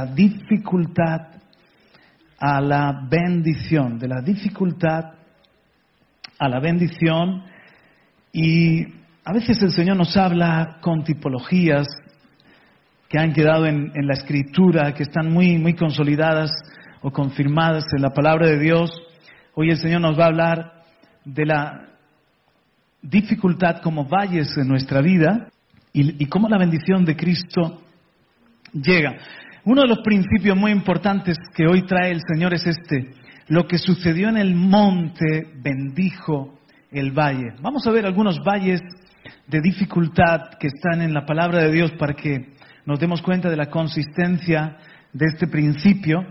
la 0.00 0.06
dificultad 0.06 1.26
a 2.38 2.60
la 2.60 3.06
bendición, 3.06 3.98
de 3.98 4.08
la 4.08 4.22
dificultad 4.22 5.12
a 6.38 6.48
la 6.48 6.58
bendición. 6.58 7.44
Y 8.32 8.82
a 9.24 9.32
veces 9.34 9.60
el 9.62 9.72
Señor 9.72 9.98
nos 9.98 10.16
habla 10.16 10.78
con 10.80 11.04
tipologías 11.04 11.86
que 13.10 13.18
han 13.18 13.34
quedado 13.34 13.66
en, 13.66 13.92
la 13.94 14.14
escritura, 14.14 14.94
que 14.94 15.02
están 15.02 15.30
muy, 15.30 15.58
muy 15.58 15.74
consolidadas 15.74 16.50
o 17.02 17.10
confirmadas 17.10 17.84
en 17.94 18.00
la 18.00 18.10
palabra 18.10 18.46
de 18.46 18.58
Dios. 18.58 18.90
Hoy 19.54 19.68
el 19.68 19.76
Señor 19.76 20.00
nos 20.00 20.18
va 20.18 20.24
a 20.24 20.28
hablar 20.28 20.72
de 21.26 21.44
la 21.44 21.88
dificultad 23.02 23.82
como 23.82 24.06
valles 24.06 24.56
en 24.56 24.68
nuestra 24.68 25.02
vida 25.02 25.48
y 25.92 26.24
cómo 26.26 26.48
la 26.48 26.56
bendición 26.56 27.04
de 27.04 27.16
Cristo 27.16 27.82
llega. 28.72 29.18
Uno 29.64 29.82
de 29.82 29.88
los 29.88 29.98
principios 29.98 30.56
muy 30.56 30.72
importantes 30.72 31.36
que 31.54 31.66
hoy 31.66 31.82
trae 31.82 32.12
el 32.12 32.22
Señor 32.26 32.54
es 32.54 32.66
este. 32.66 33.10
Lo 33.48 33.66
que 33.66 33.76
sucedió 33.76 34.30
en 34.30 34.38
el 34.38 34.54
monte 34.54 35.48
bendijo 35.62 36.58
el 36.90 37.10
valle. 37.10 37.54
Vamos 37.60 37.86
a 37.86 37.90
ver 37.90 38.06
algunos 38.06 38.38
valles 38.42 38.80
de 39.46 39.60
dificultad 39.60 40.52
que 40.58 40.68
están 40.68 41.02
en 41.02 41.12
la 41.12 41.26
palabra 41.26 41.60
de 41.62 41.72
Dios 41.72 41.92
para 41.98 42.14
que 42.14 42.54
nos 42.86 42.98
demos 42.98 43.20
cuenta 43.20 43.50
de 43.50 43.56
la 43.56 43.68
consistencia 43.68 44.78
de 45.12 45.26
este 45.26 45.46
principio 45.46 46.24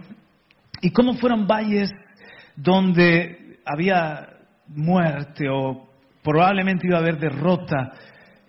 y 0.82 0.90
cómo 0.90 1.14
fueron 1.14 1.46
valles 1.46 1.92
donde 2.56 3.60
había 3.64 4.28
muerte 4.68 5.48
o 5.50 5.88
probablemente 6.24 6.88
iba 6.88 6.98
a 6.98 7.02
haber 7.02 7.20
derrota, 7.20 7.92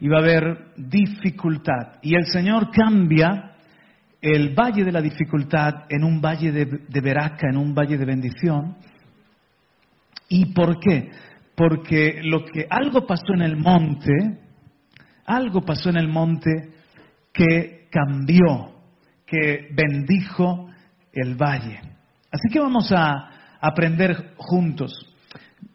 iba 0.00 0.16
a 0.16 0.22
haber 0.22 0.72
dificultad. 0.76 1.98
Y 2.00 2.14
el 2.14 2.24
Señor 2.26 2.70
cambia 2.70 3.49
el 4.20 4.54
valle 4.54 4.84
de 4.84 4.92
la 4.92 5.00
dificultad 5.00 5.84
en 5.88 6.04
un 6.04 6.20
valle 6.20 6.52
de, 6.52 6.66
de 6.88 7.00
veraca, 7.00 7.48
en 7.48 7.56
un 7.56 7.74
valle 7.74 7.96
de 7.96 8.04
bendición. 8.04 8.76
¿Y 10.28 10.46
por 10.52 10.78
qué? 10.78 11.10
Porque 11.54 12.20
lo 12.22 12.44
que 12.44 12.66
algo 12.68 13.06
pasó 13.06 13.34
en 13.34 13.42
el 13.42 13.56
monte, 13.56 14.12
algo 15.26 15.62
pasó 15.62 15.90
en 15.90 15.96
el 15.96 16.08
monte 16.08 16.50
que 17.32 17.88
cambió, 17.90 18.74
que 19.26 19.68
bendijo 19.72 20.70
el 21.12 21.34
valle. 21.34 21.80
Así 22.30 22.48
que 22.52 22.60
vamos 22.60 22.92
a 22.92 23.30
aprender 23.60 24.34
juntos. 24.36 24.92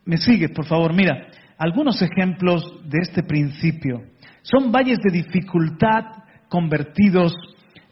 Me 0.06 0.18
sigues, 0.18 0.52
por 0.52 0.66
favor. 0.66 0.94
Mira, 0.94 1.28
algunos 1.58 2.02
ejemplos 2.02 2.64
de 2.86 3.00
este 3.02 3.24
principio. 3.24 4.04
Son 4.42 4.72
valles 4.72 5.00
de 5.00 5.12
dificultad 5.12 6.04
convertidos 6.50 7.34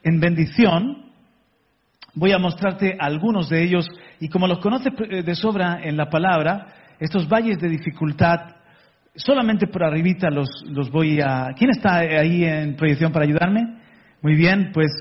en 0.03 0.19
bendición. 0.19 1.11
Voy 2.13 2.31
a 2.31 2.37
mostrarte 2.37 2.95
algunos 2.99 3.49
de 3.49 3.63
ellos 3.63 3.87
y 4.19 4.29
como 4.29 4.47
los 4.47 4.59
conoces 4.59 4.93
de 4.97 5.35
sobra 5.35 5.79
en 5.83 5.97
la 5.97 6.09
palabra, 6.09 6.67
estos 6.99 7.27
valles 7.27 7.59
de 7.59 7.69
dificultad, 7.69 8.39
solamente 9.15 9.67
por 9.67 9.83
arribita 9.83 10.29
los, 10.29 10.49
los 10.67 10.91
voy 10.91 11.19
a... 11.21 11.53
¿Quién 11.57 11.71
está 11.71 11.97
ahí 11.97 12.43
en 12.43 12.75
proyección 12.75 13.11
para 13.11 13.25
ayudarme? 13.25 13.79
Muy 14.21 14.35
bien, 14.35 14.71
pues 14.73 14.91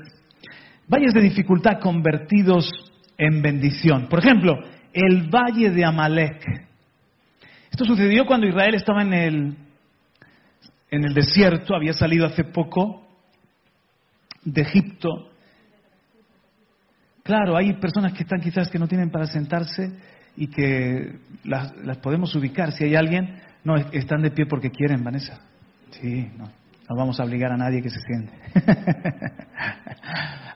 valles 0.87 1.13
de 1.13 1.21
dificultad 1.21 1.79
convertidos 1.79 2.69
en 3.17 3.41
bendición. 3.41 4.07
Por 4.09 4.19
ejemplo, 4.19 4.57
el 4.91 5.29
valle 5.29 5.69
de 5.69 5.85
Amalek. 5.85 6.67
Esto 7.71 7.85
sucedió 7.85 8.25
cuando 8.25 8.47
Israel 8.47 8.75
estaba 8.75 9.01
en 9.01 9.13
el, 9.13 9.57
en 10.91 11.05
el 11.05 11.13
desierto, 11.13 11.75
había 11.75 11.93
salido 11.93 12.25
hace 12.25 12.43
poco 12.43 13.02
de 14.45 14.61
Egipto. 14.61 15.29
Claro, 17.23 17.55
hay 17.55 17.73
personas 17.73 18.13
que 18.13 18.23
están 18.23 18.41
quizás 18.41 18.69
que 18.69 18.79
no 18.79 18.87
tienen 18.87 19.09
para 19.09 19.25
sentarse 19.25 19.91
y 20.35 20.47
que 20.47 21.19
las, 21.43 21.75
las 21.77 21.97
podemos 21.97 22.35
ubicar. 22.35 22.71
Si 22.73 22.83
hay 22.83 22.95
alguien, 22.95 23.39
no, 23.63 23.75
están 23.77 24.21
de 24.21 24.31
pie 24.31 24.45
porque 24.45 24.71
quieren, 24.71 25.03
Vanessa. 25.03 25.39
Sí, 25.91 26.29
no, 26.37 26.45
no 26.45 26.95
vamos 26.97 27.19
a 27.19 27.23
obligar 27.23 27.51
a 27.51 27.57
nadie 27.57 27.81
que 27.81 27.89
se 27.89 27.99
siente. 28.01 28.33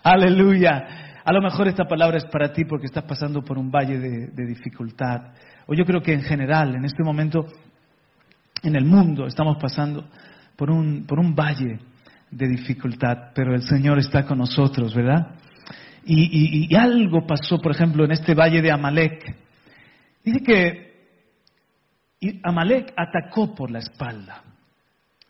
Aleluya. 0.03 1.21
A 1.23 1.31
lo 1.31 1.41
mejor 1.41 1.67
esta 1.67 1.85
palabra 1.85 2.17
es 2.17 2.25
para 2.25 2.51
ti 2.53 2.65
porque 2.65 2.85
estás 2.85 3.03
pasando 3.03 3.43
por 3.43 3.57
un 3.57 3.69
valle 3.69 3.99
de, 3.99 4.27
de 4.27 4.45
dificultad. 4.45 5.33
O 5.67 5.73
yo 5.73 5.85
creo 5.85 6.01
que 6.01 6.13
en 6.13 6.21
general, 6.21 6.75
en 6.75 6.85
este 6.85 7.03
momento, 7.03 7.45
en 8.63 8.75
el 8.75 8.85
mundo, 8.85 9.27
estamos 9.27 9.57
pasando 9.57 10.09
por 10.55 10.71
un, 10.71 11.05
por 11.05 11.19
un 11.19 11.35
valle 11.35 11.79
de 12.31 12.47
dificultad, 12.47 13.31
pero 13.33 13.53
el 13.55 13.61
Señor 13.61 13.99
está 13.99 14.25
con 14.25 14.37
nosotros, 14.37 14.93
¿verdad? 14.93 15.35
Y, 16.09 16.73
algo 16.75 17.27
pasó, 17.27 17.59
por 17.59 17.73
ejemplo, 17.73 18.05
en 18.05 18.11
este 18.11 18.33
valle 18.33 18.61
de 18.61 18.71
Amalek. 18.71 19.35
Dice 20.23 20.39
que 20.41 20.87
Amalek 22.43 22.93
atacó 22.95 23.53
por 23.53 23.69
la 23.69 23.79
espalda. 23.79 24.43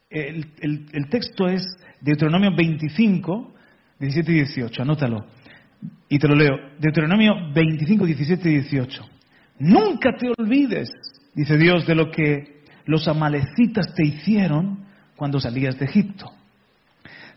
El, 0.09 0.45
el, 0.59 0.85
el, 0.93 1.09
texto 1.09 1.47
es 1.47 1.63
Deuteronomio 1.99 2.55
25, 2.55 3.55
17 3.99 4.31
y 4.31 4.35
18, 4.35 4.81
anótalo. 4.83 5.25
Y 6.09 6.19
te 6.19 6.27
lo 6.27 6.35
leo. 6.35 6.55
Deuteronomio 6.79 7.51
25, 7.53 8.05
17 8.05 8.49
y 8.49 8.53
18. 8.53 9.09
Nunca 9.59 10.11
te 10.15 10.31
olvides, 10.37 10.89
dice 11.33 11.57
Dios, 11.57 11.87
de 11.87 11.95
lo 11.95 12.11
que 12.11 12.61
los 12.85 13.07
amalecitas 13.07 13.93
te 13.95 14.05
hicieron 14.05 14.85
cuando 15.15 15.39
salías 15.39 15.77
de 15.79 15.85
Egipto. 15.85 16.31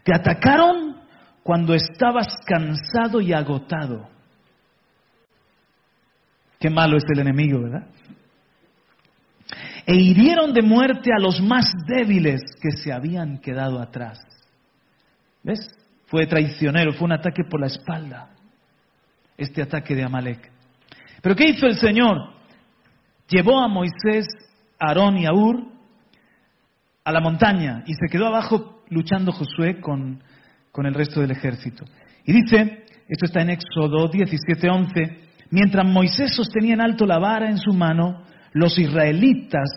Te 0.04 0.14
atacaron 0.14 0.96
cuando 1.42 1.74
estabas 1.74 2.28
cansado 2.46 3.20
y 3.20 3.32
agotado. 3.32 4.08
Qué 6.58 6.70
malo 6.70 6.96
es 6.96 7.04
el 7.12 7.20
enemigo, 7.20 7.60
¿verdad? 7.62 7.86
E 9.86 9.94
hirieron 9.96 10.52
de 10.52 10.62
muerte 10.62 11.10
a 11.12 11.20
los 11.20 11.40
más 11.40 11.72
débiles 11.86 12.42
que 12.60 12.70
se 12.72 12.92
habían 12.92 13.38
quedado 13.38 13.80
atrás. 13.80 14.20
¿Ves? 15.42 15.68
Fue 16.06 16.26
traicionero, 16.26 16.92
fue 16.92 17.06
un 17.06 17.12
ataque 17.12 17.44
por 17.48 17.60
la 17.60 17.68
espalda. 17.68 18.30
Este 19.36 19.62
ataque 19.62 19.94
de 19.94 20.04
Amalek. 20.04 20.50
Pero 21.22 21.34
¿qué 21.34 21.48
hizo 21.48 21.66
el 21.66 21.76
Señor? 21.76 22.18
Llevó 23.28 23.58
a 23.58 23.68
Moisés, 23.68 24.26
Aarón 24.78 25.18
y 25.18 25.26
Aur 25.26 25.64
a 27.04 27.12
la 27.12 27.20
montaña 27.20 27.82
y 27.86 27.94
se 27.94 28.08
quedó 28.10 28.26
abajo 28.26 28.79
luchando 28.90 29.32
Josué 29.32 29.80
con, 29.80 30.22
con 30.72 30.86
el 30.86 30.94
resto 30.94 31.20
del 31.20 31.30
ejército. 31.30 31.84
Y 32.24 32.32
dice, 32.32 32.84
esto 33.08 33.26
está 33.26 33.42
en 33.42 33.50
Éxodo 33.50 34.10
17:11, 34.10 35.16
mientras 35.50 35.86
Moisés 35.86 36.34
sostenía 36.34 36.74
en 36.74 36.80
alto 36.80 37.06
la 37.06 37.18
vara 37.18 37.48
en 37.48 37.58
su 37.58 37.72
mano, 37.72 38.24
los 38.52 38.78
israelitas 38.78 39.68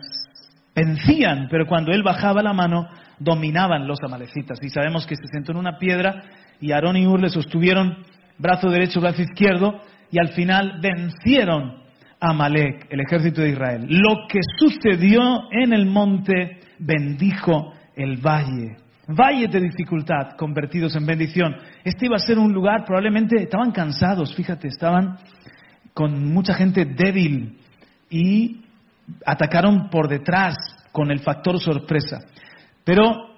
vencían, 0.76 1.48
pero 1.50 1.68
cuando 1.68 1.92
él 1.92 2.04
bajaba 2.04 2.42
la 2.42 2.54
mano, 2.54 2.88
dominaban 3.20 3.88
los 3.88 4.00
amalecitas. 4.04 4.60
Y 4.62 4.70
sabemos 4.70 5.06
que 5.06 5.16
se 5.16 5.28
sentó 5.32 5.52
en 5.52 5.60
una 5.60 5.78
piedra 5.78 6.24
y 6.60 6.72
Aarón 6.72 6.98
y 6.98 7.08
Ur 7.08 7.22
le 7.22 7.30
sostuvieron 7.30 8.04
brazo 8.38 8.70
derecho, 8.70 9.02
brazo 9.02 9.22
izquierdo, 9.22 9.82
y 10.12 10.20
al 10.20 10.30
final 10.30 10.80
vencieron 10.82 11.84
a 12.20 12.30
Amalek, 12.30 12.88
el 12.90 13.02
ejército 13.02 13.42
de 13.42 13.50
Israel. 13.50 13.86
Lo 13.90 14.28
que 14.30 14.40
sucedió 14.58 15.22
en 15.52 15.74
el 15.74 15.86
monte 15.86 16.60
bendijo 16.80 17.74
el 17.96 18.18
valle. 18.18 18.78
Valles 19.08 19.52
de 19.52 19.60
dificultad 19.60 20.38
convertidos 20.38 20.96
en 20.96 21.06
bendición. 21.06 21.56
Este 21.84 22.06
iba 22.06 22.16
a 22.16 22.20
ser 22.20 22.40
un 22.40 22.54
lugar, 22.54 22.86
probablemente 22.86 23.36
estaban 23.36 23.72
cansados, 23.72 24.34
fíjate, 24.34 24.70
estaban 24.70 25.18
con 25.94 26.32
mucha 26.34 26.54
gente 26.54 26.86
débil 26.86 27.60
y 28.10 28.62
atacaron 29.26 29.90
por 29.90 30.08
detrás 30.08 30.56
con 30.94 31.12
el 31.12 31.20
factor 31.20 31.60
sorpresa. 31.60 32.22
Pero 32.86 33.34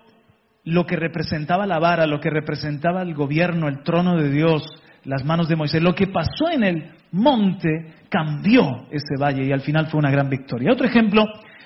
lo 0.66 0.86
que 0.86 0.96
representaba 0.96 1.66
la 1.66 1.80
vara, 1.80 2.06
lo 2.06 2.20
que 2.20 2.30
representaba 2.30 3.02
el 3.02 3.16
gobierno, 3.16 3.68
el 3.68 3.82
trono 3.82 4.18
de 4.18 4.30
Dios, 4.30 4.64
las 5.04 5.26
manos 5.26 5.48
de 5.48 5.56
Moisés, 5.56 5.82
lo 5.82 5.96
que 5.96 6.08
pasó 6.08 6.50
en 6.52 6.64
el 6.64 6.92
monte 7.12 7.96
cambió 8.10 8.88
ese 8.92 9.16
valle 9.20 9.46
y 9.46 9.52
al 9.52 9.62
final 9.62 9.88
fue 9.88 10.00
una 10.00 10.12
gran 10.12 10.30
victoria. 10.30 10.72
Otro 10.72 10.88
ejemplo 10.88 11.26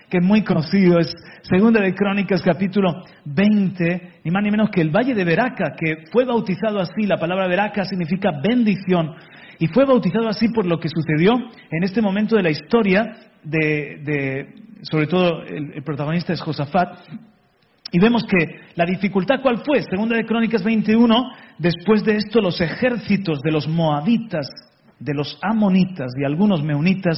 que 0.09 0.17
es 0.17 0.23
muy 0.23 0.43
conocido 0.43 0.99
es 0.99 1.13
Segunda 1.43 1.81
de 1.81 1.93
Crónicas 1.93 2.41
capítulo 2.41 3.03
20, 3.25 4.21
ni 4.23 4.31
más 4.31 4.43
ni 4.43 4.51
menos 4.51 4.69
que 4.71 4.81
el 4.81 4.89
valle 4.89 5.13
de 5.13 5.23
Veraca, 5.23 5.75
que 5.77 6.05
fue 6.11 6.25
bautizado 6.25 6.79
así, 6.79 7.05
la 7.05 7.17
palabra 7.17 7.47
Veraca 7.47 7.85
significa 7.85 8.31
bendición, 8.41 9.15
y 9.59 9.67
fue 9.67 9.85
bautizado 9.85 10.27
así 10.27 10.49
por 10.49 10.65
lo 10.65 10.79
que 10.79 10.89
sucedió 10.89 11.35
en 11.71 11.83
este 11.83 12.01
momento 12.01 12.35
de 12.35 12.43
la 12.43 12.49
historia 12.49 13.03
de, 13.43 14.47
sobre 14.81 15.07
todo 15.07 15.43
el, 15.43 15.83
protagonista 15.83 16.33
es 16.33 16.41
Josafat, 16.41 16.99
y 17.91 17.99
vemos 17.99 18.23
que 18.25 18.61
la 18.75 18.85
dificultad 18.85 19.41
cuál 19.41 19.63
fue, 19.63 19.81
segunda 19.83 20.15
de 20.15 20.25
Crónicas 20.25 20.63
21, 20.63 21.31
después 21.59 22.03
de 22.03 22.15
esto 22.15 22.41
los 22.41 22.59
ejércitos 22.61 23.39
de 23.41 23.51
los 23.51 23.67
moabitas, 23.67 24.47
de 24.99 25.13
los 25.13 25.39
amonitas 25.41 26.11
y 26.19 26.25
algunos 26.25 26.63
meunitas 26.63 27.17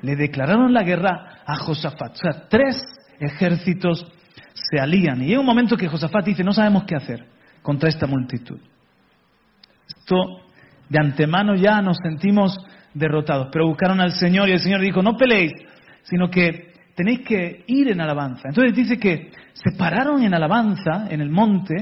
le 0.00 0.16
declararon 0.16 0.72
la 0.72 0.82
guerra 0.82 1.40
a 1.46 1.56
Josafat. 1.56 2.12
O 2.12 2.16
sea, 2.16 2.48
tres 2.48 2.82
ejércitos 3.18 4.06
se 4.54 4.80
alían. 4.80 5.22
Y 5.22 5.26
llega 5.26 5.40
un 5.40 5.46
momento 5.46 5.76
que 5.76 5.88
Josafat 5.88 6.24
dice, 6.24 6.44
no 6.44 6.52
sabemos 6.52 6.84
qué 6.84 6.94
hacer 6.94 7.26
contra 7.62 7.88
esta 7.88 8.06
multitud. 8.06 8.58
Esto 9.88 10.16
de 10.88 10.98
antemano 10.98 11.54
ya 11.54 11.80
nos 11.82 11.98
sentimos 11.98 12.58
derrotados, 12.94 13.48
pero 13.52 13.66
buscaron 13.66 14.00
al 14.00 14.12
Señor 14.12 14.48
y 14.48 14.52
el 14.52 14.60
Señor 14.60 14.80
dijo, 14.80 15.02
no 15.02 15.16
peleéis, 15.16 15.52
sino 16.02 16.30
que 16.30 16.72
tenéis 16.94 17.20
que 17.20 17.64
ir 17.66 17.90
en 17.90 18.00
alabanza. 18.00 18.48
Entonces 18.48 18.74
dice 18.74 18.98
que 18.98 19.30
se 19.52 19.76
pararon 19.76 20.22
en 20.22 20.34
alabanza 20.34 21.06
en 21.10 21.20
el 21.20 21.30
monte 21.30 21.74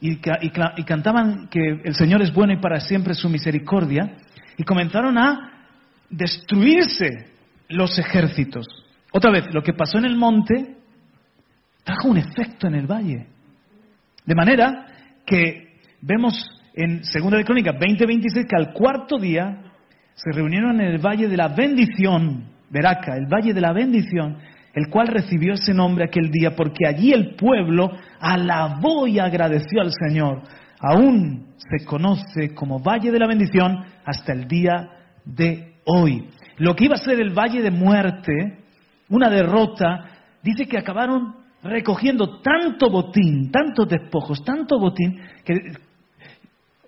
y, 0.00 0.12
y 0.12 0.84
cantaban 0.84 1.48
que 1.48 1.80
el 1.84 1.94
Señor 1.94 2.22
es 2.22 2.32
bueno 2.32 2.52
y 2.52 2.60
para 2.60 2.80
siempre 2.80 3.14
su 3.14 3.28
misericordia 3.28 4.16
y 4.56 4.64
comenzaron 4.64 5.18
a 5.18 5.66
destruirse 6.08 7.30
los 7.70 7.98
ejércitos. 7.98 8.66
Otra 9.12 9.30
vez, 9.30 9.46
lo 9.52 9.62
que 9.62 9.72
pasó 9.72 9.98
en 9.98 10.04
el 10.04 10.16
monte 10.16 10.76
trajo 11.84 12.08
un 12.08 12.18
efecto 12.18 12.66
en 12.66 12.74
el 12.74 12.86
valle. 12.86 13.26
De 14.24 14.34
manera 14.34 14.86
que 15.26 15.78
vemos 16.02 16.34
en 16.74 17.04
Segunda 17.04 17.38
de 17.38 17.44
Crónicas 17.44 17.74
20:26 17.76 18.46
que 18.46 18.56
al 18.56 18.72
cuarto 18.72 19.18
día 19.18 19.62
se 20.14 20.32
reunieron 20.32 20.80
en 20.80 20.88
el 20.88 20.98
valle 20.98 21.28
de 21.28 21.36
la 21.36 21.48
bendición, 21.48 22.50
Veraca, 22.68 23.16
el 23.16 23.26
valle 23.26 23.52
de 23.52 23.60
la 23.60 23.72
bendición, 23.72 24.36
el 24.74 24.88
cual 24.88 25.08
recibió 25.08 25.54
ese 25.54 25.74
nombre 25.74 26.04
aquel 26.04 26.30
día 26.30 26.54
porque 26.54 26.86
allí 26.86 27.12
el 27.12 27.34
pueblo 27.34 27.90
alabó 28.20 29.06
y 29.06 29.18
agradeció 29.18 29.80
al 29.80 29.90
Señor. 29.92 30.42
Aún 30.78 31.54
se 31.56 31.84
conoce 31.84 32.54
como 32.54 32.80
valle 32.80 33.10
de 33.10 33.18
la 33.18 33.26
bendición 33.26 33.84
hasta 34.04 34.32
el 34.32 34.46
día 34.46 34.88
de 35.24 35.74
hoy. 35.84 36.28
Lo 36.60 36.76
que 36.76 36.84
iba 36.84 36.94
a 36.94 36.98
ser 36.98 37.18
el 37.18 37.30
valle 37.30 37.62
de 37.62 37.70
muerte, 37.70 38.32
una 39.08 39.30
derrota, 39.30 40.10
dice 40.42 40.66
que 40.66 40.76
acabaron 40.76 41.34
recogiendo 41.62 42.40
tanto 42.42 42.90
botín, 42.90 43.50
tantos 43.50 43.88
despojos, 43.88 44.44
tanto 44.44 44.78
botín, 44.78 45.18
que 45.42 45.54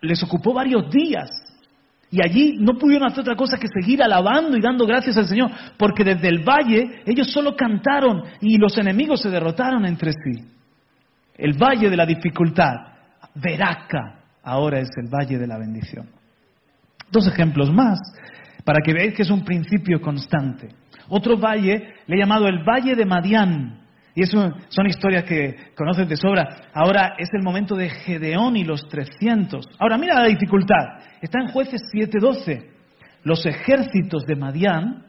les 0.03 0.23
ocupó 0.23 0.53
varios 0.53 0.91
días. 0.91 1.31
Y 2.11 2.21
allí 2.23 2.59
no 2.59 2.75
pudieron 2.75 3.09
hacer 3.09 3.21
otra 3.21 3.35
cosa 3.35 3.57
que 3.57 3.67
seguir 3.69 4.03
alabando 4.03 4.59
y 4.59 4.61
dando 4.61 4.85
gracias 4.85 5.17
al 5.17 5.27
Señor, 5.27 5.51
porque 5.79 6.05
desde 6.05 6.29
el 6.29 6.45
valle 6.45 7.03
ellos 7.07 7.33
solo 7.33 7.57
cantaron 7.57 8.25
y 8.43 8.59
los 8.59 8.77
enemigos 8.77 9.23
se 9.23 9.31
derrotaron 9.31 9.87
entre 9.87 10.13
sí. 10.13 10.45
El 11.35 11.55
valle 11.55 11.89
de 11.89 11.97
la 11.97 12.05
dificultad, 12.05 12.75
Veraca, 13.35 14.21
ahora 14.43 14.81
es 14.81 14.91
el 15.03 15.09
valle 15.09 15.39
de 15.39 15.47
la 15.47 15.57
bendición. 15.57 16.11
Dos 17.11 17.27
ejemplos 17.27 17.73
más, 17.73 17.99
para 18.64 18.81
que 18.85 18.93
veáis 18.93 19.14
que 19.14 19.23
es 19.23 19.31
un 19.31 19.44
principio 19.44 20.00
constante. 20.00 20.69
Otro 21.09 21.37
valle 21.38 21.94
le 22.06 22.17
he 22.17 22.19
llamado 22.19 22.47
el 22.47 22.62
Valle 22.62 22.94
de 22.94 23.05
Madián. 23.05 23.79
Y 24.14 24.23
eso 24.23 24.53
son 24.69 24.87
historias 24.87 25.25
que 25.25 25.73
conoces 25.75 26.09
de 26.09 26.17
sobra. 26.17 26.69
Ahora 26.75 27.14
es 27.19 27.29
el 27.32 27.43
momento 27.43 27.75
de 27.75 27.88
Gedeón 27.88 28.56
y 28.56 28.64
los 28.64 28.87
300. 28.88 29.67
Ahora 29.79 29.97
mira 29.97 30.20
la 30.20 30.29
dificultad. 30.29 31.00
Está 31.20 31.41
en 31.41 31.49
jueces 31.49 31.81
7:12. 31.93 32.70
Los 33.25 33.47
ejércitos 33.47 34.25
de 34.26 34.37
Madián, 34.37 35.06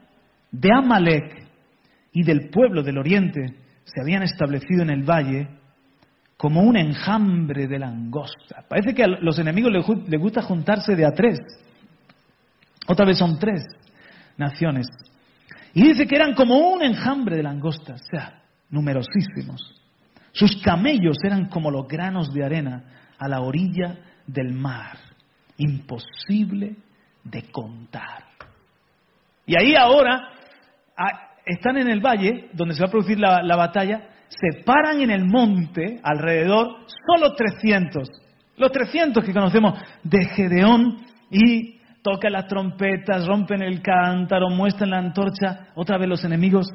de 0.51 0.69
Amalek 0.73 1.47
y 2.13 2.23
del 2.23 2.49
pueblo 2.49 2.81
del 2.83 2.97
oriente 2.97 3.55
se 3.83 4.01
habían 4.01 4.23
establecido 4.23 4.83
en 4.83 4.89
el 4.89 5.03
valle 5.03 5.47
como 6.37 6.61
un 6.61 6.77
enjambre 6.77 7.67
de 7.67 7.79
langosta. 7.79 8.63
Parece 8.69 8.93
que 8.93 9.03
a 9.03 9.07
los 9.07 9.39
enemigos 9.39 9.71
les 10.07 10.19
gusta 10.19 10.41
juntarse 10.41 10.95
de 10.95 11.05
a 11.05 11.11
tres. 11.11 11.39
Otra 12.87 13.05
vez 13.05 13.17
son 13.17 13.39
tres 13.39 13.63
naciones. 14.37 14.87
Y 15.73 15.83
dice 15.83 16.05
que 16.05 16.15
eran 16.15 16.33
como 16.33 16.57
un 16.57 16.83
enjambre 16.83 17.37
de 17.37 17.43
langostas, 17.43 18.01
o 18.01 18.05
sea, 18.05 18.41
numerosísimos. 18.69 19.81
Sus 20.31 20.61
camellos 20.61 21.17
eran 21.23 21.47
como 21.47 21.71
los 21.71 21.87
granos 21.87 22.33
de 22.33 22.43
arena 22.43 22.83
a 23.17 23.27
la 23.27 23.41
orilla 23.41 23.97
del 24.25 24.53
mar, 24.53 24.97
imposible 25.57 26.75
de 27.23 27.43
contar. 27.51 28.25
Y 29.45 29.55
ahí 29.57 29.75
ahora 29.75 30.29
ah, 30.97 31.31
están 31.45 31.77
en 31.77 31.89
el 31.89 31.99
valle 31.99 32.49
donde 32.53 32.73
se 32.73 32.81
va 32.81 32.87
a 32.87 32.91
producir 32.91 33.19
la, 33.19 33.41
la 33.43 33.55
batalla, 33.55 34.09
se 34.29 34.63
paran 34.63 35.01
en 35.01 35.11
el 35.11 35.25
monte 35.25 35.99
alrededor 36.03 36.85
solo 37.07 37.35
300, 37.35 38.09
los 38.57 38.71
300 38.71 39.23
que 39.23 39.33
conocemos 39.33 39.79
de 40.03 40.25
Gedeón 40.25 41.05
y 41.29 41.79
tocan 42.03 42.33
las 42.33 42.47
trompetas, 42.47 43.25
rompen 43.25 43.61
el 43.61 43.81
cántaro, 43.81 44.49
muestran 44.49 44.91
la 44.91 44.99
antorcha, 44.99 45.69
otra 45.73 45.97
vez 45.97 46.09
los 46.09 46.23
enemigos 46.23 46.67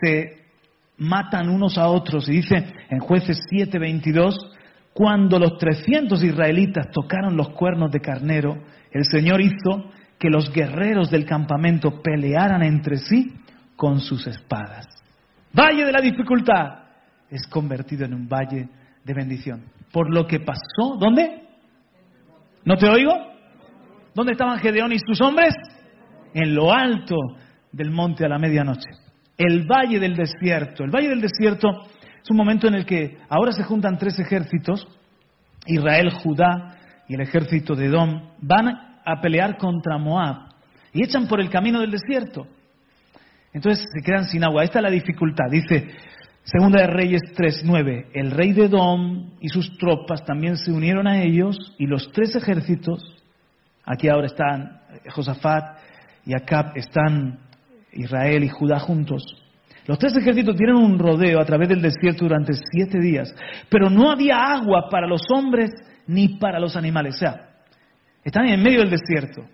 se 0.00 0.44
matan 0.98 1.48
unos 1.48 1.78
a 1.78 1.88
otros. 1.88 2.28
Y 2.28 2.32
dice 2.32 2.74
en 2.90 2.98
jueces 3.00 3.40
7:22, 3.50 4.34
cuando 4.92 5.38
los 5.38 5.58
300 5.58 6.22
israelitas 6.22 6.90
tocaron 6.92 7.36
los 7.36 7.50
cuernos 7.50 7.90
de 7.90 8.00
carnero, 8.00 8.62
el 8.92 9.04
Señor 9.04 9.40
hizo 9.40 9.90
que 10.18 10.28
los 10.28 10.52
guerreros 10.52 11.10
del 11.10 11.24
campamento 11.24 12.02
pelearan 12.02 12.62
entre 12.62 12.98
sí 12.98 13.32
con 13.76 14.00
sus 14.00 14.26
espadas. 14.26 14.86
Valle 15.52 15.84
de 15.84 15.92
la 15.92 16.00
dificultad 16.00 16.80
es 17.30 17.46
convertido 17.46 18.04
en 18.04 18.14
un 18.14 18.28
valle 18.28 18.68
de 19.04 19.14
bendición. 19.14 19.62
Por 19.92 20.12
lo 20.12 20.26
que 20.26 20.40
pasó, 20.40 20.96
¿dónde? 20.98 21.42
¿No 22.64 22.76
te 22.76 22.88
oigo? 22.88 23.37
¿Dónde 24.18 24.32
estaban 24.32 24.58
Gedeón 24.58 24.92
y 24.92 24.98
sus 24.98 25.20
hombres? 25.20 25.54
En 26.34 26.52
lo 26.52 26.72
alto 26.72 27.14
del 27.70 27.92
monte 27.92 28.24
a 28.24 28.28
la 28.28 28.36
medianoche. 28.36 28.90
El 29.36 29.64
valle 29.64 30.00
del 30.00 30.16
desierto. 30.16 30.82
El 30.82 30.90
valle 30.90 31.10
del 31.10 31.20
desierto 31.20 31.68
es 32.20 32.28
un 32.28 32.36
momento 32.36 32.66
en 32.66 32.74
el 32.74 32.84
que 32.84 33.16
ahora 33.28 33.52
se 33.52 33.62
juntan 33.62 33.96
tres 33.96 34.18
ejércitos, 34.18 34.88
Israel, 35.66 36.10
Judá 36.10 36.78
y 37.06 37.14
el 37.14 37.20
ejército 37.20 37.76
de 37.76 37.86
Edom, 37.86 38.30
van 38.40 38.66
a 39.04 39.20
pelear 39.22 39.56
contra 39.56 39.98
Moab 39.98 40.48
y 40.92 41.04
echan 41.04 41.28
por 41.28 41.40
el 41.40 41.48
camino 41.48 41.80
del 41.80 41.92
desierto. 41.92 42.48
Entonces 43.52 43.86
se 43.88 44.02
quedan 44.04 44.24
sin 44.24 44.42
agua. 44.42 44.64
Esta 44.64 44.80
es 44.80 44.82
la 44.82 44.90
dificultad. 44.90 45.44
Dice 45.48 45.90
Segunda 46.42 46.80
de 46.80 46.88
Reyes 46.88 47.22
3.9. 47.36 48.06
El 48.14 48.32
rey 48.32 48.52
de 48.52 48.64
Edom 48.64 49.34
y 49.40 49.48
sus 49.48 49.78
tropas 49.78 50.24
también 50.24 50.56
se 50.56 50.72
unieron 50.72 51.06
a 51.06 51.22
ellos 51.22 51.56
y 51.78 51.86
los 51.86 52.10
tres 52.10 52.34
ejércitos 52.34 53.17
Aquí 53.90 54.06
ahora 54.06 54.26
están 54.26 54.82
Josafat 55.08 55.78
y 56.26 56.34
Acab, 56.34 56.76
están 56.76 57.38
Israel 57.92 58.44
y 58.44 58.48
Judá 58.48 58.78
juntos. 58.78 59.24
Los 59.86 59.98
tres 59.98 60.14
ejércitos 60.14 60.56
tienen 60.56 60.76
un 60.76 60.98
rodeo 60.98 61.40
a 61.40 61.44
través 61.46 61.70
del 61.70 61.80
desierto 61.80 62.26
durante 62.26 62.52
siete 62.52 63.00
días, 63.00 63.34
pero 63.70 63.88
no 63.88 64.10
había 64.10 64.36
agua 64.36 64.90
para 64.90 65.06
los 65.06 65.22
hombres 65.34 65.70
ni 66.06 66.36
para 66.36 66.60
los 66.60 66.76
animales. 66.76 67.14
O 67.14 67.18
sea, 67.18 67.48
están 68.22 68.46
en 68.46 68.62
medio 68.62 68.80
del 68.80 68.90
desierto, 68.90 69.46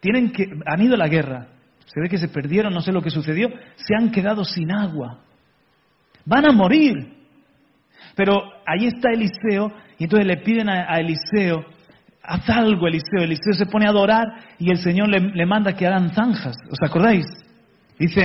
tienen 0.00 0.32
que, 0.32 0.44
han 0.66 0.82
ido 0.82 0.94
a 0.94 0.98
la 0.98 1.08
guerra, 1.08 1.48
se 1.86 1.98
ve 1.98 2.10
que 2.10 2.18
se 2.18 2.28
perdieron, 2.28 2.74
no 2.74 2.82
sé 2.82 2.92
lo 2.92 3.00
que 3.00 3.08
sucedió, 3.08 3.48
se 3.76 3.94
han 3.98 4.10
quedado 4.10 4.44
sin 4.44 4.70
agua, 4.70 5.20
van 6.26 6.46
a 6.46 6.52
morir. 6.52 7.16
Pero 8.14 8.34
ahí 8.66 8.86
está 8.86 9.12
Eliseo 9.12 9.72
y 9.96 10.04
entonces 10.04 10.26
le 10.26 10.36
piden 10.36 10.68
a 10.68 10.98
Eliseo 10.98 11.77
haz 12.28 12.48
algo, 12.50 12.86
Eliseo. 12.86 13.22
Eliseo 13.22 13.54
se 13.54 13.66
pone 13.66 13.86
a 13.86 13.90
adorar 13.90 14.26
y 14.58 14.70
el 14.70 14.78
Señor 14.78 15.08
le, 15.08 15.46
manda 15.46 15.74
que 15.74 15.86
hagan 15.86 16.14
zanjas. 16.14 16.56
¿Os 16.70 16.78
acordáis? 16.82 17.26
Dice, 17.98 18.22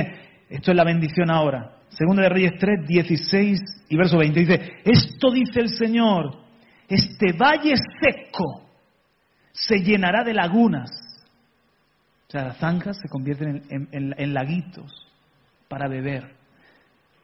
esto 0.50 0.72
es 0.72 0.78
la 0.78 0.84
bendición 0.84 1.32
ahora. 1.32 1.78
Segunda 1.90 2.24
de 2.24 2.30
Reyes 2.30 2.54
3, 2.60 2.86
16 2.88 3.60
y 3.90 3.96
verso 3.96 4.18
20. 4.18 4.40
Dice, 4.40 4.74
esto 4.84 5.32
dice 5.32 5.62
el 5.62 5.70
Señor, 5.70 6.36
este 6.88 7.32
valle 7.32 7.76
seco 8.02 8.64
se 9.54 9.78
llenará 9.80 10.24
de 10.24 10.34
lagunas. 10.34 10.92
sea, 12.28 12.46
las 12.46 12.58
zanjas 12.58 12.98
se 13.00 13.08
convierten 13.08 13.64
en, 13.70 14.34
laguitos 14.34 14.92
para 15.70 15.88
beber. 15.88 16.43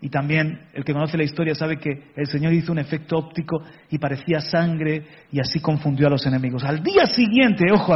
Y 0.01 0.09
también 0.09 0.67
el 0.73 0.85
que 0.85 0.93
conoce 0.93 1.17
la 1.17 1.25
historia 1.25 1.53
sabe 1.53 1.77
que 1.77 2.11
el 2.15 2.27
Señor 2.27 2.53
hizo 2.53 2.71
un 2.71 2.79
efecto 2.79 3.17
óptico 3.17 3.61
y 3.89 3.97
parecía 3.97 4.39
sangre 4.39 5.05
y 5.31 5.41
así 5.41 5.59
confundió 5.59 6.07
a 6.07 6.09
los 6.11 6.25
enemigos. 6.25 6.63
Al 6.63 6.81
día 6.81 7.05
siguiente, 7.05 7.65
ojo, 7.69 7.93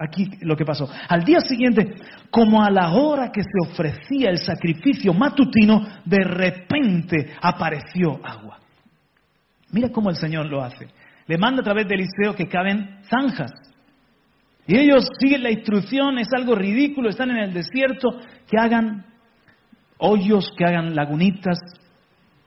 aquí 0.00 0.28
lo 0.40 0.56
que 0.56 0.64
pasó, 0.64 0.90
al 1.08 1.24
día 1.24 1.40
siguiente, 1.40 1.94
como 2.28 2.62
a 2.62 2.70
la 2.70 2.90
hora 2.90 3.30
que 3.30 3.42
se 3.42 3.70
ofrecía 3.70 4.30
el 4.30 4.38
sacrificio 4.38 5.14
matutino, 5.14 5.86
de 6.04 6.24
repente 6.24 7.34
apareció 7.40 8.20
agua. 8.24 8.58
Mira 9.70 9.90
cómo 9.90 10.10
el 10.10 10.16
Señor 10.16 10.46
lo 10.46 10.62
hace. 10.62 10.88
Le 11.28 11.38
manda 11.38 11.60
a 11.60 11.64
través 11.64 11.86
de 11.86 11.94
Eliseo 11.94 12.34
que 12.34 12.48
caben 12.48 12.98
zanjas. 13.08 13.52
Y 14.66 14.76
ellos 14.76 15.08
siguen 15.20 15.44
la 15.44 15.50
instrucción, 15.50 16.18
es 16.18 16.28
algo 16.34 16.56
ridículo, 16.56 17.08
están 17.08 17.30
en 17.30 17.38
el 17.38 17.52
desierto, 17.52 18.20
que 18.48 18.58
hagan 18.58 19.06
hoyos, 20.02 20.52
que 20.56 20.64
hagan 20.64 20.94
lagunitas. 20.94 21.58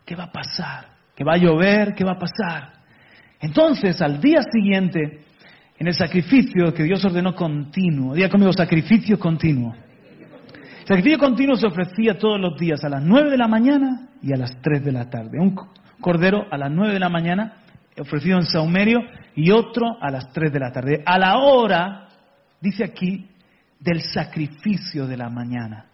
¿Qué 0.06 0.16
va 0.16 0.26
a 0.26 0.32
pasar? 0.32 0.86
¿Qué 1.16 1.24
va 1.24 1.34
a 1.34 1.38
llover? 1.38 1.96
¿Qué 1.96 2.04
va 2.04 2.14
a 2.14 2.20
pasar? 2.20 2.74
Entonces, 3.40 4.02
al 4.02 4.20
día 4.22 4.42
siguiente, 4.52 5.22
en 5.78 5.88
el 5.88 5.94
sacrificio 5.94 6.74
que 6.74 6.84
Dios 6.84 7.04
ordenó 7.04 7.36
continuo, 7.36 8.14
diga 8.14 8.30
conmigo, 8.30 8.54
sacrificio 8.54 9.20
continuo. 9.20 9.76
Sacrificio 10.86 11.18
continuo 11.18 11.56
se 11.56 11.68
ofrecía 11.68 12.18
todos 12.18 12.40
los 12.40 12.58
días, 12.60 12.84
a 12.84 12.90
las 12.90 13.02
nueve 13.02 13.32
de 13.32 13.38
la 13.38 13.48
mañana 13.48 14.10
y 14.22 14.34
a 14.34 14.38
las 14.38 14.62
tres 14.62 14.84
de 14.84 14.92
la 14.92 15.10
tarde. 15.10 15.40
Un 15.40 15.56
cordero 16.00 16.46
a 16.52 16.58
las 16.58 16.72
nueve 16.72 16.94
de 16.94 17.00
la 17.00 17.10
mañana, 17.10 17.54
ofrecido 18.00 18.38
en 18.38 18.46
saumerio, 18.46 19.00
y 19.36 19.52
otro 19.52 19.98
a 20.00 20.12
las 20.12 20.32
tres 20.32 20.52
de 20.54 20.60
la 20.60 20.72
tarde. 20.72 21.02
A 21.06 21.18
la 21.18 21.38
hora 21.40 22.08
dice 22.62 22.84
aquí, 22.84 23.30
del 23.80 24.02
sacrificio 24.02 25.06
de 25.08 25.18
la 25.18 25.30
mañana. 25.30 25.86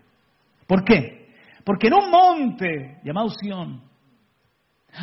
¿Por 0.68 0.84
qué? 0.84 1.21
Porque 1.64 1.88
en 1.88 1.94
un 1.94 2.10
monte 2.10 3.00
llamado 3.04 3.30
Sión, 3.30 3.82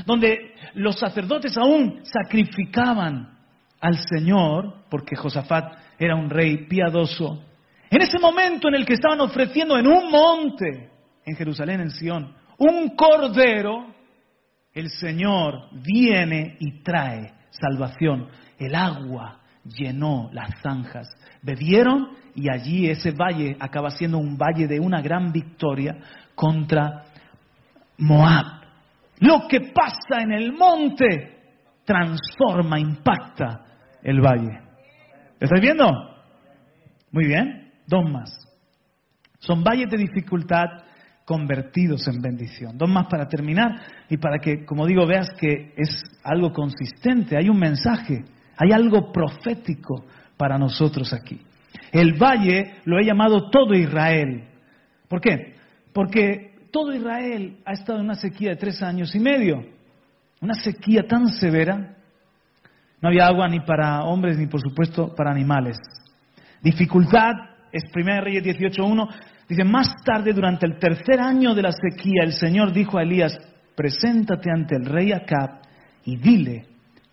donde 0.05 0.55
los 0.75 0.99
sacerdotes 0.99 1.57
aún 1.57 2.00
sacrificaban 2.05 3.38
al 3.81 3.99
Señor, 3.99 4.85
porque 4.91 5.17
Josafat 5.17 5.79
era 5.99 6.15
un 6.15 6.29
rey 6.31 6.67
piadoso, 6.69 7.45
en 7.91 8.03
ese 8.03 8.19
momento 8.19 8.69
en 8.69 8.75
el 8.75 8.85
que 8.85 8.95
estaban 8.95 9.21
ofreciendo 9.21 9.79
en 9.79 9.87
un 9.87 10.11
monte, 10.11 10.91
en 11.25 11.37
Jerusalén, 11.37 11.81
en 11.81 11.91
Sión, 11.91 12.35
un 12.59 12.95
cordero, 12.95 13.95
el 14.73 14.91
Señor 14.91 15.71
viene 15.73 16.57
y 16.61 16.83
trae 16.83 17.33
salvación. 17.50 18.29
El 18.59 18.75
agua 18.75 19.41
llenó 19.69 20.31
las 20.33 20.51
zanjas 20.63 21.09
Bebieron 21.43 22.09
y 22.35 22.51
allí 22.51 22.89
ese 22.89 23.13
valle 23.13 23.57
acaba 23.61 23.91
siendo 23.91 24.19
un 24.19 24.37
valle 24.37 24.67
de 24.67 24.81
una 24.81 25.01
gran 25.01 25.33
victoria 25.33 25.97
contra 26.35 27.05
Moab. 27.99 28.45
Lo 29.21 29.47
que 29.49 29.73
pasa 29.73 30.23
en 30.23 30.33
el 30.33 30.53
monte 30.53 31.37
transforma, 31.85 32.79
impacta 32.79 33.65
el 34.03 34.21
valle. 34.21 34.61
¿Estáis 35.41 35.63
viendo? 35.63 35.87
Muy 37.11 37.27
bien, 37.27 37.73
dos 37.87 38.05
más. 38.11 38.31
Son 39.39 39.63
valles 39.63 39.89
de 39.91 39.97
dificultad 39.97 40.67
convertidos 41.25 42.07
en 42.09 42.21
bendición. 42.21 42.77
Dos 42.77 42.89
más 42.89 43.07
para 43.07 43.29
terminar 43.29 43.71
y 44.09 44.17
para 44.17 44.39
que, 44.39 44.65
como 44.65 44.87
digo, 44.87 45.07
veas 45.07 45.31
que 45.39 45.73
es 45.77 46.03
algo 46.25 46.53
consistente, 46.53 47.37
hay 47.37 47.49
un 47.49 47.59
mensaje, 47.59 48.25
hay 48.59 48.73
algo 48.73 49.12
profético 49.12 50.05
para 50.37 50.59
nosotros 50.59 51.12
aquí. 51.12 51.41
El 51.93 52.15
valle 52.15 52.75
lo 52.85 52.99
he 52.99 53.05
llamado 53.05 53.49
todo 53.50 53.73
Israel. 53.75 54.45
¿Por 55.09 55.21
qué? 55.21 55.55
Porque 55.93 56.57
todo 56.71 56.93
Israel 56.93 57.59
ha 57.65 57.73
estado 57.73 58.00
en 58.00 58.07
una 58.07 58.17
sequía 58.17 58.50
de 58.50 58.57
tres 58.57 58.83
años 58.83 59.15
y 59.15 59.21
medio. 59.21 59.65
Una 60.41 60.55
sequía 60.55 61.07
tan 61.07 61.29
severa. 61.29 61.97
No 63.00 63.09
había 63.09 63.27
agua 63.27 63.49
ni 63.49 63.61
para 63.61 64.03
hombres 64.03 64.37
ni 64.37 64.47
por 64.47 64.61
supuesto 64.61 65.15
para 65.15 65.31
animales. 65.31 65.79
Dificultad, 66.61 67.33
es 67.73 67.85
1 67.95 68.21
Reyes 68.21 68.43
18.1. 68.45 69.09
Dice, 69.49 69.65
más 69.65 69.95
tarde, 70.05 70.33
durante 70.33 70.67
el 70.67 70.79
tercer 70.79 71.21
año 71.21 71.55
de 71.55 71.62
la 71.62 71.73
sequía, 71.73 72.23
el 72.25 72.33
Señor 72.33 72.73
dijo 72.73 72.99
a 72.99 73.03
Elías, 73.03 73.38
preséntate 73.75 74.50
ante 74.50 74.77
el 74.77 74.85
rey 74.85 75.12
Acab 75.12 75.61
y 76.05 76.17
dile 76.17 76.67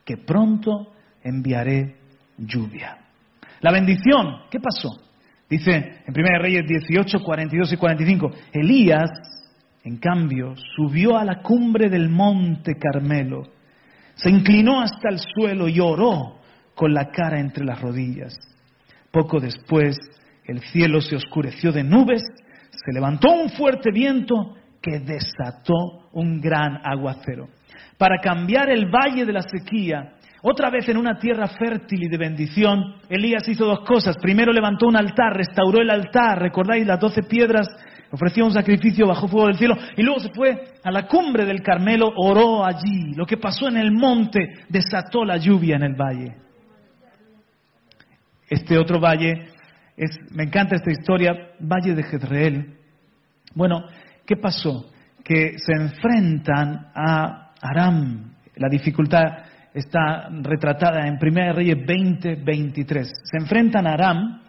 que 0.03 0.17
pronto 0.17 0.94
enviaré 1.25 1.95
lluvia. 2.37 2.97
La 3.61 3.71
bendición, 3.71 4.43
¿qué 4.49 4.59
pasó? 4.59 5.01
Dice 5.49 6.01
en 6.05 6.13
1 6.13 6.39
Reyes 6.39 6.63
18, 6.67 7.23
42 7.23 7.73
y 7.73 7.77
45, 7.77 8.31
Elías, 8.53 9.09
en 9.83 9.97
cambio, 9.97 10.55
subió 10.75 11.17
a 11.17 11.25
la 11.25 11.41
cumbre 11.41 11.89
del 11.89 12.09
monte 12.09 12.75
Carmelo, 12.75 13.43
se 14.15 14.29
inclinó 14.29 14.81
hasta 14.81 15.09
el 15.09 15.19
suelo 15.19 15.67
y 15.67 15.79
oró 15.79 16.39
con 16.73 16.93
la 16.93 17.09
cara 17.09 17.39
entre 17.39 17.65
las 17.65 17.81
rodillas. 17.81 18.37
Poco 19.11 19.39
después, 19.39 19.97
el 20.45 20.61
cielo 20.61 21.01
se 21.01 21.15
oscureció 21.15 21.71
de 21.71 21.83
nubes, 21.83 22.21
se 22.71 22.93
levantó 22.93 23.31
un 23.31 23.49
fuerte 23.49 23.91
viento 23.91 24.55
que 24.81 24.99
desató 24.99 26.09
un 26.13 26.39
gran 26.39 26.79
aguacero. 26.83 27.49
Para 27.97 28.19
cambiar 28.19 28.69
el 28.69 28.87
valle 28.87 29.25
de 29.25 29.33
la 29.33 29.41
sequía 29.41 30.14
otra 30.47 30.69
vez 30.69 30.87
en 30.89 30.97
una 30.97 31.17
tierra 31.17 31.47
fértil 31.47 32.03
y 32.03 32.07
de 32.07 32.19
bendición, 32.19 32.97
Elías 33.09 33.47
hizo 33.47 33.65
dos 33.65 33.79
cosas. 33.79 34.15
Primero 34.17 34.53
levantó 34.53 34.85
un 34.85 34.95
altar, 34.95 35.35
restauró 35.35 35.81
el 35.81 35.89
altar, 35.89 36.39
recordáis 36.39 36.85
las 36.85 36.99
doce 36.99 37.23
piedras, 37.23 37.67
ofreció 38.11 38.45
un 38.45 38.53
sacrificio 38.53 39.07
bajo 39.07 39.27
fuego 39.27 39.47
del 39.47 39.57
cielo 39.57 39.75
y 39.97 40.03
luego 40.03 40.19
se 40.19 40.29
fue 40.29 40.75
a 40.83 40.91
la 40.91 41.07
cumbre 41.07 41.45
del 41.45 41.63
Carmelo, 41.63 42.13
oró 42.15 42.63
allí. 42.63 43.15
Lo 43.15 43.25
que 43.25 43.37
pasó 43.37 43.69
en 43.69 43.77
el 43.77 43.91
monte 43.91 44.47
desató 44.69 45.25
la 45.25 45.37
lluvia 45.37 45.77
en 45.77 45.83
el 45.83 45.95
valle. 45.95 46.35
Este 48.47 48.77
otro 48.77 48.99
valle, 48.99 49.47
es, 49.97 50.15
me 50.29 50.43
encanta 50.43 50.75
esta 50.75 50.91
historia, 50.91 51.55
Valle 51.59 51.95
de 51.95 52.03
Jezreel. 52.03 52.77
Bueno, 53.55 53.83
¿qué 54.27 54.37
pasó? 54.37 54.91
Que 55.23 55.57
se 55.57 55.73
enfrentan 55.73 56.91
a 56.93 57.51
Aram, 57.59 58.35
la 58.57 58.69
dificultad 58.69 59.44
está 59.75 60.29
retratada 60.41 61.05
en 61.05 61.19
1 61.21 61.53
Reyes 61.53 61.85
20, 61.85 62.35
23. 62.35 63.11
Se 63.23 63.37
enfrentan 63.37 63.85
a 63.85 63.93
Aram 63.93 64.41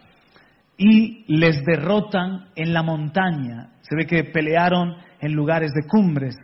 y 0.79 1.25
les 1.27 1.65
derrotan 1.65 2.51
en 2.55 2.73
la 2.73 2.83
montaña. 2.83 3.71
Se 3.83 3.97
ve 3.97 4.07
que 4.07 4.25
pelearon 4.25 4.95
en 5.21 5.33
lugares 5.33 5.73
de 5.73 5.89
cumbres. 5.89 6.37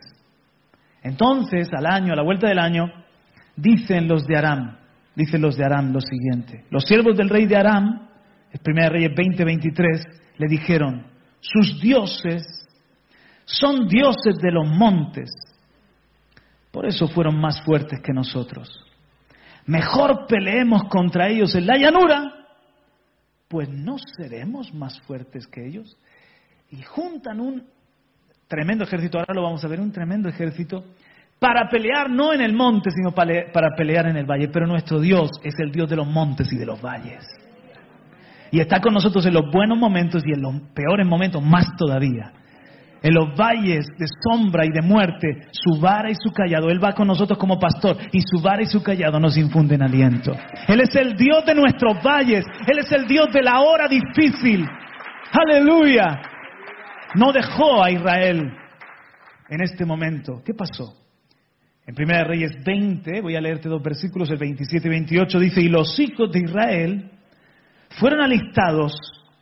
Entonces, 1.01 1.69
al 1.73 1.85
año, 1.85 2.11
a 2.11 2.15
la 2.17 2.23
vuelta 2.23 2.47
del 2.47 2.59
año, 2.59 2.91
dicen 3.55 4.07
los 4.07 4.25
de 4.25 4.37
Aram, 4.37 4.77
dicen 5.15 5.41
los 5.41 5.55
de 5.55 5.63
Aram 5.63 5.93
lo 5.93 6.01
siguiente. 6.01 6.65
Los 6.69 6.83
siervos 6.83 7.15
del 7.15 7.29
rey 7.29 7.45
de 7.45 7.55
Aram, 7.55 8.09
en 8.51 8.61
1 8.65 8.89
Reyes 8.89 9.11
20, 9.15 9.45
23, 9.45 10.07
le 10.39 10.47
dijeron, 10.47 11.07
sus 11.39 11.79
dioses 11.79 12.43
son 13.45 13.87
dioses 13.87 14.37
de 14.41 14.51
los 14.51 14.67
montes 14.67 15.29
por 16.73 16.87
eso 16.87 17.07
fueron 17.07 17.39
más 17.39 17.61
fuertes 17.61 17.99
que 18.01 18.11
nosotros. 18.13 18.83
Mejor 19.67 20.25
peleemos 20.27 20.85
contra 20.85 21.29
ellos 21.29 21.53
en 21.53 21.67
la 21.67 21.77
llanura, 21.77 22.33
pues 23.47 23.69
no 23.69 23.97
seremos 24.17 24.73
más 24.73 24.99
fuertes 25.01 25.45
que 25.45 25.67
ellos. 25.67 25.95
Y 26.71 26.81
juntan 26.81 27.39
un 27.39 27.63
tremendo 28.47 28.85
ejército, 28.85 29.19
ahora 29.19 29.35
lo 29.35 29.43
vamos 29.43 29.63
a 29.63 29.67
ver, 29.67 29.81
un 29.81 29.91
tremendo 29.91 30.27
ejército, 30.27 30.83
para 31.37 31.69
pelear 31.69 32.09
no 32.09 32.33
en 32.33 32.41
el 32.41 32.53
monte, 32.53 32.89
sino 32.89 33.11
para 33.11 33.75
pelear 33.77 34.07
en 34.07 34.17
el 34.17 34.25
valle. 34.25 34.47
Pero 34.47 34.65
nuestro 34.65 34.99
Dios 34.99 35.29
es 35.43 35.53
el 35.59 35.71
Dios 35.71 35.87
de 35.91 35.97
los 35.97 36.07
montes 36.07 36.51
y 36.51 36.57
de 36.57 36.65
los 36.65 36.81
valles. 36.81 37.23
Y 38.49 38.59
está 38.59 38.81
con 38.81 38.95
nosotros 38.95 39.23
en 39.27 39.35
los 39.35 39.43
buenos 39.51 39.77
momentos 39.77 40.23
y 40.25 40.33
en 40.33 40.41
los 40.41 40.59
peores 40.73 41.05
momentos 41.05 41.43
más 41.43 41.67
todavía 41.77 42.33
en 43.03 43.13
los 43.13 43.35
valles 43.35 43.85
de 43.97 44.05
sombra 44.23 44.65
y 44.65 44.69
de 44.69 44.81
muerte, 44.81 45.47
su 45.51 45.79
vara 45.79 46.09
y 46.09 46.15
su 46.15 46.31
callado. 46.31 46.69
Él 46.69 46.81
va 46.81 46.93
con 46.93 47.05
nosotros 47.05 47.37
como 47.37 47.59
pastor 47.59 47.97
y 48.13 48.21
su 48.21 48.41
vara 48.41 48.61
y 48.61 48.65
su 48.65 48.81
callado 48.81 49.19
nos 49.19 49.37
infunden 49.37 49.83
aliento. 49.83 50.31
Él 50.69 50.79
es 50.79 50.95
el 50.95 51.13
Dios 51.17 51.45
de 51.45 51.53
nuestros 51.53 52.01
valles. 52.01 52.45
Él 52.65 52.79
es 52.79 52.89
el 52.93 53.05
Dios 53.05 53.27
de 53.33 53.43
la 53.43 53.59
hora 53.59 53.89
difícil. 53.89 54.65
Aleluya. 55.33 56.21
No 57.15 57.33
dejó 57.33 57.83
a 57.83 57.91
Israel 57.91 58.53
en 59.49 59.61
este 59.61 59.85
momento. 59.85 60.41
¿Qué 60.45 60.53
pasó? 60.53 60.95
En 61.85 61.95
1 62.01 62.23
Reyes 62.23 62.63
20, 62.63 63.19
voy 63.19 63.35
a 63.35 63.41
leerte 63.41 63.67
dos 63.67 63.83
versículos, 63.83 64.29
el 64.29 64.37
27 64.37 64.87
y 64.87 64.89
28, 64.89 65.39
dice, 65.39 65.61
y 65.61 65.67
los 65.67 65.99
hijos 65.99 66.31
de 66.31 66.39
Israel 66.39 67.11
fueron 67.99 68.21
alistados, 68.21 68.93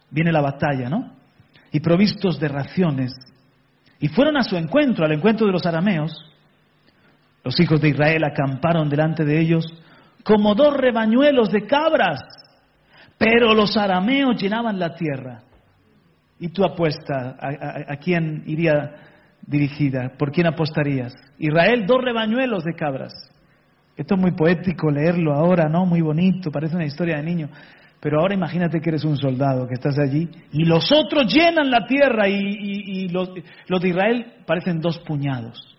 viene 0.09 0.31
la 0.31 0.41
batalla, 0.41 0.89
¿no? 0.89 1.13
Y 1.71 1.79
provistos 1.81 2.39
de 2.39 2.47
raciones 2.47 3.13
y 4.01 4.09
fueron 4.09 4.35
a 4.35 4.43
su 4.43 4.57
encuentro, 4.57 5.05
al 5.05 5.13
encuentro 5.13 5.45
de 5.45 5.53
los 5.53 5.65
arameos. 5.65 6.11
Los 7.43 7.57
hijos 7.59 7.79
de 7.79 7.89
Israel 7.89 8.23
acamparon 8.23 8.89
delante 8.89 9.23
de 9.23 9.39
ellos 9.39 9.65
como 10.23 10.53
dos 10.53 10.75
rebañuelos 10.75 11.51
de 11.51 11.65
cabras 11.65 12.21
Pero 13.17 13.53
los 13.53 13.77
arameos 13.77 14.41
llenaban 14.41 14.79
la 14.79 14.95
tierra. 14.95 15.43
¿Y 16.39 16.49
tu 16.49 16.63
apuesta 16.63 17.37
a, 17.39 17.93
a 17.93 17.97
quién 17.97 18.43
iría 18.47 18.95
dirigida? 19.45 20.13
¿Por 20.17 20.31
quién 20.31 20.47
apostarías? 20.47 21.13
Israel, 21.37 21.85
dos 21.85 22.03
rebañuelos 22.03 22.63
de 22.63 22.73
cabras. 22.73 23.13
Esto 23.95 24.15
es 24.15 24.21
muy 24.21 24.31
poético 24.31 24.89
leerlo 24.89 25.33
ahora, 25.33 25.69
¿no? 25.69 25.85
Muy 25.85 26.01
bonito, 26.01 26.49
parece 26.49 26.75
una 26.75 26.85
historia 26.85 27.17
de 27.17 27.23
niño. 27.23 27.49
Pero 28.01 28.19
ahora 28.19 28.33
imagínate 28.33 28.81
que 28.81 28.89
eres 28.89 29.05
un 29.05 29.15
soldado, 29.15 29.67
que 29.67 29.75
estás 29.75 29.97
allí, 29.99 30.27
y 30.51 30.65
los 30.65 30.91
otros 30.91 31.31
llenan 31.31 31.69
la 31.69 31.85
tierra 31.85 32.27
y, 32.27 33.07
los, 33.09 33.29
de 33.33 33.87
Israel 33.87 34.33
parecen 34.45 34.81
dos 34.81 34.97
puñados. 34.99 35.77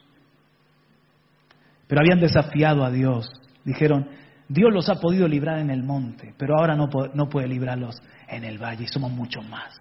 Pero 1.89 2.01
habían 2.01 2.21
desafiado 2.21 2.85
a 2.85 2.91
Dios. 2.91 3.29
Dijeron, 3.65 4.09
Dios 4.49 4.73
los 4.73 4.89
ha 4.89 5.01
podido 5.01 5.27
librar 5.27 5.59
en 5.59 5.71
el 5.71 5.83
monte, 5.83 6.33
pero 6.39 6.57
ahora 6.57 6.77
no, 6.77 6.89
no 7.13 7.29
puede 7.29 7.49
librarlos 7.49 8.01
en 8.29 8.45
el 8.45 8.57
valle, 8.57 8.85
y 8.85 8.89
somos 8.89 9.11
mucho 9.11 9.43
más. 9.43 9.75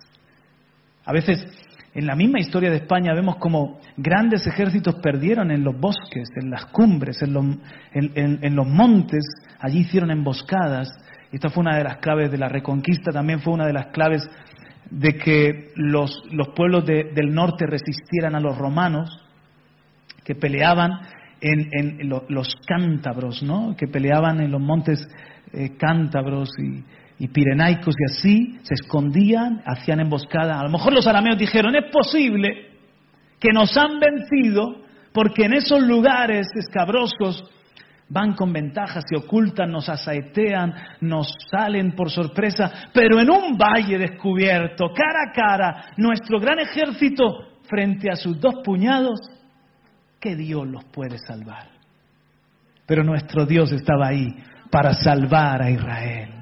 A 1.06 1.14
veces 1.14 1.46
en 1.94 2.06
la 2.06 2.16
misma 2.16 2.40
historia 2.40 2.70
de 2.70 2.78
España 2.78 3.14
vemos 3.14 3.36
como 3.36 3.80
grandes 3.98 4.48
ejércitos 4.48 4.96
perdieron 4.96 5.52
en 5.52 5.64
los 5.64 5.78
bosques, 5.78 6.30
en 6.36 6.50
las 6.50 6.66
cumbres, 6.68 7.22
en 7.22 7.34
los, 7.34 7.46
en, 7.94 8.56
los 8.56 8.68
montes, 8.68 9.26
allí 9.60 9.80
hicieron 9.80 10.10
emboscadas. 10.10 10.90
Esta 11.32 11.50
fue 11.50 11.62
una 11.62 11.78
de 11.78 11.84
las 11.84 11.98
claves 11.98 12.32
de 12.32 12.38
la 12.38 12.50
reconquista, 12.50 13.12
también 13.12 13.40
fue 13.40 13.54
una 13.54 13.66
de 13.66 13.74
las 13.74 13.88
claves 13.88 14.30
de 14.90 15.16
que 15.18 15.72
los, 15.76 16.24
los 16.32 16.50
pueblos 16.50 16.86
del 16.86 17.34
norte 17.34 17.66
resistieran 17.66 18.36
a 18.36 18.42
los 18.42 18.58
romanos, 18.58 19.10
que 20.26 20.36
peleaban 20.36 20.92
en, 21.40 22.10
los 22.28 22.56
cántabros, 22.68 23.42
¿no? 23.42 23.76
que 23.76 23.88
peleaban 23.88 24.42
en 24.42 24.52
los 24.52 24.62
montes 24.62 25.08
eh, 25.54 25.78
cántabros 25.78 26.50
y, 26.60 26.84
y 27.24 27.28
pirenaicos 27.28 27.96
y 27.98 28.12
así, 28.12 28.60
se 28.64 28.74
escondían, 28.74 29.62
hacían 29.66 30.00
emboscada. 30.00 30.60
A 30.60 30.64
lo 30.64 30.70
mejor 30.70 30.94
los 30.94 31.08
arameos 31.08 31.38
dijeron, 31.38 31.76
es 31.76 31.92
posible 31.92 32.72
que 33.40 33.50
nos 33.54 33.76
han 33.78 34.00
vencido 34.00 34.84
porque 35.14 35.46
en 35.46 35.54
esos 35.54 35.82
lugares 35.82 36.48
escabrosos 36.56 37.44
van 38.12 38.34
con 38.34 38.52
ventaja, 38.52 39.00
se 39.02 39.16
ocultan, 39.16 39.72
nos 39.72 39.88
asaetean, 39.88 40.74
nos 41.00 41.34
salen 41.50 41.94
por 41.94 42.12
sorpresa, 42.12 42.90
pero 42.94 43.20
en 43.20 43.30
un 43.30 43.58
valle 43.58 43.98
descubierto, 43.98 44.92
cara 44.94 45.30
a 45.30 45.32
cara, 45.32 45.86
nuestro 45.96 46.40
gran 46.40 46.60
ejército 46.60 47.24
frente 47.70 48.12
a 48.12 48.16
sus 48.16 48.40
dos 48.40 48.56
puñados, 48.66 49.20
que 50.20 50.36
Dios 50.36 50.68
los 50.68 50.84
puede 50.86 51.18
salvar. 51.18 51.70
Pero 52.86 53.04
nuestro 53.04 53.46
Dios 53.46 53.72
estaba 53.72 54.08
ahí 54.08 54.28
para 54.70 54.94
salvar 54.94 55.62
a 55.62 55.70
Israel. 55.70 56.34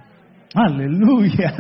Aleluya. 0.56 1.54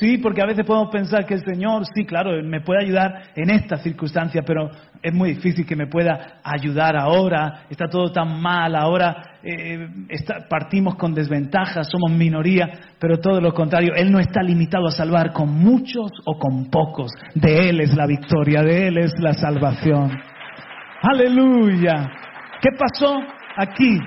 Sí, 0.00 0.16
porque 0.16 0.40
a 0.40 0.46
veces 0.46 0.64
podemos 0.64 0.88
pensar 0.90 1.26
que 1.26 1.34
el 1.34 1.44
Señor, 1.44 1.82
sí, 1.94 2.06
claro, 2.06 2.42
me 2.42 2.62
puede 2.62 2.84
ayudar 2.84 3.24
en 3.36 3.50
esta 3.50 3.76
circunstancia, 3.76 4.40
pero 4.46 4.70
es 5.02 5.12
muy 5.12 5.34
difícil 5.34 5.66
que 5.66 5.76
me 5.76 5.88
pueda 5.88 6.40
ayudar 6.42 6.96
ahora. 6.96 7.66
Está 7.68 7.86
todo 7.86 8.10
tan 8.10 8.40
mal, 8.40 8.74
ahora 8.76 9.36
eh, 9.42 9.88
partimos 10.48 10.94
con 10.94 11.12
desventajas, 11.12 11.86
somos 11.90 12.10
minoría, 12.12 12.66
pero 12.98 13.18
todo 13.18 13.42
lo 13.42 13.52
contrario, 13.52 13.92
Él 13.94 14.10
no 14.10 14.20
está 14.20 14.42
limitado 14.42 14.86
a 14.86 14.90
salvar 14.90 15.34
con 15.34 15.50
muchos 15.50 16.10
o 16.24 16.38
con 16.38 16.70
pocos. 16.70 17.10
De 17.34 17.68
Él 17.68 17.82
es 17.82 17.94
la 17.94 18.06
victoria, 18.06 18.62
de 18.62 18.88
Él 18.88 18.96
es 18.96 19.12
la 19.18 19.34
salvación. 19.34 20.18
Aleluya. 21.02 22.10
¿Qué 22.62 22.70
pasó 22.78 23.18
aquí? 23.54 23.98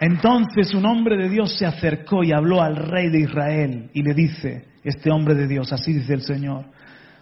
Entonces 0.00 0.74
un 0.74 0.84
hombre 0.84 1.16
de 1.16 1.28
Dios 1.28 1.56
se 1.56 1.66
acercó 1.66 2.22
y 2.22 2.32
habló 2.32 2.62
al 2.62 2.76
rey 2.76 3.08
de 3.08 3.20
Israel 3.20 3.90
y 3.94 4.02
le 4.02 4.14
dice, 4.14 4.66
este 4.84 5.10
hombre 5.10 5.34
de 5.34 5.46
Dios, 5.46 5.72
así 5.72 5.92
dice 5.92 6.14
el 6.14 6.22
Señor, 6.22 6.66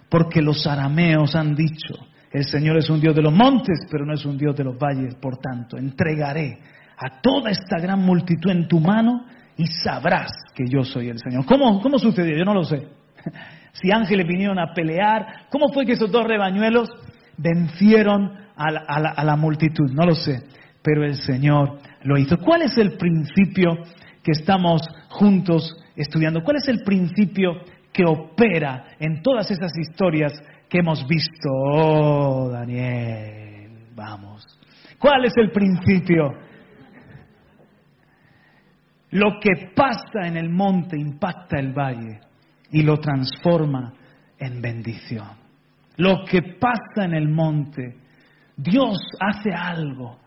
porque 0.09 0.41
los 0.41 0.67
arameos 0.67 1.35
han 1.35 1.55
dicho, 1.55 1.95
el 2.31 2.43
Señor 2.43 2.77
es 2.77 2.89
un 2.89 2.99
Dios 2.99 3.15
de 3.15 3.21
los 3.21 3.33
montes, 3.33 3.79
pero 3.89 4.05
no 4.05 4.13
es 4.13 4.25
un 4.25 4.37
Dios 4.37 4.55
de 4.55 4.65
los 4.65 4.77
valles, 4.77 5.15
por 5.15 5.37
tanto, 5.37 5.77
entregaré 5.77 6.59
a 6.97 7.21
toda 7.21 7.49
esta 7.49 7.79
gran 7.79 7.99
multitud 7.99 8.51
en 8.51 8.67
tu 8.67 8.79
mano 8.79 9.25
y 9.57 9.67
sabrás 9.67 10.31
que 10.53 10.65
yo 10.67 10.83
soy 10.83 11.09
el 11.09 11.19
Señor. 11.19 11.45
¿Cómo, 11.45 11.81
cómo 11.81 11.97
sucedió? 11.97 12.37
Yo 12.37 12.45
no 12.45 12.53
lo 12.53 12.63
sé. 12.63 12.87
Si 13.73 13.91
ángeles 13.91 14.25
vinieron 14.25 14.57
a 14.57 14.73
pelear, 14.73 15.47
¿cómo 15.49 15.67
fue 15.73 15.85
que 15.85 15.91
esos 15.91 16.09
dos 16.09 16.25
rebañuelos 16.25 16.89
vencieron 17.35 18.31
a 18.55 19.23
la 19.25 19.35
multitud? 19.35 19.91
No 19.91 20.05
lo 20.05 20.15
sé, 20.15 20.43
pero 20.81 21.03
el 21.03 21.15
Señor 21.15 21.79
lo 22.05 22.17
hizo. 22.17 22.37
¿Cuál 22.37 22.61
es 22.61 22.77
el 22.77 22.97
principio 22.97 23.75
que 24.23 24.31
estamos 24.31 24.81
juntos 25.09 25.75
estudiando? 25.95 26.43
¿Cuál 26.43 26.57
es 26.57 26.67
el 26.67 26.83
principio 26.83 27.53
que 27.91 28.05
opera 28.05 28.85
en 28.99 29.21
todas 29.21 29.49
esas 29.51 29.71
historias 29.77 30.31
que 30.69 30.79
hemos 30.79 31.05
visto? 31.07 31.49
Oh, 31.51 32.49
Daniel, 32.49 33.89
vamos. 33.95 34.45
¿Cuál 34.99 35.25
es 35.25 35.33
el 35.35 35.51
principio? 35.51 36.31
Lo 39.11 39.39
que 39.39 39.71
pasa 39.75 40.27
en 40.27 40.37
el 40.37 40.49
monte 40.49 40.97
impacta 40.97 41.57
el 41.59 41.73
valle 41.73 42.19
y 42.71 42.83
lo 42.83 42.97
transforma 42.99 43.93
en 44.37 44.61
bendición. 44.61 45.29
Lo 45.97 46.23
que 46.25 46.41
pasa 46.59 47.05
en 47.05 47.13
el 47.13 47.29
monte, 47.29 47.95
Dios 48.57 48.97
hace 49.19 49.51
algo 49.51 50.19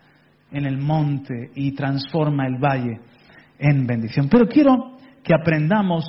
en 0.51 0.67
el 0.67 0.79
monte 0.79 1.51
y 1.55 1.73
transforma 1.73 2.47
el 2.47 2.59
valle 2.59 3.01
en 3.59 3.87
bendición. 3.87 4.29
Pero 4.31 4.47
quiero 4.49 4.97
que 5.23 5.35
aprendamos 5.35 6.05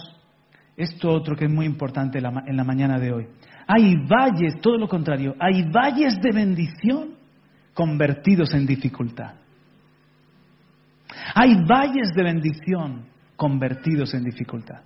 esto 0.77 1.09
otro 1.09 1.35
que 1.35 1.45
es 1.45 1.51
muy 1.51 1.65
importante 1.65 2.19
en 2.19 2.55
la 2.55 2.63
mañana 2.63 2.99
de 2.99 3.11
hoy. 3.11 3.27
Hay 3.67 3.95
valles, 4.07 4.59
todo 4.61 4.77
lo 4.77 4.87
contrario, 4.87 5.35
hay 5.39 5.63
valles 5.63 6.15
de 6.21 6.31
bendición 6.31 7.15
convertidos 7.73 8.53
en 8.53 8.65
dificultad. 8.65 9.35
Hay 11.35 11.53
valles 11.65 12.09
de 12.15 12.23
bendición 12.23 13.05
convertidos 13.35 14.13
en 14.13 14.23
dificultad. 14.23 14.81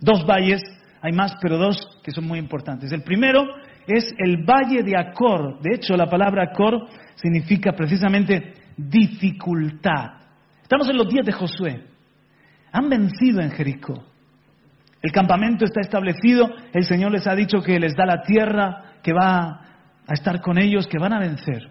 Dos 0.00 0.24
valles, 0.26 0.62
hay 1.00 1.12
más, 1.12 1.36
pero 1.40 1.58
dos 1.58 2.00
que 2.02 2.10
son 2.10 2.26
muy 2.26 2.38
importantes. 2.38 2.90
El 2.92 3.02
primero 3.02 3.44
es 3.86 4.14
el 4.18 4.44
valle 4.44 4.82
de 4.82 4.96
Acor. 4.96 5.60
De 5.60 5.74
hecho, 5.74 5.96
la 5.96 6.08
palabra 6.08 6.44
Acor 6.44 6.88
significa 7.16 7.72
precisamente 7.72 8.54
dificultad. 8.76 10.22
Estamos 10.62 10.88
en 10.88 10.96
los 10.96 11.08
días 11.08 11.26
de 11.26 11.32
Josué. 11.32 11.84
Han 12.72 12.88
vencido 12.88 13.40
en 13.40 13.50
Jericó. 13.50 14.04
El 15.02 15.10
campamento 15.10 15.64
está 15.64 15.80
establecido, 15.80 16.48
el 16.72 16.84
Señor 16.84 17.10
les 17.10 17.26
ha 17.26 17.34
dicho 17.34 17.60
que 17.60 17.78
les 17.80 17.94
da 17.96 18.06
la 18.06 18.22
tierra, 18.22 18.84
que 19.02 19.12
va 19.12 19.60
a 20.06 20.14
estar 20.14 20.40
con 20.40 20.58
ellos, 20.58 20.86
que 20.86 20.98
van 20.98 21.12
a 21.12 21.18
vencer. 21.18 21.68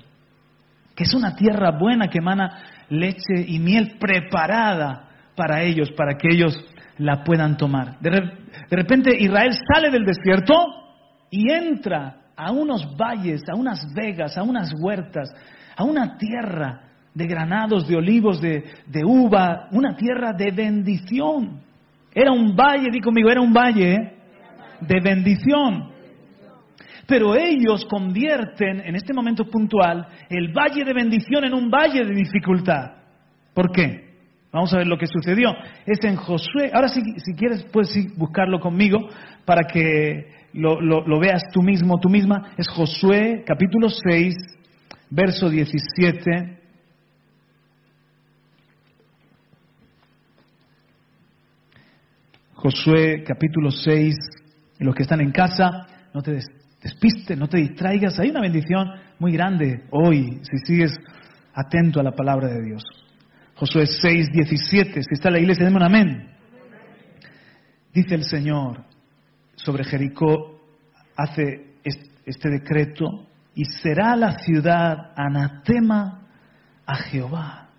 Que 0.93 1.03
es 1.03 1.13
una 1.13 1.35
tierra 1.35 1.71
buena 1.71 2.09
que 2.09 2.19
emana 2.19 2.59
leche 2.89 3.45
y 3.47 3.57
miel 3.59 3.97
preparada 3.99 5.09
para 5.35 5.63
ellos, 5.63 5.91
para 5.91 6.17
que 6.17 6.27
ellos 6.29 6.61
la 6.97 7.23
puedan 7.23 7.55
tomar. 7.55 7.97
De, 7.99 8.11
de 8.11 8.75
repente 8.75 9.15
Israel 9.17 9.57
sale 9.73 9.89
del 9.89 10.05
desierto 10.05 10.53
y 11.29 11.51
entra 11.51 12.17
a 12.35 12.51
unos 12.51 12.95
valles, 12.97 13.43
a 13.49 13.55
unas 13.55 13.93
vegas, 13.93 14.37
a 14.37 14.43
unas 14.43 14.73
huertas, 14.77 15.33
a 15.77 15.83
una 15.85 16.17
tierra 16.17 16.90
de 17.13 17.27
granados, 17.27 17.87
de 17.87 17.95
olivos, 17.95 18.41
de, 18.41 18.63
uva, 19.03 19.67
una 19.71 19.95
tierra 19.95 20.33
de 20.33 20.51
bendición. 20.51 21.61
Era 22.13 22.31
un 22.31 22.55
valle, 22.55 22.89
di 22.91 22.99
conmigo, 22.99 23.29
era 23.29 23.41
un 23.41 23.53
valle 23.53 23.93
¿eh? 23.93 24.13
de 24.81 24.99
bendición. 25.01 25.91
Pero 27.07 27.35
ellos 27.35 27.85
convierten 27.85 28.81
en 28.81 28.95
este 28.95 29.13
momento 29.13 29.45
puntual 29.45 30.07
el 30.29 30.53
valle 30.53 30.85
de 30.85 30.93
bendición 30.93 31.43
en 31.43 31.53
un 31.53 31.69
valle 31.69 32.05
de 32.05 32.13
dificultad. 32.13 32.91
¿Por 33.53 33.71
qué? 33.71 34.11
Vamos 34.53 34.73
a 34.73 34.77
ver 34.77 34.87
lo 34.87 34.97
que 34.97 35.07
sucedió. 35.07 35.53
Es 35.85 36.03
en 36.03 36.15
Josué. 36.15 36.71
Ahora 36.73 36.87
si, 36.87 37.01
si 37.19 37.33
quieres 37.33 37.63
puedes 37.63 37.93
buscarlo 38.17 38.59
conmigo 38.59 38.99
para 39.45 39.63
que 39.63 40.27
lo, 40.53 40.79
lo 40.79 41.19
veas 41.19 41.43
tú 41.51 41.61
mismo, 41.61 41.99
tú 41.99 42.09
misma. 42.09 42.53
Es 42.57 42.67
Josué 42.69 43.43
capítulo 43.45 43.89
6, 43.89 44.35
verso 45.09 45.49
17 45.49 46.60
Josué 52.61 53.23
capítulo 53.23 53.71
6, 53.71 54.15
y 54.79 54.83
los 54.83 54.93
que 54.93 55.01
están 55.01 55.19
en 55.19 55.31
casa, 55.31 55.87
no 56.13 56.21
te 56.21 56.37
despistes, 56.83 57.35
no 57.35 57.47
te 57.47 57.57
distraigas. 57.57 58.19
Hay 58.19 58.29
una 58.29 58.41
bendición 58.41 58.87
muy 59.17 59.31
grande 59.31 59.85
hoy 59.89 60.39
si 60.43 60.57
sigues 60.67 60.95
atento 61.55 61.99
a 61.99 62.03
la 62.03 62.11
palabra 62.11 62.49
de 62.49 62.61
Dios. 62.61 62.83
Josué 63.55 63.87
6, 63.87 64.27
17, 64.31 65.01
si 65.01 65.09
está 65.11 65.31
la 65.31 65.39
iglesia, 65.39 65.65
denme 65.65 65.77
un 65.77 65.83
amén. 65.85 66.29
Dice 67.95 68.13
el 68.13 68.25
Señor 68.25 68.83
sobre 69.55 69.83
Jericó, 69.83 70.61
hace 71.17 71.77
este 71.83 72.49
decreto, 72.49 73.27
y 73.55 73.65
será 73.65 74.15
la 74.15 74.37
ciudad 74.37 75.13
anatema 75.15 76.27
a 76.85 76.95
Jehová 76.95 77.69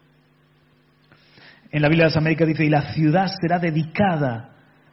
En 1.71 1.83
la 1.83 1.89
Biblia 1.89 2.07
de 2.07 2.11
las 2.11 2.17
Américas 2.17 2.49
dice, 2.49 2.65
y 2.65 2.69
la 2.69 2.93
ciudad 2.93 3.29
será 3.41 3.61
dedicada 3.61 4.52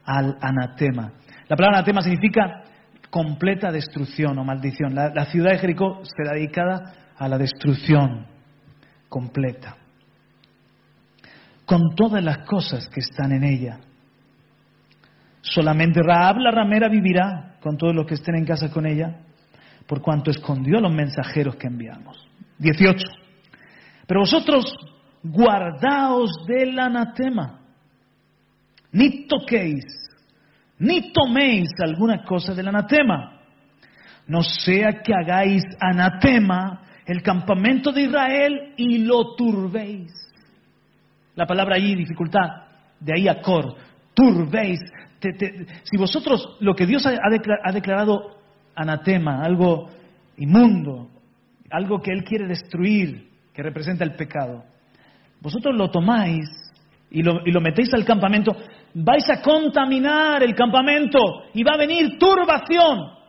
al 0.09 0.37
anatema. 0.41 1.11
La 1.47 1.55
palabra 1.55 1.77
anatema 1.77 2.01
significa 2.01 2.63
completa 3.11 3.71
destrucción 3.71 4.39
o 4.39 4.43
maldición. 4.43 4.95
La, 4.95 5.25
ciudad 5.25 5.51
de 5.51 5.59
Jericó 5.59 6.01
será 6.03 6.33
dedicada 6.33 6.93
a 7.15 7.27
la 7.27 7.37
destrucción 7.37 8.25
completa. 9.07 9.77
Con 11.63 11.95
todas 11.95 12.23
las 12.23 12.39
cosas 12.39 12.87
que 12.89 13.01
están 13.01 13.31
en 13.33 13.43
ella. 13.43 13.79
Solamente 15.41 16.01
Raab 16.01 16.37
la 16.37 16.51
ramera 16.51 16.89
vivirá 16.89 17.57
con 17.61 17.77
todos 17.77 17.93
los 17.93 18.07
que 18.07 18.15
estén 18.15 18.35
en 18.35 18.45
casa 18.45 18.71
con 18.71 18.87
ella, 18.87 19.19
por 19.85 20.01
cuanto 20.01 20.31
escondió 20.31 20.79
a 20.79 20.81
los 20.81 20.91
mensajeros 20.91 21.55
que 21.55 21.67
enviamos. 21.67 22.27
18. 22.57 22.97
Pero 24.07 24.21
vosotros 24.21 24.75
guardaos 25.21 26.31
del 26.47 26.79
anatema, 26.79 27.58
ni 28.91 29.27
toquéis, 29.27 29.85
ni 30.79 31.11
toméis 31.11 31.69
alguna 31.79 32.23
cosa 32.23 32.53
del 32.53 32.67
anatema, 32.67 33.41
no 34.27 34.43
sea 34.43 35.01
que 35.03 35.13
hagáis 35.13 35.63
anatema 35.79 36.81
el 37.05 37.23
campamento 37.23 37.91
de 37.91 38.03
Israel 38.03 38.73
y 38.77 38.99
lo 38.99 39.35
turbéis. 39.35 40.11
La 41.35 41.47
palabra 41.47 41.75
ahí, 41.75 41.95
dificultad, 41.95 42.47
de 42.99 43.13
ahí 43.13 43.27
a 43.27 43.41
cor, 43.41 43.75
turbéis. 44.13 44.79
si 45.83 45.97
vosotros 45.97 46.57
lo 46.59 46.75
que 46.75 46.85
Dios 46.85 47.05
ha 47.05 47.71
declarado 47.71 48.37
anatema, 48.75 49.43
algo 49.43 49.89
inmundo, 50.37 51.09
algo 51.71 51.99
que 51.99 52.11
Él 52.11 52.23
quiere 52.23 52.47
destruir, 52.47 53.29
que 53.53 53.63
representa 53.63 54.03
el 54.03 54.15
pecado, 54.15 54.63
vosotros 55.41 55.75
lo 55.75 55.89
tomáis 55.89 56.47
y 57.09 57.23
lo, 57.23 57.41
y 57.45 57.51
lo 57.51 57.61
metéis 57.61 57.93
al 57.93 58.05
campamento, 58.05 58.55
vais 58.93 59.29
a 59.29 59.41
contaminar 59.41 60.43
el 60.43 60.55
campamento 60.55 61.19
y 61.53 61.63
va 61.63 61.73
a 61.73 61.77
venir 61.77 62.17
turbación. 62.17 63.19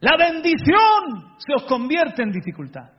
La 0.00 0.16
bendición 0.16 1.36
se 1.38 1.54
os 1.54 1.62
convierte 1.64 2.22
en 2.22 2.32
dificultad. 2.32 2.90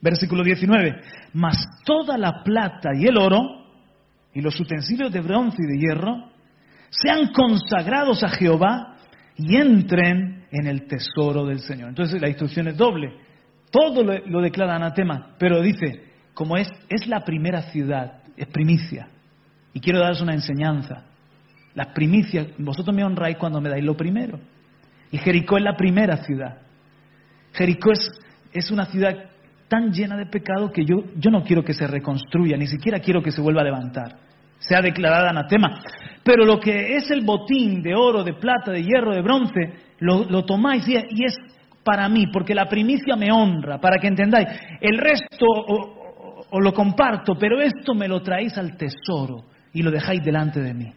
Versículo 0.00 0.42
19. 0.42 1.00
Mas 1.34 1.56
toda 1.84 2.18
la 2.18 2.42
plata 2.42 2.90
y 2.94 3.06
el 3.06 3.16
oro 3.16 3.38
y 4.34 4.40
los 4.40 4.58
utensilios 4.58 5.12
de 5.12 5.20
bronce 5.20 5.58
y 5.62 5.66
de 5.66 5.78
hierro 5.78 6.32
sean 6.90 7.32
consagrados 7.32 8.22
a 8.24 8.28
Jehová 8.28 8.96
y 9.36 9.56
entren 9.56 10.46
en 10.50 10.66
el 10.66 10.86
tesoro 10.86 11.46
del 11.46 11.60
Señor. 11.60 11.90
Entonces 11.90 12.20
la 12.20 12.28
instrucción 12.28 12.68
es 12.68 12.76
doble. 12.76 13.16
Todo 13.70 14.02
lo, 14.02 14.42
declara 14.42 14.76
anatema, 14.76 15.34
pero 15.38 15.62
dice, 15.62 16.11
como 16.34 16.56
es, 16.56 16.68
es 16.88 17.06
la 17.06 17.24
primera 17.24 17.62
ciudad, 17.70 18.22
es 18.36 18.46
primicia. 18.46 19.08
Y 19.72 19.80
quiero 19.80 20.00
daros 20.00 20.20
una 20.20 20.34
enseñanza. 20.34 21.04
Las 21.74 21.88
primicias, 21.88 22.48
vosotros 22.58 22.94
me 22.94 23.04
honráis 23.04 23.36
cuando 23.36 23.60
me 23.60 23.70
dais 23.70 23.84
lo 23.84 23.96
primero. 23.96 24.38
Y 25.10 25.18
Jericó 25.18 25.58
es 25.58 25.64
la 25.64 25.76
primera 25.76 26.18
ciudad. 26.24 26.58
Jericó 27.52 27.92
es, 27.92 28.10
es 28.52 28.70
una 28.70 28.86
ciudad 28.86 29.14
tan 29.68 29.90
llena 29.90 30.16
de 30.16 30.26
pecado 30.26 30.70
que 30.70 30.84
yo, 30.84 31.04
yo 31.16 31.30
no 31.30 31.42
quiero 31.42 31.64
que 31.64 31.72
se 31.72 31.86
reconstruya, 31.86 32.56
ni 32.56 32.66
siquiera 32.66 33.00
quiero 33.00 33.22
que 33.22 33.30
se 33.30 33.40
vuelva 33.40 33.62
a 33.62 33.64
levantar. 33.64 34.16
Sea 34.58 34.80
declarada 34.80 35.30
anatema. 35.30 35.82
Pero 36.22 36.44
lo 36.44 36.60
que 36.60 36.96
es 36.96 37.10
el 37.10 37.24
botín 37.24 37.82
de 37.82 37.94
oro, 37.94 38.22
de 38.22 38.34
plata, 38.34 38.70
de 38.70 38.82
hierro, 38.82 39.14
de 39.14 39.22
bronce, 39.22 39.72
lo, 39.98 40.44
tomáis 40.44 40.86
y, 40.86 40.96
es 40.96 41.36
para 41.82 42.08
mí, 42.08 42.26
porque 42.32 42.54
la 42.54 42.68
primicia 42.68 43.16
me 43.16 43.32
honra, 43.32 43.80
para 43.80 43.98
que 43.98 44.08
entendáis. 44.08 44.48
El 44.80 44.98
resto 44.98 45.46
o, 46.52 46.60
lo 46.60 46.72
comparto, 46.72 47.34
pero 47.38 47.60
esto 47.60 47.94
me 47.94 48.06
lo 48.06 48.22
traéis 48.22 48.56
al 48.58 48.76
tesoro 48.76 49.44
y 49.72 49.82
lo 49.82 49.90
dejáis 49.90 50.22
delante 50.22 50.60
de 50.60 50.74
mí. 50.74 50.92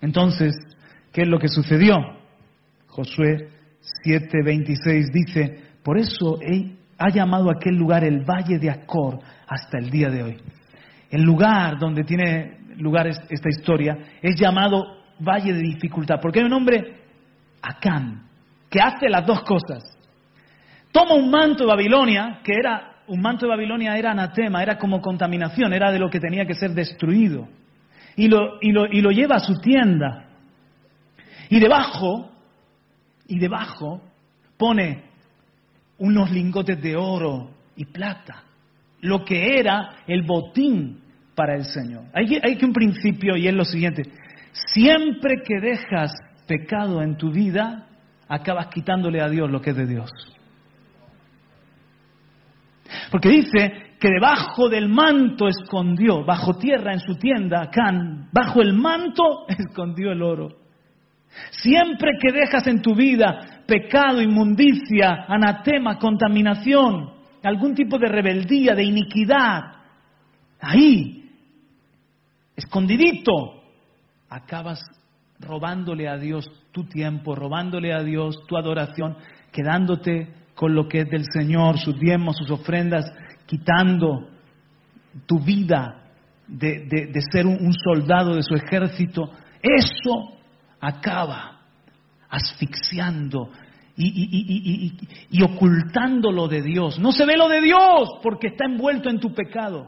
Entonces, 0.00 0.54
¿qué 1.12 1.22
es 1.22 1.28
lo 1.28 1.38
que 1.38 1.48
sucedió? 1.48 1.96
Josué 2.88 3.48
7:26 4.04 5.12
dice, 5.12 5.62
por 5.82 5.98
eso 5.98 6.38
ha 6.98 7.08
llamado 7.10 7.50
a 7.50 7.54
aquel 7.54 7.76
lugar 7.76 8.04
el 8.04 8.24
Valle 8.24 8.58
de 8.58 8.70
Acor 8.70 9.20
hasta 9.46 9.78
el 9.78 9.90
día 9.90 10.10
de 10.10 10.22
hoy. 10.22 10.36
El 11.10 11.22
lugar 11.22 11.78
donde 11.78 12.04
tiene 12.04 12.58
lugar 12.76 13.06
esta 13.06 13.48
historia 13.48 13.96
es 14.20 14.38
llamado 14.38 14.84
Valle 15.20 15.52
de 15.52 15.60
Dificultad, 15.60 16.16
porque 16.20 16.40
hay 16.40 16.46
un 16.46 16.52
hombre, 16.52 17.02
Acán, 17.62 18.24
que 18.68 18.80
hace 18.80 19.08
las 19.08 19.24
dos 19.26 19.42
cosas. 19.42 19.82
Toma 20.90 21.14
un 21.14 21.30
manto 21.30 21.64
de 21.64 21.70
Babilonia, 21.70 22.40
que 22.44 22.52
era, 22.52 22.93
un 23.06 23.20
manto 23.20 23.46
de 23.46 23.50
Babilonia 23.50 23.96
era 23.96 24.12
anatema, 24.12 24.62
era 24.62 24.78
como 24.78 25.00
contaminación, 25.00 25.72
era 25.72 25.92
de 25.92 25.98
lo 25.98 26.10
que 26.10 26.20
tenía 26.20 26.46
que 26.46 26.54
ser 26.54 26.72
destruido, 26.72 27.48
y 28.16 28.28
lo, 28.28 28.58
y 28.60 28.72
lo, 28.72 28.86
y 28.86 29.00
lo 29.00 29.10
lleva 29.10 29.36
a 29.36 29.40
su 29.40 29.58
tienda. 29.60 30.28
Y 31.50 31.60
debajo, 31.60 32.30
y 33.26 33.38
debajo 33.38 34.00
pone 34.56 35.04
unos 35.98 36.30
lingotes 36.30 36.80
de 36.80 36.96
oro 36.96 37.50
y 37.76 37.84
plata, 37.86 38.44
lo 39.00 39.24
que 39.24 39.58
era 39.58 39.96
el 40.06 40.22
botín 40.22 41.00
para 41.34 41.56
el 41.56 41.64
Señor. 41.64 42.04
Hay 42.14 42.38
hay 42.42 42.56
que 42.56 42.64
un 42.64 42.72
principio 42.72 43.36
y 43.36 43.48
es 43.48 43.54
lo 43.54 43.64
siguiente, 43.64 44.02
siempre 44.52 45.42
que 45.44 45.60
dejas 45.60 46.12
pecado 46.46 47.02
en 47.02 47.16
tu 47.16 47.30
vida, 47.30 47.86
acabas 48.28 48.68
quitándole 48.68 49.20
a 49.20 49.28
Dios 49.28 49.50
lo 49.50 49.60
que 49.60 49.70
es 49.70 49.76
de 49.76 49.86
Dios. 49.86 50.10
Porque 53.14 53.28
dice 53.28 53.94
que 54.00 54.08
debajo 54.08 54.68
del 54.68 54.88
manto 54.88 55.46
escondió, 55.46 56.24
bajo 56.24 56.54
tierra 56.54 56.94
en 56.94 56.98
su 56.98 57.14
tienda, 57.14 57.70
Can, 57.70 58.28
bajo 58.32 58.60
el 58.60 58.72
manto 58.72 59.46
escondió 59.56 60.10
el 60.10 60.20
oro. 60.20 60.48
Siempre 61.52 62.10
que 62.20 62.32
dejas 62.32 62.66
en 62.66 62.82
tu 62.82 62.92
vida 62.96 63.62
pecado, 63.68 64.20
inmundicia, 64.20 65.26
anatema, 65.28 65.96
contaminación, 65.96 67.12
algún 67.44 67.76
tipo 67.76 68.00
de 68.00 68.08
rebeldía, 68.08 68.74
de 68.74 68.82
iniquidad, 68.82 69.60
ahí, 70.60 71.30
escondidito, 72.56 73.62
acabas 74.28 74.80
robándole 75.38 76.08
a 76.08 76.16
Dios 76.16 76.50
tu 76.72 76.82
tiempo, 76.88 77.36
robándole 77.36 77.94
a 77.94 78.02
Dios 78.02 78.44
tu 78.48 78.56
adoración, 78.56 79.16
quedándote 79.52 80.34
con 80.54 80.74
lo 80.74 80.88
que 80.88 81.00
es 81.00 81.10
del 81.10 81.24
Señor, 81.32 81.78
sus 81.78 81.98
diezmos, 81.98 82.36
sus 82.36 82.50
ofrendas, 82.50 83.12
quitando 83.46 84.28
tu 85.26 85.40
vida 85.40 86.04
de, 86.46 87.20
ser 87.32 87.46
un 87.46 87.72
soldado 87.72 88.36
de 88.36 88.42
su 88.42 88.54
ejército. 88.54 89.30
Eso 89.62 90.38
acaba 90.80 91.60
asfixiando 92.28 93.50
y, 93.96 94.98
y, 95.30 95.42
ocultando 95.42 96.32
lo 96.32 96.48
de 96.48 96.62
Dios. 96.62 96.98
No 96.98 97.12
se 97.12 97.24
ve 97.24 97.36
lo 97.36 97.48
de 97.48 97.60
Dios 97.60 98.18
porque 98.22 98.48
está 98.48 98.66
envuelto 98.66 99.08
en 99.08 99.20
tu 99.20 99.32
pecado. 99.32 99.86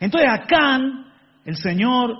Entonces 0.00 0.30
acá 0.30 0.80
el 1.44 1.56
Señor 1.56 2.16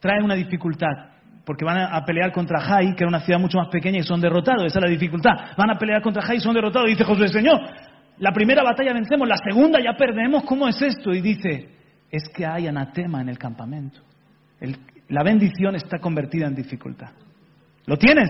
trae 0.00 0.22
una 0.22 0.34
dificultad, 0.34 1.15
porque 1.46 1.64
van 1.64 1.78
a 1.78 2.04
pelear 2.04 2.32
contra 2.32 2.60
Jai, 2.60 2.96
que 2.96 3.04
era 3.04 3.08
una 3.08 3.20
ciudad 3.20 3.38
mucho 3.38 3.56
más 3.56 3.68
pequeña, 3.68 4.00
y 4.00 4.02
son 4.02 4.20
derrotados, 4.20 4.64
esa 4.66 4.80
es 4.80 4.84
la 4.84 4.90
dificultad. 4.90 5.30
Van 5.56 5.70
a 5.70 5.78
pelear 5.78 6.02
contra 6.02 6.20
Jai 6.20 6.38
y 6.38 6.40
son 6.40 6.52
derrotados, 6.52 6.88
y 6.88 6.90
dice 6.90 7.04
Josué, 7.04 7.28
Señor, 7.28 7.60
la 8.18 8.32
primera 8.32 8.64
batalla 8.64 8.92
vencemos, 8.92 9.28
la 9.28 9.36
segunda 9.36 9.78
ya 9.80 9.96
perdemos, 9.96 10.42
¿cómo 10.42 10.66
es 10.66 10.82
esto? 10.82 11.12
Y 11.12 11.20
dice, 11.20 11.68
es 12.10 12.24
que 12.34 12.44
hay 12.44 12.66
anatema 12.66 13.20
en 13.20 13.28
el 13.28 13.38
campamento. 13.38 14.00
la 15.08 15.22
bendición 15.22 15.76
está 15.76 16.00
convertida 16.00 16.48
en 16.48 16.56
dificultad. 16.56 17.12
¿Lo 17.86 17.96
tienes? 17.96 18.28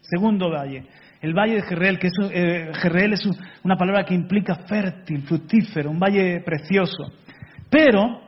Segundo 0.00 0.50
valle. 0.50 0.84
El 1.20 1.32
valle 1.32 1.54
de 1.54 1.62
Jerreel, 1.62 2.00
que 2.00 2.08
es, 2.08 2.12
eh, 2.32 2.72
es 2.72 3.28
una 3.62 3.76
palabra 3.76 4.04
que 4.04 4.14
implica 4.14 4.56
fértil, 4.66 5.22
fructífero, 5.22 5.90
un 5.90 6.00
valle 6.00 6.40
precioso. 6.40 7.04
Pero 7.70 8.23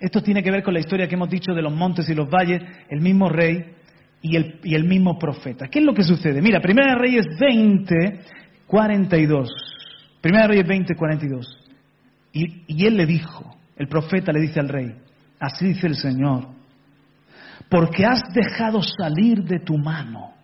esto 0.00 0.22
tiene 0.22 0.42
que 0.42 0.50
ver 0.50 0.62
con 0.62 0.74
la 0.74 0.80
historia 0.80 1.08
que 1.08 1.14
hemos 1.14 1.30
dicho 1.30 1.52
de 1.52 1.62
los 1.62 1.72
montes 1.72 2.08
y 2.08 2.14
los 2.14 2.28
valles, 2.28 2.62
el 2.88 3.00
mismo 3.00 3.28
rey 3.28 3.72
y 4.22 4.36
el, 4.36 4.84
mismo 4.84 5.18
profeta. 5.18 5.68
¿Qué 5.68 5.78
es 5.78 5.84
lo 5.84 5.94
que 5.94 6.02
sucede? 6.02 6.42
Mira, 6.42 6.60
Primera 6.60 6.94
Reyes 6.96 7.26
20, 7.38 8.20
42. 8.66 9.48
Primera 10.20 10.46
Reyes 10.46 10.66
20, 10.66 10.94
42. 10.94 11.58
Y, 12.32 12.64
y 12.66 12.86
él 12.86 12.96
le 12.96 13.06
dijo, 13.06 13.56
el 13.76 13.88
profeta 13.88 14.32
le 14.32 14.40
dice 14.40 14.60
al 14.60 14.68
rey, 14.68 14.94
así 15.38 15.66
dice 15.66 15.86
el 15.86 15.94
Señor, 15.94 16.48
porque 17.68 18.04
has 18.04 18.22
dejado 18.34 18.82
salir 18.82 19.44
de 19.44 19.60
tu 19.60 19.78
mano 19.78 20.38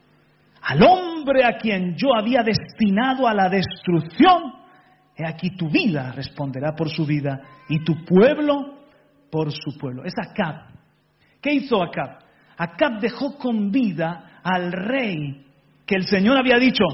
al 0.64 0.82
hombre 0.82 1.44
a 1.44 1.58
quien 1.58 1.94
yo 1.94 2.14
había 2.14 2.42
destinado 2.42 3.28
a 3.28 3.34
la 3.34 3.48
destrucción, 3.50 4.54
he 5.14 5.26
aquí 5.26 5.50
tu 5.56 5.68
vida 5.68 6.12
responderá 6.12 6.74
por 6.74 6.88
su 6.88 7.04
vida 7.04 7.40
y 7.68 7.84
tu 7.84 8.04
pueblo 8.04 8.83
por 9.34 9.50
su 9.50 9.76
pueblo. 9.76 10.04
Es 10.04 10.14
Acab. 10.16 10.68
¿Qué 11.42 11.52
hizo 11.52 11.82
Acab? 11.82 12.20
Acab 12.56 13.00
dejó 13.00 13.36
con 13.36 13.72
vida 13.72 14.38
al 14.44 14.70
rey 14.70 15.44
que 15.84 15.96
el 15.96 16.04
Señor 16.04 16.38
había 16.38 16.56
dicho, 16.56 16.84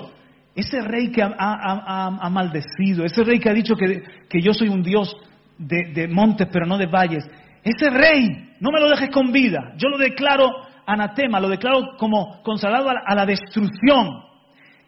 ese 0.54 0.80
rey 0.80 1.12
que 1.12 1.22
ha, 1.22 2.30
maldecido, 2.30 3.04
ese 3.04 3.24
rey 3.24 3.38
que 3.38 3.50
ha 3.50 3.52
dicho 3.52 3.76
que, 3.76 4.02
que 4.26 4.40
yo 4.40 4.54
soy 4.54 4.68
un 4.70 4.82
Dios 4.82 5.14
de, 5.58 5.92
de, 5.92 6.08
montes 6.08 6.48
pero 6.50 6.64
no 6.64 6.78
de 6.78 6.86
valles, 6.86 7.28
ese 7.62 7.90
rey, 7.90 8.54
no 8.58 8.70
me 8.70 8.80
lo 8.80 8.88
dejes 8.88 9.10
con 9.10 9.30
vida, 9.30 9.74
yo 9.76 9.90
lo 9.90 9.98
declaro 9.98 10.48
anatema, 10.86 11.40
lo 11.40 11.48
declaro 11.50 11.94
como 11.98 12.42
consagrado 12.42 12.88
a 12.88 13.14
la, 13.14 13.26
destrucción. 13.26 14.08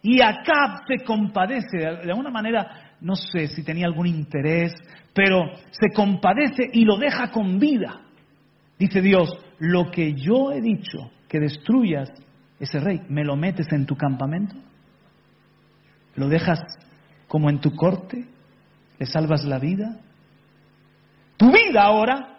Y 0.01 0.23
Acab 0.23 0.87
se 0.89 1.05
compadece, 1.05 1.77
de 1.77 2.11
alguna 2.11 2.31
manera, 2.31 2.92
no 3.03 3.17
sé 3.17 3.49
si 3.49 3.63
tenía 3.63 3.87
algún 3.87 4.07
interés, 4.07 4.73
pero 5.13 5.43
se 5.71 5.91
compadece 5.95 6.71
y 6.73 6.85
lo 6.85 6.97
deja 6.97 7.31
con 7.31 7.59
vida. 7.59 8.01
Dice 8.79 9.01
Dios, 9.01 9.37
lo 9.59 9.91
que 9.91 10.15
yo 10.15 10.53
he 10.53 10.61
dicho 10.61 11.11
que 11.29 11.41
destruyas 11.41 12.11
ese 12.59 12.79
rey, 12.79 13.01
¿me 13.09 13.25
lo 13.25 13.37
metes 13.37 13.67
en 13.73 13.87
tu 13.87 13.97
campamento? 13.97 14.55
¿Lo 16.15 16.29
dejas 16.29 16.61
como 17.27 17.51
en 17.51 17.61
tu 17.61 17.75
corte? 17.75 18.25
¿Le 18.99 19.07
salvas 19.07 19.45
la 19.45 19.59
vida? 19.59 19.99
Tu 21.37 21.51
vida 21.51 21.83
ahora 21.83 22.39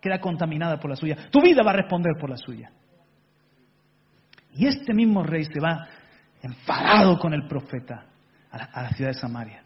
queda 0.00 0.20
contaminada 0.20 0.78
por 0.78 0.90
la 0.90 0.96
suya. 0.96 1.16
Tu 1.30 1.40
vida 1.40 1.62
va 1.64 1.70
a 1.70 1.76
responder 1.76 2.12
por 2.20 2.28
la 2.28 2.36
suya. 2.36 2.70
Y 4.54 4.66
este 4.66 4.92
mismo 4.92 5.22
rey 5.22 5.44
se 5.44 5.60
va 5.60 5.88
enfadado 6.42 7.18
con 7.18 7.32
el 7.32 7.46
profeta 7.46 8.06
a 8.50 8.82
la, 8.82 8.90
ciudad 8.90 9.12
de 9.12 9.18
Samaria. 9.18 9.62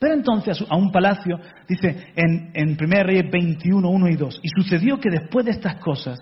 Pero 0.00 0.14
entonces 0.14 0.64
a 0.66 0.76
un 0.76 0.90
palacio, 0.90 1.38
dice 1.68 2.12
en, 2.16 2.50
en 2.54 2.70
1 2.70 3.02
Reyes 3.04 3.30
21, 3.30 3.86
1 3.86 4.08
y 4.08 4.16
2, 4.16 4.40
y 4.42 4.48
sucedió 4.48 4.98
que 4.98 5.10
después 5.10 5.44
de 5.44 5.52
estas 5.52 5.76
cosas, 5.76 6.18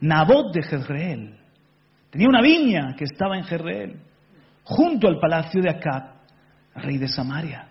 Nabot 0.00 0.54
de 0.54 0.62
Jezreel 0.62 1.40
tenía 2.08 2.28
una 2.28 2.40
viña 2.40 2.94
que 2.96 3.04
estaba 3.04 3.36
en 3.36 3.42
Jezreel, 3.42 4.00
junto 4.62 5.08
al 5.08 5.18
palacio 5.18 5.60
de 5.60 5.70
Acab, 5.70 6.14
rey 6.76 6.98
de 6.98 7.08
Samaria. 7.08 7.66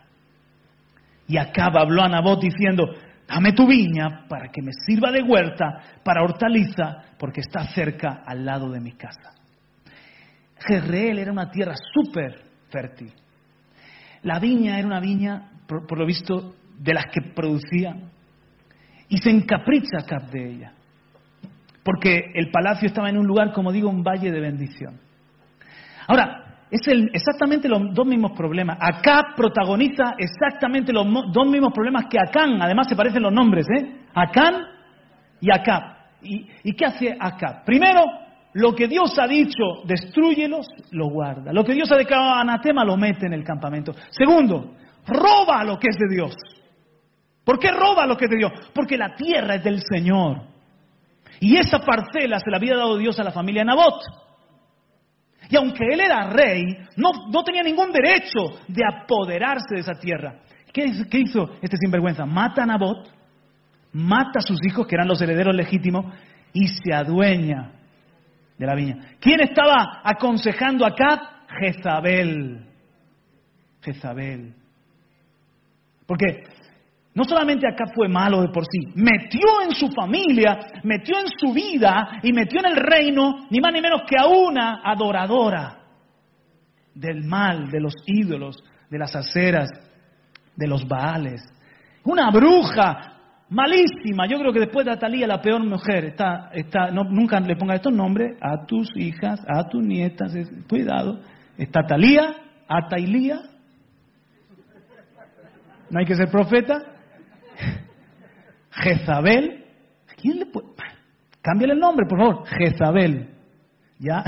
Y 1.26 1.38
Acab 1.38 1.78
habló 1.78 2.04
a 2.04 2.10
Nabot 2.10 2.42
diciendo, 2.42 2.84
dame 3.26 3.54
tu 3.54 3.66
viña 3.66 4.26
para 4.28 4.50
que 4.52 4.62
me 4.62 4.72
sirva 4.86 5.10
de 5.10 5.24
huerta, 5.24 6.02
para 6.04 6.22
hortaliza, 6.22 7.16
porque 7.18 7.40
está 7.40 7.66
cerca 7.70 8.24
al 8.26 8.44
lado 8.44 8.70
de 8.70 8.82
mi 8.82 8.92
casa. 8.92 9.32
Jezreel 10.60 11.18
era 11.18 11.32
una 11.32 11.50
tierra 11.50 11.76
súper 11.94 12.44
fértil. 12.70 13.14
La 14.26 14.40
viña 14.40 14.80
era 14.80 14.88
una 14.88 15.00
viña, 15.00 15.52
por, 15.68 15.98
lo 15.98 16.06
visto, 16.06 16.56
de 16.80 16.94
las 16.96 17.06
que 17.12 17.22
producía. 17.22 17.96
Y 19.08 19.20
se 19.20 19.30
encapricha 19.30 20.00
Acab 20.00 20.32
de 20.32 20.50
ella. 20.50 20.74
Porque 21.84 22.32
el 22.34 22.50
palacio 22.50 22.88
estaba 22.88 23.08
en 23.08 23.20
un 23.20 23.28
lugar, 23.28 23.54
como 23.54 23.72
digo, 23.72 23.88
un 23.88 24.04
valle 24.04 24.32
de 24.32 24.40
bendición. 24.40 25.00
Ahora, 26.08 26.46
es 26.72 26.82
exactamente 27.14 27.70
los 27.70 27.94
dos 27.94 28.08
mismos 28.08 28.32
problemas. 28.32 28.80
Acab 28.82 29.36
protagoniza 29.36 30.16
exactamente 30.18 30.92
los 30.92 31.06
dos 31.32 31.48
mismos 31.48 31.72
problemas 31.72 32.06
que 32.10 32.18
Acán. 32.18 32.60
Además 32.60 32.88
se 32.90 32.96
parecen 32.96 33.22
los 33.22 33.32
nombres, 33.32 33.68
¿eh? 33.78 34.06
Acán 34.16 34.56
y 35.40 35.52
Acab. 35.52 35.84
¿Y, 36.24 36.74
qué 36.74 36.86
hace 36.86 37.16
Acab? 37.20 37.64
Primero, 37.64 38.04
lo 38.56 38.74
que 38.74 38.88
Dios 38.88 39.20
ha 39.20 39.28
dicho, 39.28 39.84
destruyelos, 39.84 40.66
lo 40.92 41.10
guarda. 41.10 41.52
Lo 41.52 41.66
que 41.66 41.74
Dios 41.74 41.92
ha 41.92 41.98
declarado 41.98 42.36
anatema, 42.36 42.86
lo 42.86 42.96
mete 42.96 43.26
en 43.26 43.34
el 43.34 43.44
campamento. 43.44 43.94
Segundo, 44.12 44.76
roba 45.06 45.66
lo 45.66 45.78
que 45.78 45.90
es 45.90 45.98
de 45.98 46.16
Dios. 46.16 46.34
¿Por 47.44 47.60
qué 47.60 47.70
roba 47.72 48.06
lo 48.06 48.16
que 48.16 48.26
es 48.26 48.32
de 48.32 48.38
Dios? 48.38 48.54
Porque 48.74 48.98
la 48.98 49.14
tierra 49.14 49.56
es 49.56 49.64
del 49.64 49.82
Señor. 49.82 50.44
Y 51.42 51.58
esa 51.58 51.80
parcela 51.80 52.40
se 52.40 52.50
la 52.50 52.56
había 52.56 52.78
dado 52.78 52.98
Dios 52.98 53.20
a 53.20 53.26
la 53.26 53.32
familia 53.32 53.66
Nabot. 53.66 54.02
Y 55.50 55.58
aunque 55.58 55.84
él 55.92 56.00
era 56.00 56.30
rey, 56.30 56.64
no, 56.96 57.28
no 57.30 57.44
tenía 57.44 57.62
ningún 57.62 57.92
derecho 57.92 58.40
de 58.70 58.84
apoderarse 58.86 59.76
de 59.76 59.82
esa 59.82 59.96
tierra. 59.96 60.40
¿Qué, 60.72 61.06
¿Qué, 61.12 61.20
hizo 61.20 61.58
este 61.62 61.76
sinvergüenza? 61.76 62.26
Mata 62.26 62.64
a 62.64 62.66
Nabot, 62.66 63.06
mata 63.92 64.40
a 64.40 64.48
sus 64.48 64.66
hijos, 64.66 64.88
que 64.88 64.96
eran 64.96 65.10
los 65.10 65.22
herederos 65.22 65.54
legítimos, 65.54 66.06
y 66.54 66.68
se 66.68 66.94
adueña 66.94 67.75
de 68.58 68.66
la 68.66 68.76
viña. 68.76 69.18
¿Quién 69.20 69.42
estaba 69.42 70.02
aconsejando 70.04 70.86
acá? 70.86 71.46
Jezabel. 71.60 72.66
Jezabel. 73.82 74.54
Porque 76.06 76.44
no 77.14 77.24
solamente 77.24 77.68
acá 77.68 77.86
fue 77.96 78.08
malo 78.08 78.42
de 78.42 78.50
por 78.50 78.66
sí, 78.66 78.92
metió 78.96 79.62
en 79.64 79.72
su 79.72 79.90
familia, 79.90 80.58
metió 80.84 81.18
en 81.18 81.28
su 81.40 81.54
vida 81.54 82.20
y 82.22 82.34
metió 82.34 82.60
en 82.60 82.66
el 82.66 82.76
reino 82.76 83.48
ni 83.50 83.60
más 83.60 83.72
ni 83.74 83.82
menos 83.82 84.02
que 84.08 84.18
a 84.20 84.28
una 84.28 84.82
adoradora 84.84 85.80
del 86.94 87.24
mal, 87.24 87.70
de 87.70 87.80
los 87.80 87.94
ídolos, 88.06 88.58
de 88.90 88.98
las 88.98 89.16
aceras, 89.16 89.70
de 90.56 90.68
los 90.68 90.88
baales. 90.88 91.42
Una 92.04 92.30
bruja 92.32 93.15
malísima. 93.50 94.28
Yo 94.28 94.38
creo 94.40 94.54
que 94.54 94.60
después 94.60 94.86
de 94.86 94.92
Atalía 94.92 95.28
la 95.28 95.42
peor 95.42 95.64
mujer. 95.64 96.06
Está, 96.06 96.50
está, 96.54 96.92
nunca 96.92 97.40
le 97.40 97.56
ponga 97.56 97.76
estos 97.76 97.94
nombres 97.94 98.38
a 98.42 98.66
tus 98.66 98.90
hijas, 98.96 99.42
a 99.48 99.68
tus 99.68 99.84
nietas. 99.84 100.34
Cuidado. 100.68 101.22
Está 101.58 101.82
Atalía, 101.82 102.36
Atailía. 102.68 103.42
No 105.90 106.00
hay 106.00 106.06
que 106.06 106.16
ser 106.16 106.30
profeta. 106.30 106.84
Jezabel. 108.72 109.66
¿Quién 110.22 110.40
le 110.40 110.46
puede? 110.48 110.68
Cámbiale 111.42 111.74
el 111.74 111.80
nombre, 111.80 112.06
por 112.10 112.20
favor. 112.20 112.48
Jezabel. 112.48 113.30
¿Ya? 114.00 114.24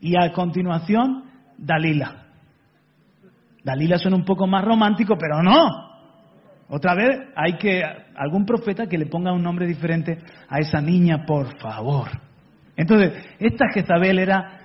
Y 0.00 0.14
a 0.16 0.32
continuación, 0.32 1.24
Dalila. 1.56 2.26
Dalila 3.64 3.98
suena 3.98 4.16
un 4.16 4.24
poco 4.24 4.46
más 4.46 4.64
romántico, 4.64 5.16
pero 5.18 5.42
no. 5.42 5.87
Otra 6.68 6.94
vez 6.94 7.18
hay 7.34 7.54
que, 7.54 7.82
algún 8.14 8.44
profeta 8.44 8.86
que 8.86 8.98
le 8.98 9.06
ponga 9.06 9.32
un 9.32 9.42
nombre 9.42 9.66
diferente 9.66 10.18
a 10.48 10.58
esa 10.58 10.80
niña, 10.80 11.24
por 11.26 11.58
favor. 11.58 12.08
Entonces, 12.76 13.12
esta 13.38 13.66
Jezabel 13.72 14.18
era, 14.18 14.60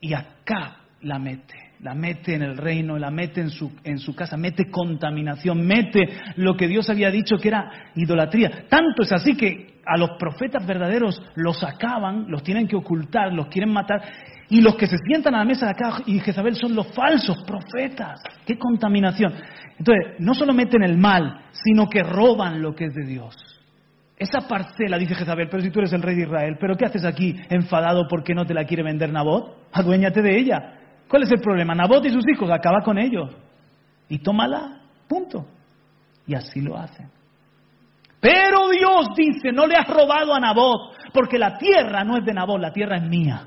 y 0.00 0.14
acá 0.14 0.76
la 1.02 1.18
mete 1.18 1.68
la 1.80 1.94
mete 1.94 2.34
en 2.34 2.42
el 2.42 2.56
reino, 2.56 2.98
la 2.98 3.10
mete 3.10 3.40
en 3.40 3.50
su, 3.50 3.70
en 3.84 3.98
su 3.98 4.14
casa, 4.14 4.36
mete 4.36 4.70
contaminación, 4.70 5.64
mete 5.66 6.08
lo 6.36 6.56
que 6.56 6.66
Dios 6.66 6.90
había 6.90 7.10
dicho 7.10 7.36
que 7.38 7.48
era 7.48 7.90
idolatría. 7.94 8.66
Tanto 8.68 9.02
es 9.02 9.12
así 9.12 9.36
que 9.36 9.78
a 9.86 9.96
los 9.96 10.10
profetas 10.18 10.66
verdaderos 10.66 11.22
los 11.36 11.62
acaban, 11.62 12.26
los 12.28 12.42
tienen 12.42 12.66
que 12.66 12.76
ocultar, 12.76 13.32
los 13.32 13.46
quieren 13.46 13.72
matar. 13.72 14.02
Y 14.50 14.60
los 14.62 14.76
que 14.76 14.86
se 14.86 14.96
sientan 15.06 15.34
a 15.34 15.38
la 15.38 15.44
mesa 15.44 15.66
de 15.66 15.72
acá 15.72 16.02
y 16.06 16.20
Jezabel 16.20 16.54
son 16.54 16.74
los 16.74 16.86
falsos 16.94 17.42
profetas. 17.44 18.22
¡Qué 18.46 18.58
contaminación! 18.58 19.34
Entonces, 19.78 20.14
no 20.18 20.32
solo 20.34 20.54
meten 20.54 20.82
el 20.82 20.96
mal, 20.96 21.44
sino 21.52 21.88
que 21.88 22.02
roban 22.02 22.62
lo 22.62 22.74
que 22.74 22.86
es 22.86 22.94
de 22.94 23.04
Dios. 23.04 23.36
Esa 24.16 24.48
parcela, 24.48 24.98
dice 24.98 25.14
Jezabel, 25.14 25.48
pero 25.48 25.62
si 25.62 25.70
tú 25.70 25.78
eres 25.80 25.92
el 25.92 26.02
rey 26.02 26.16
de 26.16 26.22
Israel, 26.22 26.56
¿pero 26.58 26.76
qué 26.76 26.86
haces 26.86 27.04
aquí 27.04 27.36
enfadado 27.50 28.08
porque 28.08 28.34
no 28.34 28.46
te 28.46 28.54
la 28.54 28.64
quiere 28.64 28.82
vender 28.82 29.12
Nabot? 29.12 29.68
Aduéñate 29.72 30.22
de 30.22 30.38
ella. 30.38 30.74
¿Cuál 31.08 31.22
es 31.22 31.30
el 31.30 31.40
problema? 31.40 31.74
Nabot 31.74 32.04
y 32.04 32.10
sus 32.10 32.24
hijos, 32.28 32.50
acaba 32.50 32.80
con 32.82 32.98
ellos. 32.98 33.30
Y 34.08 34.18
tómala, 34.18 34.80
punto. 35.06 35.46
Y 36.26 36.34
así 36.34 36.60
lo 36.60 36.76
hacen. 36.76 37.10
Pero 38.20 38.68
Dios 38.70 39.10
dice, 39.16 39.52
no 39.52 39.66
le 39.66 39.76
has 39.76 39.86
robado 39.86 40.34
a 40.34 40.40
Nabot, 40.40 40.96
porque 41.12 41.38
la 41.38 41.56
tierra 41.56 42.02
no 42.02 42.16
es 42.16 42.24
de 42.24 42.32
Nabot, 42.32 42.60
la 42.60 42.72
tierra 42.72 42.96
es 42.96 43.04
mía. 43.04 43.46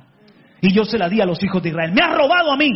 Y 0.62 0.74
yo 0.74 0.86
se 0.86 0.98
la 0.98 1.10
di 1.10 1.20
a 1.20 1.26
los 1.26 1.42
hijos 1.44 1.62
de 1.62 1.70
Israel. 1.70 1.92
Me 1.92 2.02
has 2.02 2.16
robado 2.16 2.52
a 2.52 2.58
mí. 2.58 2.72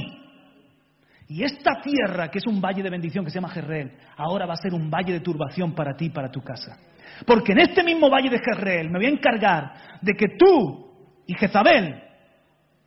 Y 1.27 1.43
esta 1.43 1.81
tierra, 1.81 2.29
que 2.29 2.39
es 2.39 2.47
un 2.47 2.59
valle 2.59 2.83
de 2.83 2.89
bendición 2.89 3.23
que 3.23 3.31
se 3.31 3.35
llama 3.35 3.49
Jezreel, 3.49 3.91
ahora 4.17 4.45
va 4.45 4.53
a 4.53 4.57
ser 4.57 4.73
un 4.73 4.89
valle 4.89 5.13
de 5.13 5.19
turbación 5.21 5.73
para 5.73 5.95
ti 5.95 6.05
y 6.05 6.09
para 6.09 6.29
tu 6.29 6.41
casa. 6.41 6.77
Porque 7.25 7.53
en 7.53 7.59
este 7.59 7.83
mismo 7.83 8.09
valle 8.09 8.29
de 8.29 8.39
Jezreel 8.39 8.89
me 8.89 8.99
voy 8.99 9.05
a 9.05 9.09
encargar 9.09 9.73
de 10.01 10.13
que 10.13 10.27
tú 10.37 11.23
y 11.25 11.35
Jezabel 11.35 12.03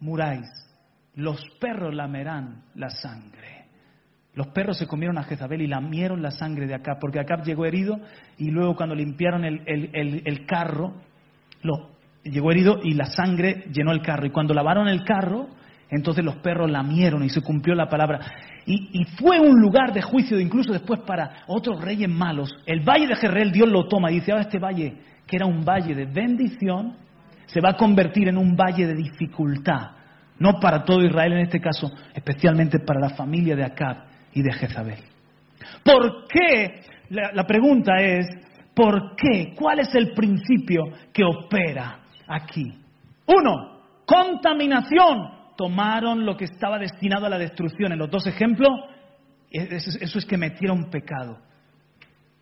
muráis 0.01 0.47
los 1.19 1.45
perros 1.59 1.93
lamerán 1.95 2.63
la 2.77 2.91
sangre. 2.91 3.67
Los 4.35 4.47
perros 4.49 4.79
se 4.79 4.87
comieron 4.87 5.19
a 5.19 5.25
Jezabel 5.25 5.63
y 5.63 5.67
lamieron 5.67 6.23
la 6.23 6.31
sangre 6.31 6.69
de 6.69 6.75
Acab, 6.75 7.01
porque 7.01 7.19
Acab 7.19 7.43
llegó 7.43 7.67
herido 7.67 7.99
y 8.37 8.53
luego 8.53 8.77
cuando 8.77 8.95
limpiaron 8.95 9.45
el, 9.45 10.47
carro, 10.47 10.95
lo, 11.63 11.98
llegó 12.31 12.51
herido 12.51 12.81
y 12.83 12.95
la 12.95 13.07
sangre 13.07 13.65
llenó 13.73 13.93
el 13.93 14.03
carro. 14.03 14.27
Y 14.27 14.31
cuando 14.31 14.55
lavaron 14.55 14.89
el 14.89 15.05
carro, 15.05 15.49
entonces 15.91 16.25
los 16.25 16.37
perros 16.37 16.71
lamieron 16.71 17.25
y 17.25 17.31
se 17.31 17.41
cumplió 17.41 17.75
la 17.75 17.89
palabra. 17.89 18.21
Y, 18.67 19.05
fue 19.19 19.41
un 19.41 19.59
lugar 19.61 19.95
de 19.95 20.03
juicio, 20.03 20.39
incluso 20.39 20.73
después 20.73 21.01
para 21.01 21.45
otros 21.47 21.81
reyes 21.81 22.09
malos. 22.09 22.55
El 22.67 22.81
valle 22.81 23.07
de 23.07 23.17
Jezreel, 23.17 23.51
Dios 23.51 23.69
lo 23.69 23.89
toma 23.89 24.11
y 24.11 24.17
dice, 24.17 24.33
ahora 24.33 24.43
este 24.43 24.59
valle, 24.59 24.95
que 25.27 25.37
era 25.37 25.47
un 25.47 25.65
valle 25.65 25.95
de 25.95 26.05
bendición, 26.05 26.95
se 27.47 27.63
va 27.63 27.71
a 27.71 27.77
convertir 27.77 28.29
en 28.29 28.37
un 28.37 28.55
valle 28.55 28.87
de 28.87 28.95
dificultad. 28.95 29.93
No 30.39 30.61
para 30.61 30.85
todo 30.85 31.03
Israel 31.03 31.33
en 31.33 31.41
este 31.41 31.61
caso, 31.61 31.91
especialmente 32.15 32.79
para 32.81 33.01
la 33.01 33.11
familia 33.11 33.57
de 33.57 33.65
Acab 33.65 34.05
y 34.35 34.43
de 34.43 34.53
Jezabel. 34.53 35.01
¿Por 35.83 36.27
qué? 36.29 36.83
La, 37.09 37.45
pregunta 37.47 37.97
es, 38.03 38.27
¿por 38.75 39.17
qué? 39.17 39.55
¿Cuál 39.57 39.81
es 39.81 39.95
el 39.95 40.13
principio 40.13 40.85
que 41.13 41.25
opera 41.25 42.01
aquí? 42.29 42.73
Uno, 43.27 43.81
contaminación. 44.07 45.39
Tomaron 45.57 46.25
lo 46.25 46.37
que 46.37 46.45
estaba 46.45 46.79
destinado 46.79 47.27
a 47.27 47.29
la 47.29 47.39
destrucción. 47.39 47.93
En 47.93 47.99
los 47.99 48.11
dos 48.11 48.27
ejemplos, 48.27 48.71
eso 49.51 50.19
es 50.19 50.25
que 50.25 50.37
metieron 50.37 50.91
pecado. 50.91 51.39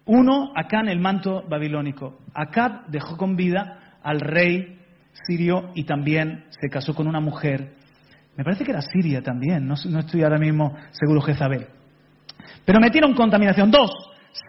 Uno, 0.05 0.53
acá 0.55 0.81
en 0.81 0.89
el 0.89 1.01
manto 1.01 1.43
babilónico. 1.49 2.19
Acab 2.35 2.87
dejó 2.89 3.17
con 3.17 3.35
vida 3.37 3.99
al 4.03 4.21
rey 4.21 4.79
sirio 5.27 5.71
y 5.75 5.85
también 5.85 6.45
se 6.51 6.69
casó 6.69 6.95
con 6.95 7.09
una 7.09 7.21
mujer. 7.21 7.73
Me 8.37 8.45
parece 8.45 8.65
que 8.65 8.71
era 8.71 8.83
Siria 8.83 9.23
también, 9.23 9.67
no, 9.67 9.75
no 9.89 10.01
estoy 10.01 10.23
ahora 10.23 10.39
mismo 10.39 10.77
seguro 10.91 11.23
Jezabel. 11.23 11.67
Pero 12.65 12.81
metieron 12.81 13.15
contaminación. 13.15 13.71
Dos, 13.71 13.91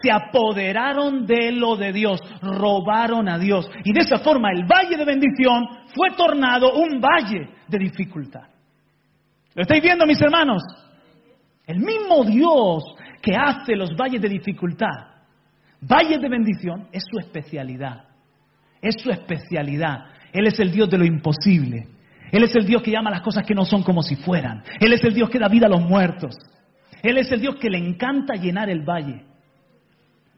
se 0.02 0.10
apoderaron 0.10 1.26
de 1.26 1.52
lo 1.52 1.76
de 1.76 1.92
Dios, 1.92 2.20
robaron 2.42 3.28
a 3.28 3.38
Dios. 3.38 3.70
Y 3.84 3.92
de 3.92 4.00
esa 4.00 4.18
forma 4.18 4.50
el 4.50 4.64
valle 4.64 4.96
de 4.96 5.04
bendición 5.04 5.66
fue 5.94 6.10
tornado 6.16 6.74
un 6.74 7.00
valle 7.00 7.48
de 7.66 7.78
dificultad. 7.78 8.48
¿Lo 9.54 9.62
estáis 9.62 9.82
viendo, 9.82 10.06
mis 10.06 10.20
hermanos? 10.20 10.62
El 11.66 11.80
mismo 11.80 12.24
Dios 12.24 12.84
que 13.20 13.34
hace 13.34 13.74
los 13.74 13.96
valles 13.96 14.22
de 14.22 14.28
dificultad, 14.28 15.08
valles 15.80 16.20
de 16.20 16.28
bendición, 16.28 16.88
es 16.92 17.02
su 17.10 17.18
especialidad. 17.18 18.04
Es 18.80 18.96
su 19.02 19.10
especialidad. 19.10 20.06
Él 20.32 20.46
es 20.46 20.58
el 20.60 20.70
Dios 20.70 20.88
de 20.88 20.98
lo 20.98 21.04
imposible. 21.04 21.88
Él 22.30 22.44
es 22.44 22.54
el 22.54 22.66
Dios 22.66 22.82
que 22.82 22.90
llama 22.90 23.10
las 23.10 23.22
cosas 23.22 23.44
que 23.44 23.54
no 23.54 23.64
son 23.64 23.82
como 23.82 24.02
si 24.02 24.16
fueran. 24.16 24.62
Él 24.80 24.92
es 24.92 25.02
el 25.02 25.14
Dios 25.14 25.30
que 25.30 25.38
da 25.38 25.48
vida 25.48 25.66
a 25.66 25.70
los 25.70 25.82
muertos. 25.82 26.36
Él 27.02 27.18
es 27.18 27.30
el 27.32 27.40
Dios 27.40 27.56
que 27.56 27.70
le 27.70 27.78
encanta 27.78 28.34
llenar 28.34 28.68
el 28.70 28.82
valle. 28.82 29.24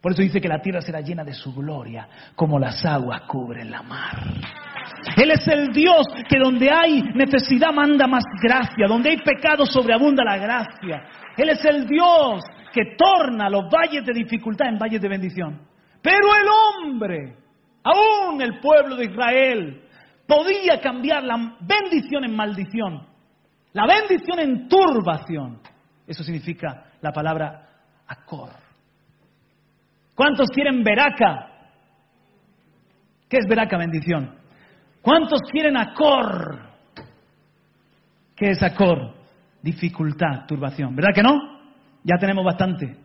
Por 0.01 0.13
eso 0.13 0.23
dice 0.23 0.41
que 0.41 0.49
la 0.49 0.63
tierra 0.63 0.81
será 0.81 1.01
llena 1.01 1.25
de 1.25 1.35
su 1.35 1.53
gloria, 1.53 2.09
como 2.35 2.59
las 2.59 2.85
aguas 2.87 3.23
cubren 3.23 3.71
la 3.71 3.83
mar. 3.83 4.17
Él 5.17 5.31
es 5.31 5.47
el 5.47 5.69
Dios 5.73 6.07
que 6.29 6.39
donde 6.39 6.71
hay 6.73 7.03
necesidad 7.15 7.73
manda 7.73 8.07
más 8.07 8.25
gracia, 8.43 8.87
donde 8.89 9.11
hay 9.11 9.19
pecado 9.19 9.67
sobreabunda 9.67 10.25
la 10.25 10.39
gracia. 10.39 11.03
Él 11.37 11.51
es 11.51 11.65
el 11.65 11.87
Dios 11.87 12.43
que 12.73 12.97
torna 12.97 13.51
los 13.51 13.65
valles 13.71 14.05
de 14.07 14.13
dificultad 14.13 14.69
en 14.69 14.79
valles 14.79 15.03
de 15.03 15.09
bendición. 15.09 15.61
Pero 16.01 16.29
el 16.35 16.49
hombre, 16.49 17.37
aún 17.83 18.41
el 18.41 18.59
pueblo 18.61 18.97
de 18.97 19.05
Israel, 19.05 19.83
podía 20.27 20.81
cambiar 20.81 21.25
la 21.25 21.57
bendición 21.61 22.25
en 22.25 22.35
maldición, 22.35 23.07
la 23.73 23.87
bendición 23.87 24.39
en 24.39 24.69
turbación. 24.69 25.61
Eso 26.07 26.23
significa 26.25 26.87
la 27.01 27.13
palabra 27.13 27.69
acor. 28.07 28.60
¿Cuántos 30.21 30.49
quieren 30.51 30.85
veraca? 30.85 31.49
¿Qué 33.27 33.39
es 33.39 33.47
veraca, 33.49 33.79
bendición? 33.79 34.35
¿Cuántos 35.01 35.41
quieren 35.51 35.79
acor? 35.79 36.61
¿Qué 38.37 38.51
es 38.51 38.63
acor? 38.63 39.15
Dificultad, 39.63 40.45
turbación. 40.47 40.95
¿Verdad 40.95 41.15
que 41.15 41.23
no? 41.23 41.39
Ya 42.05 42.19
tenemos 42.19 42.45
bastante. 42.45 42.99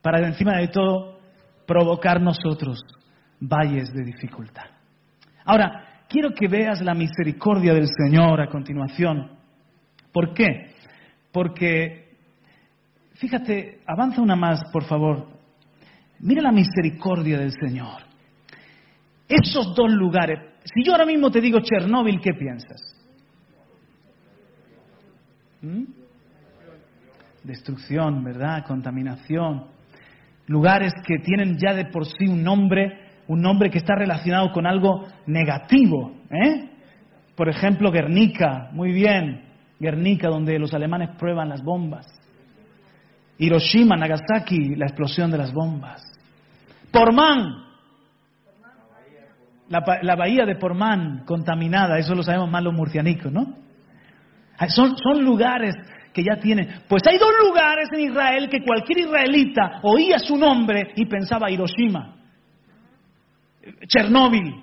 Para 0.00 0.26
encima 0.26 0.56
de 0.56 0.68
todo 0.68 1.18
provocar 1.66 2.18
nosotros 2.18 2.80
valles 3.38 3.92
de 3.92 4.04
dificultad. 4.04 4.64
Ahora, 5.44 6.06
quiero 6.08 6.30
que 6.30 6.48
veas 6.48 6.80
la 6.80 6.94
misericordia 6.94 7.74
del 7.74 7.88
Señor 7.88 8.40
a 8.40 8.48
continuación. 8.48 9.32
¿Por 10.14 10.32
qué? 10.32 10.76
Porque, 11.30 12.16
fíjate, 13.16 13.82
avanza 13.86 14.22
una 14.22 14.34
más, 14.34 14.62
por 14.72 14.84
favor, 14.84 15.34
Mira 16.24 16.40
la 16.40 16.52
misericordia 16.52 17.38
del 17.38 17.52
Señor. 17.52 18.00
Esos 19.28 19.74
dos 19.74 19.92
lugares. 19.92 20.38
Si 20.64 20.82
yo 20.82 20.92
ahora 20.92 21.04
mismo 21.04 21.30
te 21.30 21.40
digo 21.40 21.60
Chernóbil, 21.60 22.18
¿qué 22.18 22.32
piensas? 22.32 22.80
¿Mm? 25.60 25.84
Destrucción, 27.42 28.24
¿verdad? 28.24 28.64
Contaminación. 28.66 29.66
Lugares 30.46 30.94
que 31.06 31.18
tienen 31.18 31.58
ya 31.58 31.74
de 31.74 31.86
por 31.86 32.06
sí 32.06 32.26
un 32.26 32.42
nombre, 32.42 33.00
un 33.28 33.42
nombre 33.42 33.68
que 33.68 33.78
está 33.78 33.94
relacionado 33.94 34.50
con 34.50 34.66
algo 34.66 35.06
negativo. 35.26 36.10
¿eh? 36.30 36.70
Por 37.36 37.50
ejemplo, 37.50 37.92
Guernica, 37.92 38.70
muy 38.72 38.92
bien. 38.92 39.44
Guernica, 39.78 40.28
donde 40.28 40.58
los 40.58 40.72
alemanes 40.72 41.10
prueban 41.18 41.50
las 41.50 41.62
bombas. 41.62 42.06
Hiroshima, 43.36 43.94
Nagasaki, 43.94 44.74
la 44.76 44.86
explosión 44.86 45.30
de 45.30 45.36
las 45.36 45.52
bombas. 45.52 46.13
Pormán. 46.94 47.64
La, 49.68 50.14
bahía 50.14 50.44
de 50.44 50.56
Pormán 50.56 51.24
contaminada, 51.26 51.98
eso 51.98 52.14
lo 52.14 52.22
sabemos 52.22 52.50
más 52.50 52.62
los 52.62 52.74
murcianicos, 52.74 53.32
¿no? 53.32 53.56
Son, 54.68 54.96
son 54.96 55.24
lugares 55.24 55.74
que 56.12 56.22
ya 56.22 56.36
tienen. 56.36 56.82
Pues 56.88 57.02
hay 57.06 57.18
dos 57.18 57.32
lugares 57.42 57.88
en 57.92 58.00
Israel 58.12 58.48
que 58.48 58.62
cualquier 58.62 59.00
israelita 59.00 59.80
oía 59.82 60.18
su 60.20 60.36
nombre 60.36 60.92
y 60.94 61.06
pensaba 61.06 61.50
Hiroshima, 61.50 62.16
Chernóbil, 63.88 64.54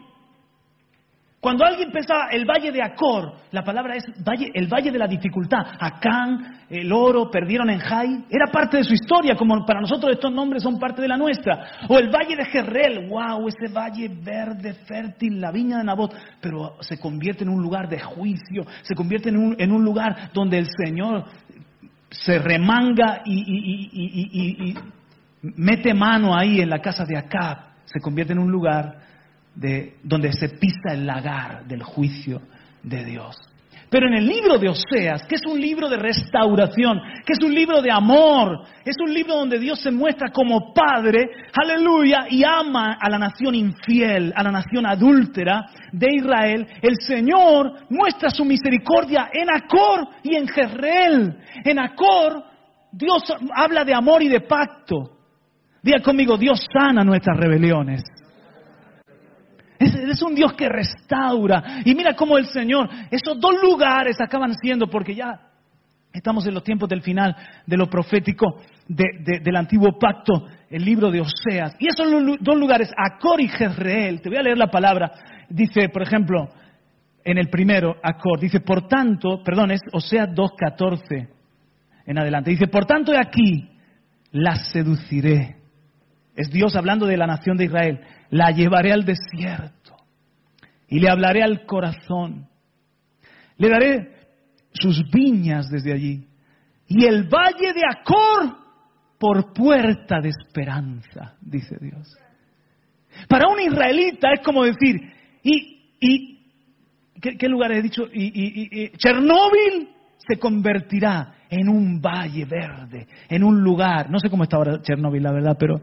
cuando 1.41 1.65
alguien 1.65 1.91
pensaba 1.91 2.27
el 2.32 2.45
valle 2.45 2.71
de 2.71 2.84
Acor, 2.84 3.34
la 3.49 3.63
palabra 3.63 3.95
es 3.95 4.04
el 4.54 4.67
valle 4.67 4.91
de 4.91 4.99
la 4.99 5.08
dificultad. 5.08 5.65
Acán, 5.80 6.60
el 6.69 6.93
oro, 6.93 7.32
perdieron 7.32 7.67
en 7.71 7.80
Jai, 7.80 8.25
era 8.30 8.45
parte 8.51 8.77
de 8.77 8.84
su 8.84 8.93
historia, 8.93 9.36
como 9.36 9.65
para 9.65 9.82
nosotros 9.82 10.12
estos 10.12 10.32
nombres 10.32 10.62
son 10.62 10.77
parte 10.77 11.01
de 11.01 11.08
la 11.08 11.17
nuestra. 11.17 11.88
O 11.89 11.97
el 11.97 12.12
valle 12.12 12.36
de 12.36 12.45
Jerrel, 12.45 13.10
wow, 13.10 13.47
ese 13.47 13.73
valle 13.73 14.08
verde, 14.08 14.75
fértil, 14.86 15.41
la 15.41 15.51
viña 15.51 15.80
de 15.80 15.84
Nabot, 15.84 16.13
pero 16.39 16.75
se 16.80 16.99
convierte 16.99 17.43
en 17.43 17.49
un 17.49 17.63
lugar 17.63 17.89
de 17.89 17.99
juicio, 17.99 18.63
se 18.84 18.93
convierte 18.93 19.30
en 19.30 19.71
un, 19.71 19.84
lugar 19.84 20.30
donde 20.36 20.60
el 20.60 20.67
Señor 20.67 21.25
se 22.12 22.38
remanga 22.38 23.23
y, 23.25 24.69
y 24.69 24.77
mete 25.41 25.91
mano 25.95 26.38
ahí 26.38 26.62
en 26.62 26.69
la 26.69 26.77
casa 26.77 27.04
de 27.04 27.17
Acab, 27.17 27.58
se 27.86 27.99
convierte 27.99 28.34
en 28.34 28.39
un 28.39 28.51
lugar 28.51 29.10
de 29.56 29.96
donde 30.04 30.32
se 30.34 30.50
pisa 30.50 30.94
el 30.94 31.06
lagar 31.06 31.66
del 31.66 31.84
juicio 31.84 32.42
de 32.84 33.04
Dios. 33.06 33.38
Pero 33.92 34.08
en 34.08 34.14
el 34.14 34.26
libro 34.26 34.58
de 34.58 34.70
Oseas, 34.70 35.24
que 35.28 35.36
es 35.36 35.46
un 35.46 35.60
libro 35.60 35.90
de 35.90 35.98
restauración, 35.98 37.02
que 37.26 37.34
es 37.34 37.44
un 37.44 37.54
libro 37.54 37.82
de 37.82 37.92
amor, 37.92 38.62
es 38.86 38.96
un 39.04 39.14
libro 39.14 39.36
donde 39.36 39.60
Dios 39.60 39.82
se 39.82 39.92
muestra 39.92 40.30
como 40.32 40.74
Padre, 40.74 41.30
aleluya, 41.54 42.26
y 42.30 42.42
ama 42.42 42.98
a 43.02 43.10
la 43.10 43.20
nación 43.20 43.54
infiel, 43.54 44.32
a 44.34 44.44
la 44.44 44.52
nación 44.52 44.86
adúltera 44.86 45.66
de 45.92 46.08
Israel, 46.16 46.66
el 46.82 46.96
Señor 47.02 47.86
muestra 47.90 48.30
su 48.30 48.46
misericordia 48.46 49.30
en 49.34 49.50
Acor 49.50 50.08
y 50.24 50.38
en 50.38 50.48
Jezreel. 50.48 51.38
En 51.66 51.78
Acor, 51.78 52.46
Dios 52.94 53.24
habla 53.54 53.84
de 53.84 53.94
amor 53.94 54.24
y 54.24 54.30
de 54.30 54.40
pacto. 54.40 55.18
Diga 55.84 56.00
conmigo, 56.00 56.38
Dios 56.38 56.66
sana 56.72 57.04
nuestras 57.04 57.38
rebeliones. 57.38 58.04
Es, 59.82 60.22
un 60.22 60.36
Dios 60.36 60.54
que 60.54 60.70
restaura. 60.70 61.82
Y 61.84 61.96
mira 61.96 62.15
cómo 62.15 62.38
el 62.38 62.46
Señor, 62.46 62.88
esos 63.10 63.39
dos 63.39 63.56
lugares 63.62 64.17
acaban 64.22 64.54
siendo, 64.62 64.88
porque 64.88 65.15
ya 65.15 65.39
estamos 66.13 66.46
en 66.46 66.54
los 66.54 66.63
tiempos 66.63 66.88
del 66.88 67.02
final 67.02 67.36
de 67.65 67.78
lo 67.78 67.89
profético 67.89 68.62
del 68.88 69.56
antiguo 69.56 69.98
pacto, 69.98 70.46
el 70.70 70.86
libro 70.86 71.10
de 71.10 71.22
Oseas. 71.22 71.76
Y 71.80 71.88
esos 71.88 72.08
dos 72.39 72.58
lugares, 72.58 72.91
Acor 72.96 73.41
y 73.41 73.48
Jezreel, 73.48 74.22
te 74.22 74.30
voy 74.30 74.38
a 74.38 74.44
leer 74.44 74.58
la 74.58 74.70
palabra, 74.70 75.12
dice, 75.50 75.89
por 75.89 76.04
ejemplo, 76.04 76.50
en 77.24 77.38
el 77.38 77.50
primero, 77.50 77.96
Acor, 78.04 78.39
dice, 78.39 78.60
por 78.60 78.88
tanto, 78.88 79.41
perdón, 79.44 79.72
es 79.72 79.82
Oseas 79.94 80.30
2.14 80.30 81.28
en 82.06 82.17
adelante, 82.20 82.52
dice, 82.52 82.67
por 82.67 82.86
tanto 82.86 83.12
de 83.12 83.20
aquí 83.20 83.70
la 84.32 84.56
seduciré. 84.56 85.56
Es 86.36 86.50
Dios 86.50 86.76
hablando 86.76 87.06
de 87.06 87.17
la 87.17 87.28
nación 87.28 87.58
de 87.58 87.65
Israel 87.65 88.02
la 88.32 88.52
llevaré 88.52 88.91
al 88.91 89.06
desierto 89.06 89.96
y 90.88 91.00
le 91.00 91.10
hablaré 91.10 91.44
al 91.44 91.65
corazón. 91.65 92.48
Le 93.58 93.69
daré 93.69 94.12
sus 94.73 95.04
viñas 95.12 95.69
desde 95.69 95.94
allí 95.94 96.27
y 96.88 97.06
el 97.06 97.29
valle 97.29 97.73
de 97.73 97.82
Acor 97.90 98.58
por 99.19 99.54
puerta 99.54 100.19
de 100.19 100.29
esperanza, 100.29 101.36
dice 101.42 101.77
Dios. 101.79 102.17
Para 103.27 103.48
un 103.48 103.60
israelita 103.60 104.29
es 104.34 104.42
como 104.44 104.63
decir, 104.63 104.96
y, 105.44 105.96
y 106.00 106.40
¿qué, 107.21 107.48
lugar 107.48 107.71
he 107.71 107.82
dicho? 107.82 108.04
Y, 108.12 108.32
y 108.34 108.90
Chernóbil 108.98 109.90
se 110.17 110.40
convertirá 110.40 111.36
en 111.50 111.69
un 111.69 112.02
valle 112.02 112.46
verde, 112.46 113.08
en 113.29 113.44
un 113.44 113.62
lugar, 113.62 114.10
no 114.10 114.19
sé 114.19 114.29
cómo 114.29 114.44
está 114.44 114.58
ahora 114.58 114.82
Chernóbil, 114.82 115.21
la 115.21 115.32
verdad, 115.32 115.56
pero 115.60 115.82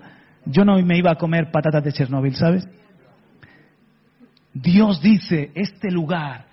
yo 0.48 0.64
no 0.64 0.78
me 0.82 0.96
iba 0.96 1.12
a 1.12 1.16
comer 1.16 1.50
patatas 1.50 1.84
de 1.84 1.92
Chernóbil, 1.92 2.34
¿sabes? 2.34 2.66
Dios 4.52 5.00
dice, 5.02 5.52
este 5.54 5.90
lugar, 5.90 6.46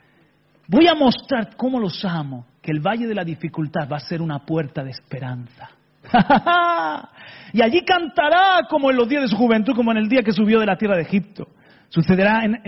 voy 0.67 0.87
a 0.87 0.95
mostrar 0.95 1.55
cómo 1.55 1.79
los 1.79 2.03
amo, 2.03 2.45
que 2.61 2.71
el 2.71 2.81
valle 2.81 3.07
de 3.07 3.15
la 3.15 3.23
dificultad 3.23 3.87
va 3.91 3.97
a 3.97 4.01
ser 4.01 4.21
una 4.21 4.45
puerta 4.45 4.83
de 4.83 4.91
esperanza. 4.91 5.69
y 7.53 7.61
allí 7.61 7.81
cantará 7.83 8.67
como 8.69 8.91
en 8.91 8.97
los 8.97 9.07
días 9.07 9.23
de 9.23 9.27
su 9.29 9.37
juventud, 9.37 9.73
como 9.75 9.91
en 9.91 9.97
el 9.97 10.09
día 10.09 10.21
que 10.23 10.33
subió 10.33 10.59
de 10.59 10.65
la 10.65 10.77
tierra 10.77 10.97
de 10.97 11.03
Egipto. 11.03 11.47
Sucederá 11.89 12.43
en, 12.43 12.61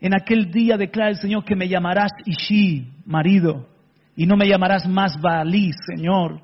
en 0.00 0.14
aquel 0.14 0.50
día, 0.50 0.76
declara 0.76 1.10
el 1.10 1.18
Señor, 1.18 1.44
que 1.44 1.54
me 1.54 1.68
llamarás 1.68 2.12
Ishi, 2.24 2.90
marido, 3.04 3.68
y 4.16 4.26
no 4.26 4.36
me 4.36 4.48
llamarás 4.48 4.88
más 4.88 5.20
Baalí, 5.20 5.72
Señor. 5.94 6.40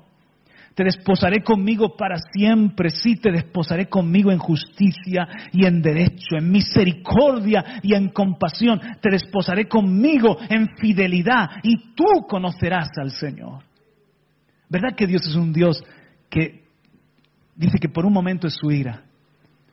Te 0.77 0.83
desposaré 0.83 1.41
conmigo 1.41 1.97
para 1.97 2.19
siempre, 2.31 2.91
sí, 2.91 3.15
te 3.15 3.31
desposaré 3.31 3.89
conmigo 3.89 4.31
en 4.31 4.37
justicia 4.37 5.27
y 5.51 5.65
en 5.65 5.81
derecho, 5.81 6.37
en 6.37 6.51
misericordia 6.51 7.79
y 7.81 7.95
en 7.95 8.09
compasión. 8.09 8.79
Te 9.01 9.09
desposaré 9.09 9.67
conmigo 9.67 10.37
en 10.47 10.67
fidelidad 10.77 11.49
y 11.63 11.95
tú 11.95 12.27
conocerás 12.29 12.89
al 13.01 13.09
Señor. 13.09 13.63
¿Verdad 14.69 14.95
que 14.95 15.07
Dios 15.07 15.25
es 15.27 15.35
un 15.35 15.51
Dios 15.51 15.83
que 16.29 16.65
dice 17.55 17.79
que 17.79 17.89
por 17.89 18.05
un 18.05 18.13
momento 18.13 18.45
es 18.45 18.53
su 18.53 18.69
ira, 18.69 19.01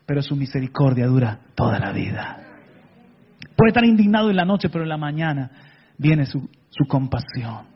pero 0.07 0.23
su 0.23 0.35
misericordia 0.37 1.07
dura 1.07 1.39
toda 1.55 1.79
la 1.79 1.93
vida? 1.93 2.39
Puede 3.55 3.69
estar 3.69 3.85
indignado 3.85 4.31
en 4.31 4.37
la 4.37 4.47
noche, 4.47 4.71
pero 4.71 4.85
en 4.85 4.89
la 4.89 4.97
mañana 4.97 5.51
viene 5.99 6.25
su, 6.25 6.49
su 6.71 6.89
compasión. 6.89 7.67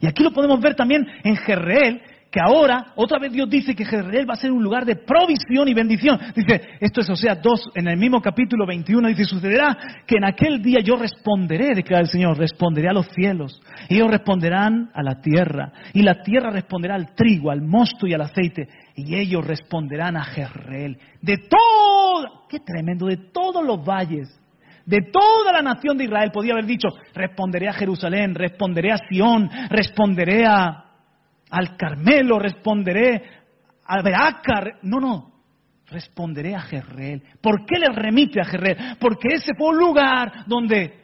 Y 0.00 0.08
aquí 0.08 0.24
lo 0.24 0.32
podemos 0.32 0.60
ver 0.60 0.74
también 0.74 1.06
en 1.22 1.36
Jerreel, 1.36 2.02
que 2.30 2.40
ahora, 2.40 2.92
otra 2.94 3.18
vez 3.18 3.32
Dios 3.32 3.50
dice 3.50 3.74
que 3.74 3.84
Jezreel 3.84 4.28
va 4.28 4.34
a 4.34 4.36
ser 4.36 4.52
un 4.52 4.62
lugar 4.62 4.84
de 4.84 4.94
provisión 4.94 5.66
y 5.66 5.74
bendición. 5.74 6.16
Dice, 6.34 6.60
esto 6.78 7.00
es 7.00 7.10
Oseas 7.10 7.42
2, 7.42 7.72
en 7.74 7.88
el 7.88 7.96
mismo 7.96 8.22
capítulo 8.22 8.66
21, 8.66 9.08
dice, 9.08 9.24
sucederá 9.24 9.76
que 10.06 10.16
en 10.16 10.24
aquel 10.24 10.62
día 10.62 10.78
yo 10.80 10.94
responderé, 10.94 11.74
declara 11.74 12.02
el 12.02 12.08
Señor, 12.08 12.38
responderé 12.38 12.88
a 12.88 12.92
los 12.92 13.08
cielos. 13.08 13.60
Y 13.88 13.96
ellos 13.96 14.12
responderán 14.12 14.90
a 14.94 15.02
la 15.02 15.20
tierra. 15.20 15.72
Y 15.92 16.02
la 16.02 16.22
tierra 16.22 16.50
responderá 16.50 16.94
al 16.94 17.16
trigo, 17.16 17.50
al 17.50 17.62
mosto 17.62 18.06
y 18.06 18.14
al 18.14 18.20
aceite. 18.20 18.68
Y 18.94 19.16
ellos 19.16 19.44
responderán 19.44 20.16
a 20.16 20.22
Jezreel. 20.22 20.98
De 21.20 21.36
todo, 21.36 22.46
qué 22.48 22.60
tremendo, 22.60 23.06
de 23.06 23.16
todos 23.32 23.64
los 23.64 23.84
valles 23.84 24.36
de 24.86 25.02
toda 25.12 25.52
la 25.52 25.62
nación 25.62 25.96
de 25.96 26.04
Israel, 26.04 26.32
podía 26.32 26.52
haber 26.52 26.66
dicho, 26.66 26.88
responderé 27.14 27.68
a 27.68 27.74
Jerusalén, 27.74 28.34
responderé 28.34 28.90
a 28.90 28.98
Sión, 29.08 29.48
responderé 29.68 30.44
a, 30.44 30.89
al 31.50 31.76
Carmelo, 31.76 32.38
responderé 32.38 33.22
a 33.84 34.02
Beácar. 34.02 34.78
No, 34.82 35.00
no, 35.00 35.32
responderé 35.90 36.54
a 36.54 36.60
Jerreel. 36.60 37.22
¿Por 37.40 37.66
qué 37.66 37.78
le 37.78 37.92
remite 37.92 38.40
a 38.40 38.44
Jerreel? 38.44 38.96
Porque 38.98 39.34
ese 39.34 39.52
fue 39.56 39.70
un 39.70 39.78
lugar 39.78 40.44
donde 40.46 41.00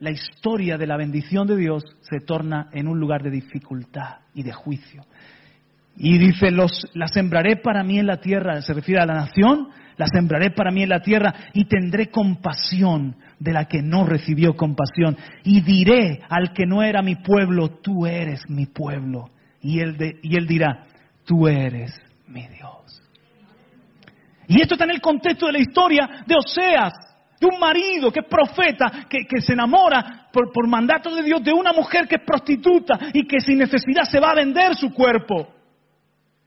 la 0.00 0.10
historia 0.10 0.78
de 0.78 0.86
la 0.86 0.96
bendición 0.96 1.46
de 1.46 1.56
Dios 1.56 1.84
se 2.00 2.20
torna 2.20 2.68
en 2.72 2.88
un 2.88 2.98
lugar 2.98 3.22
de 3.22 3.30
dificultad 3.30 4.20
y 4.34 4.42
de 4.42 4.52
juicio. 4.52 5.04
Y 5.96 6.18
dice, 6.18 6.50
los, 6.50 6.88
la 6.94 7.08
sembraré 7.08 7.56
para 7.56 7.84
mí 7.84 7.98
en 7.98 8.06
la 8.06 8.20
tierra, 8.20 8.62
se 8.62 8.72
refiere 8.72 9.02
a 9.02 9.06
la 9.06 9.14
nación, 9.14 9.68
la 9.98 10.06
sembraré 10.06 10.50
para 10.50 10.70
mí 10.70 10.82
en 10.82 10.88
la 10.88 11.02
tierra 11.02 11.34
y 11.52 11.66
tendré 11.66 12.06
compasión 12.06 13.16
de 13.40 13.52
la 13.52 13.64
que 13.64 13.82
no 13.82 14.04
recibió 14.04 14.54
compasión. 14.54 15.16
Y 15.42 15.60
diré 15.62 16.20
al 16.28 16.52
que 16.52 16.66
no 16.66 16.84
era 16.84 17.02
mi 17.02 17.16
pueblo, 17.16 17.80
tú 17.80 18.06
eres 18.06 18.48
mi 18.48 18.66
pueblo. 18.66 19.30
Y 19.60 19.80
él, 19.80 19.96
dirá, 20.46 20.86
tú 21.24 21.48
eres 21.48 21.92
mi 22.28 22.46
Dios. 22.46 23.02
Y 24.46 24.60
esto 24.60 24.74
está 24.74 24.84
en 24.84 24.90
el 24.92 25.00
contexto 25.00 25.46
de 25.46 25.52
la 25.52 25.58
historia 25.58 26.08
de 26.26 26.36
Oseas, 26.36 26.92
de 27.40 27.46
un 27.46 27.58
marido 27.58 28.12
que 28.12 28.20
es 28.20 28.26
profeta, 28.26 29.06
que, 29.08 29.24
que 29.26 29.40
se 29.40 29.54
enamora 29.54 30.28
por, 30.32 30.52
por 30.52 30.68
mandato 30.68 31.14
de 31.14 31.22
Dios 31.22 31.42
de 31.42 31.52
una 31.52 31.72
mujer 31.72 32.06
que 32.06 32.16
es 32.16 32.22
prostituta 32.24 32.98
y 33.12 33.26
que 33.26 33.40
sin 33.40 33.58
necesidad 33.58 34.04
se 34.04 34.20
va 34.20 34.30
a 34.30 34.34
vender 34.34 34.76
su 34.76 34.92
cuerpo. 34.92 35.48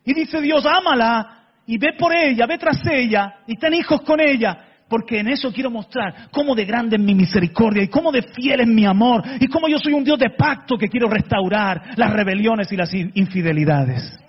Y 0.06 0.14
dice 0.14 0.42
Dios, 0.42 0.66
ámala, 0.66 1.44
y 1.66 1.78
ve 1.78 1.94
por 1.98 2.16
ella, 2.16 2.46
ve 2.46 2.58
tras 2.58 2.80
ella 2.92 3.36
y 3.48 3.56
ten 3.56 3.74
hijos 3.74 4.02
con 4.02 4.20
ella, 4.20 4.73
porque 4.94 5.20
en 5.20 5.28
eso 5.28 5.52
quiero 5.52 5.72
mostrar 5.72 6.30
cómo 6.30 6.54
de 6.54 6.66
grande 6.66 6.98
es 6.98 7.02
mi 7.02 7.16
misericordia 7.16 7.82
y 7.82 7.88
cómo 7.88 8.12
de 8.12 8.22
fiel 8.22 8.60
es 8.60 8.68
mi 8.68 8.86
amor 8.86 9.24
y 9.40 9.48
cómo 9.48 9.68
yo 9.68 9.80
soy 9.80 9.94
un 9.94 10.04
Dios 10.04 10.20
de 10.20 10.30
pacto 10.30 10.78
que 10.78 10.88
quiero 10.88 11.10
restaurar 11.10 11.98
las 11.98 12.14
rebeliones 12.14 12.72
y 12.72 12.78
las 12.78 12.94
infidelidades. 12.94 14.20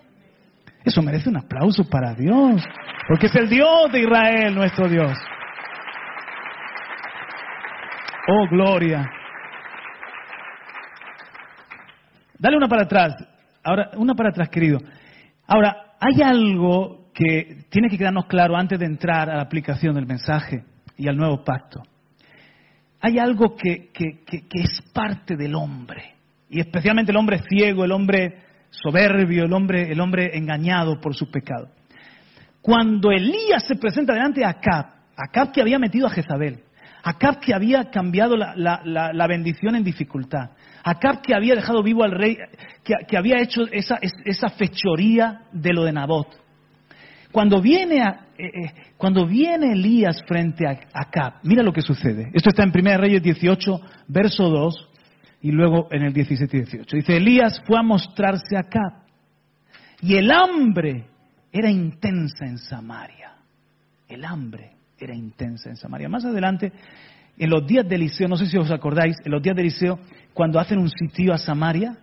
Eso 0.82 1.02
merece 1.02 1.28
un 1.28 1.36
aplauso 1.36 1.84
para 1.84 2.14
Dios, 2.14 2.62
porque 3.06 3.26
es 3.26 3.34
el 3.34 3.50
Dios 3.50 3.92
de 3.92 4.00
Israel, 4.00 4.54
nuestro 4.54 4.88
Dios. 4.88 5.12
Oh, 8.26 8.48
gloria. 8.48 9.06
Dale 12.38 12.56
una 12.56 12.68
para 12.68 12.84
atrás. 12.84 13.16
Ahora, 13.62 13.90
una 13.98 14.14
para 14.14 14.30
atrás, 14.30 14.48
querido. 14.48 14.78
Ahora, 15.46 15.96
hay 16.00 16.22
algo 16.22 17.03
que 17.14 17.64
tiene 17.70 17.88
que 17.88 17.96
quedarnos 17.96 18.26
claro 18.26 18.56
antes 18.56 18.78
de 18.78 18.86
entrar 18.86 19.30
a 19.30 19.36
la 19.36 19.42
aplicación 19.42 19.94
del 19.94 20.06
mensaje 20.06 20.64
y 20.98 21.08
al 21.08 21.16
nuevo 21.16 21.44
pacto. 21.44 21.80
Hay 23.00 23.18
algo 23.18 23.54
que, 23.54 23.90
es 24.52 24.82
parte 24.92 25.36
del 25.36 25.54
hombre, 25.54 26.14
y 26.50 26.60
especialmente 26.60 27.12
el 27.12 27.18
hombre 27.18 27.42
ciego, 27.48 27.84
el 27.84 27.92
hombre 27.92 28.42
soberbio, 28.70 29.44
el 29.44 29.52
hombre, 29.52 29.92
el 29.92 30.00
hombre 30.00 30.36
engañado 30.36 31.00
por 31.00 31.14
su 31.14 31.30
pecado. 31.30 31.68
Cuando 32.60 33.12
Elías 33.12 33.64
se 33.66 33.76
presenta 33.76 34.14
delante 34.14 34.40
de 34.40 34.46
Acab, 34.46 34.86
Acab 35.16 35.52
que 35.52 35.60
había 35.60 35.78
metido 35.78 36.06
a 36.06 36.10
Jezabel, 36.10 36.60
Acab 37.02 37.38
que 37.38 37.54
había 37.54 37.90
cambiado 37.90 38.36
la, 38.36 39.26
bendición 39.28 39.76
en 39.76 39.84
dificultad, 39.84 40.50
Acab 40.82 41.20
que 41.20 41.34
había 41.34 41.54
dejado 41.54 41.82
vivo 41.82 42.02
al 42.02 42.12
rey, 42.12 42.38
que, 42.82 43.16
había 43.16 43.40
hecho 43.40 43.66
esa, 43.70 43.98
esa 44.24 44.48
fechoría 44.48 45.42
de 45.52 45.74
lo 45.74 45.84
de 45.84 45.92
Nabot, 45.92 46.43
cuando 47.35 47.61
viene, 47.61 47.97
eh, 47.99 48.12
eh, 48.39 48.72
cuando 48.97 49.26
viene 49.26 49.72
Elías 49.72 50.22
frente 50.24 50.68
a 50.68 50.78
Acab, 50.93 51.41
mira 51.43 51.64
lo 51.64 51.72
que 51.72 51.82
sucede. 51.82 52.30
Esto 52.32 52.51
está 52.51 52.62
en 52.62 52.70
1 52.72 52.97
Reyes 52.97 53.20
18, 53.24 53.80
verso 54.07 54.49
2, 54.49 54.89
y 55.43 55.51
luego 55.51 55.89
en 55.91 56.05
el 56.05 56.12
17 56.12 56.57
y 56.57 56.61
18. 56.61 56.97
Dice, 56.97 57.16
Elías 57.16 57.61
fue 57.66 57.76
a 57.76 57.82
mostrarse 57.82 58.57
a 58.57 58.61
Acab, 58.61 59.03
y 60.01 60.14
el 60.14 60.30
hambre 60.30 61.09
era 61.51 61.68
intensa 61.68 62.47
en 62.47 62.57
Samaria. 62.57 63.32
El 64.07 64.24
hambre 64.24 64.76
era 64.97 65.12
intensa 65.12 65.70
en 65.70 65.76
Samaria. 65.76 66.09
Más 66.09 66.24
adelante, 66.24 66.72
en 67.37 67.51
los 67.51 67.66
días 67.66 67.89
de 67.89 67.97
Eliseo, 67.97 68.28
no 68.28 68.37
sé 68.37 68.47
si 68.47 68.57
os 68.57 68.70
acordáis, 68.70 69.16
en 69.24 69.32
los 69.32 69.43
días 69.43 69.57
de 69.57 69.62
Eliseo, 69.62 69.99
cuando 70.35 70.61
hacen 70.61 70.78
un 70.78 70.89
sitio 70.89 71.35
a 71.35 71.39
Samaria, 71.39 71.97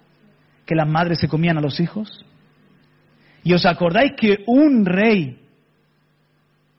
que 0.66 0.76
las 0.76 0.90
madres 0.90 1.20
se 1.20 1.30
comían 1.30 1.58
a 1.58 1.62
los 1.62 1.80
hijos, 1.80 2.26
y 3.44 3.54
os 3.54 3.66
acordáis 3.66 4.14
que 4.16 4.44
un 4.48 4.86
rey, 4.86 5.40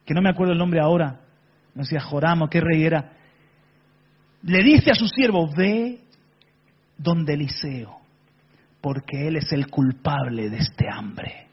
que 0.05 0.13
no 0.13 0.21
me 0.21 0.29
acuerdo 0.29 0.53
el 0.53 0.59
nombre 0.59 0.79
ahora, 0.79 1.19
no 1.75 1.83
sé, 1.83 1.99
Joram 1.99 2.47
qué 2.49 2.61
rey 2.61 2.83
era, 2.83 3.11
le 4.43 4.63
dice 4.63 4.91
a 4.91 4.95
su 4.95 5.07
siervo, 5.07 5.49
ve 5.55 5.99
donde 6.97 7.33
Eliseo, 7.33 7.99
porque 8.81 9.27
él 9.27 9.37
es 9.37 9.51
el 9.51 9.67
culpable 9.67 10.49
de 10.49 10.57
este 10.57 10.85
hambre. 10.89 11.47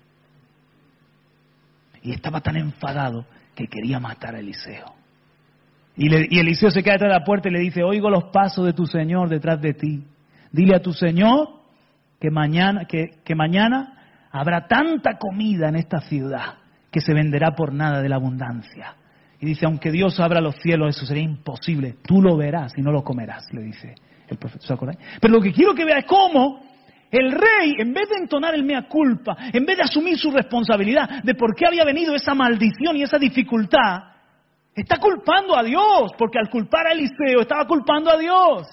Y 2.03 2.13
estaba 2.13 2.41
tan 2.41 2.57
enfadado 2.57 3.27
que 3.55 3.67
quería 3.67 4.01
matar 4.01 4.35
a 4.35 4.41
Eliseo. 4.41 4.95
Y, 5.97 6.39
Eliseo 6.39 6.71
se 6.71 6.83
queda 6.83 6.95
detrás 6.95 7.13
de 7.13 7.19
la 7.19 7.25
puerta 7.25 7.49
y 7.49 7.53
le 7.53 7.61
dice, 7.61 7.83
oigo 7.83 8.11
los 8.11 8.25
pasos 8.25 8.65
de 8.65 8.73
tu 8.73 8.87
Señor 8.87 9.29
detrás 9.29 9.61
de 9.61 9.75
ti. 9.75 10.05
Dile 10.51 10.77
a 10.77 10.83
tu 10.83 10.93
Señor 10.93 11.49
que 12.19 12.31
mañana, 12.31 12.87
que 12.87 13.35
mañana 13.35 14.00
habrá 14.31 14.67
tanta 14.67 15.19
comida 15.19 15.69
en 15.69 15.77
esta 15.77 16.01
ciudad 16.01 16.59
que 16.91 17.01
se 17.01 17.15
venderá 17.15 17.55
por 17.55 17.73
nada 17.73 18.01
de 18.03 18.09
la 18.09 18.17
abundancia. 18.17 18.97
Y 19.41 19.47
dice, 19.47 19.65
aunque 19.67 19.91
Dios 19.91 20.21
abra 20.21 20.41
los 20.41 20.57
cielos, 20.57 20.97
eso 20.97 21.07
sería 21.07 21.23
imposible. 21.23 21.97
Tú 22.03 22.21
lo 22.21 22.37
verás 22.37 22.73
y 22.77 22.83
no 22.83 22.93
lo 22.93 23.03
comerás, 23.03 23.47
le 23.53 23.63
dice 23.63 23.95
el 24.29 24.37
profeta. 24.37 24.77
Pero 25.21 25.35
lo 25.35 25.41
que 25.41 25.53
quiero 25.53 25.75
que 25.75 25.85
vea 25.85 25.99
es 25.99 26.05
cómo 26.05 26.63
el 27.11 27.33
rey, 27.33 27.75
en 27.79 27.93
vez 27.93 28.09
de 28.09 28.17
entonar 28.17 28.55
el 28.55 28.65
mea 28.65 28.87
culpa, 28.87 29.37
en 29.53 29.65
vez 29.65 29.79
de 29.79 29.83
asumir 29.85 30.19
su 30.19 30.31
responsabilidad 30.31 31.23
de 31.23 31.35
por 31.35 31.55
qué 31.55 31.67
había 31.67 31.85
venido 31.85 32.15
esa 32.15 32.35
maldición 32.35 32.97
y 32.97 33.03
esa 33.03 33.19
dificultad, 33.19 34.11
está 34.75 34.99
culpando 34.99 35.57
a 35.57 35.63
Dios, 35.63 36.13
porque 36.17 36.39
al 36.39 36.49
culpar 36.49 36.87
a 36.87 36.93
Eliseo 36.93 37.41
estaba 37.41 37.67
culpando 37.67 38.11
a 38.11 38.19
Dios. 38.19 38.69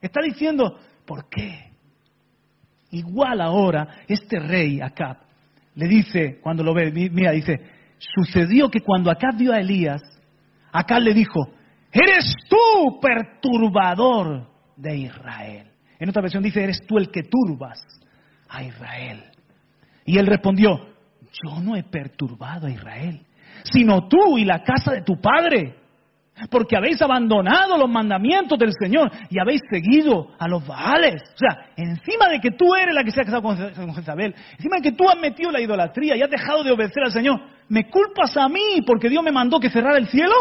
Está 0.00 0.20
diciendo, 0.22 0.78
¿por 1.06 1.28
qué? 1.28 1.71
Igual 2.92 3.40
ahora, 3.40 4.04
este 4.06 4.38
rey 4.38 4.80
Acab 4.80 5.16
le 5.74 5.88
dice, 5.88 6.38
cuando 6.42 6.62
lo 6.62 6.74
ve, 6.74 6.92
mira, 6.92 7.32
dice, 7.32 7.58
sucedió 7.98 8.70
que 8.70 8.80
cuando 8.80 9.10
Acab 9.10 9.36
vio 9.36 9.52
a 9.52 9.60
Elías, 9.60 10.02
Acab 10.70 11.00
le 11.00 11.14
dijo, 11.14 11.40
eres 11.90 12.34
tú 12.48 13.00
perturbador 13.00 14.46
de 14.76 14.96
Israel. 14.96 15.70
En 15.98 16.10
otra 16.10 16.20
versión 16.20 16.42
dice, 16.42 16.62
eres 16.62 16.80
tú 16.86 16.98
el 16.98 17.10
que 17.10 17.22
turbas 17.22 17.82
a 18.48 18.62
Israel. 18.62 19.24
Y 20.04 20.18
él 20.18 20.26
respondió, 20.26 20.78
yo 21.44 21.60
no 21.60 21.76
he 21.76 21.84
perturbado 21.84 22.66
a 22.66 22.70
Israel, 22.70 23.24
sino 23.72 24.06
tú 24.06 24.36
y 24.36 24.44
la 24.44 24.62
casa 24.62 24.92
de 24.92 25.02
tu 25.02 25.18
padre 25.18 25.76
porque 26.50 26.76
habéis 26.76 27.00
abandonado 27.02 27.76
los 27.76 27.88
mandamientos 27.88 28.58
del 28.58 28.72
Señor 28.80 29.10
y 29.30 29.38
habéis 29.38 29.62
seguido 29.70 30.28
a 30.38 30.48
los 30.48 30.66
Baales. 30.66 31.22
O 31.34 31.38
sea, 31.38 31.70
encima 31.76 32.28
de 32.28 32.40
que 32.40 32.50
tú 32.50 32.74
eres 32.74 32.94
la 32.94 33.04
que 33.04 33.10
se 33.10 33.20
ha 33.20 33.24
casado 33.24 33.42
con 33.42 33.94
Jezabel, 33.94 34.34
encima 34.56 34.76
de 34.76 34.82
que 34.82 34.92
tú 34.92 35.08
has 35.08 35.18
metido 35.18 35.50
la 35.50 35.60
idolatría 35.60 36.16
y 36.16 36.22
has 36.22 36.30
dejado 36.30 36.64
de 36.64 36.72
obedecer 36.72 37.02
al 37.04 37.12
Señor, 37.12 37.40
¿me 37.68 37.88
culpas 37.88 38.36
a 38.36 38.48
mí 38.48 38.82
porque 38.86 39.08
Dios 39.08 39.22
me 39.22 39.32
mandó 39.32 39.60
que 39.60 39.70
cerrara 39.70 39.98
el 39.98 40.08
cielo? 40.08 40.34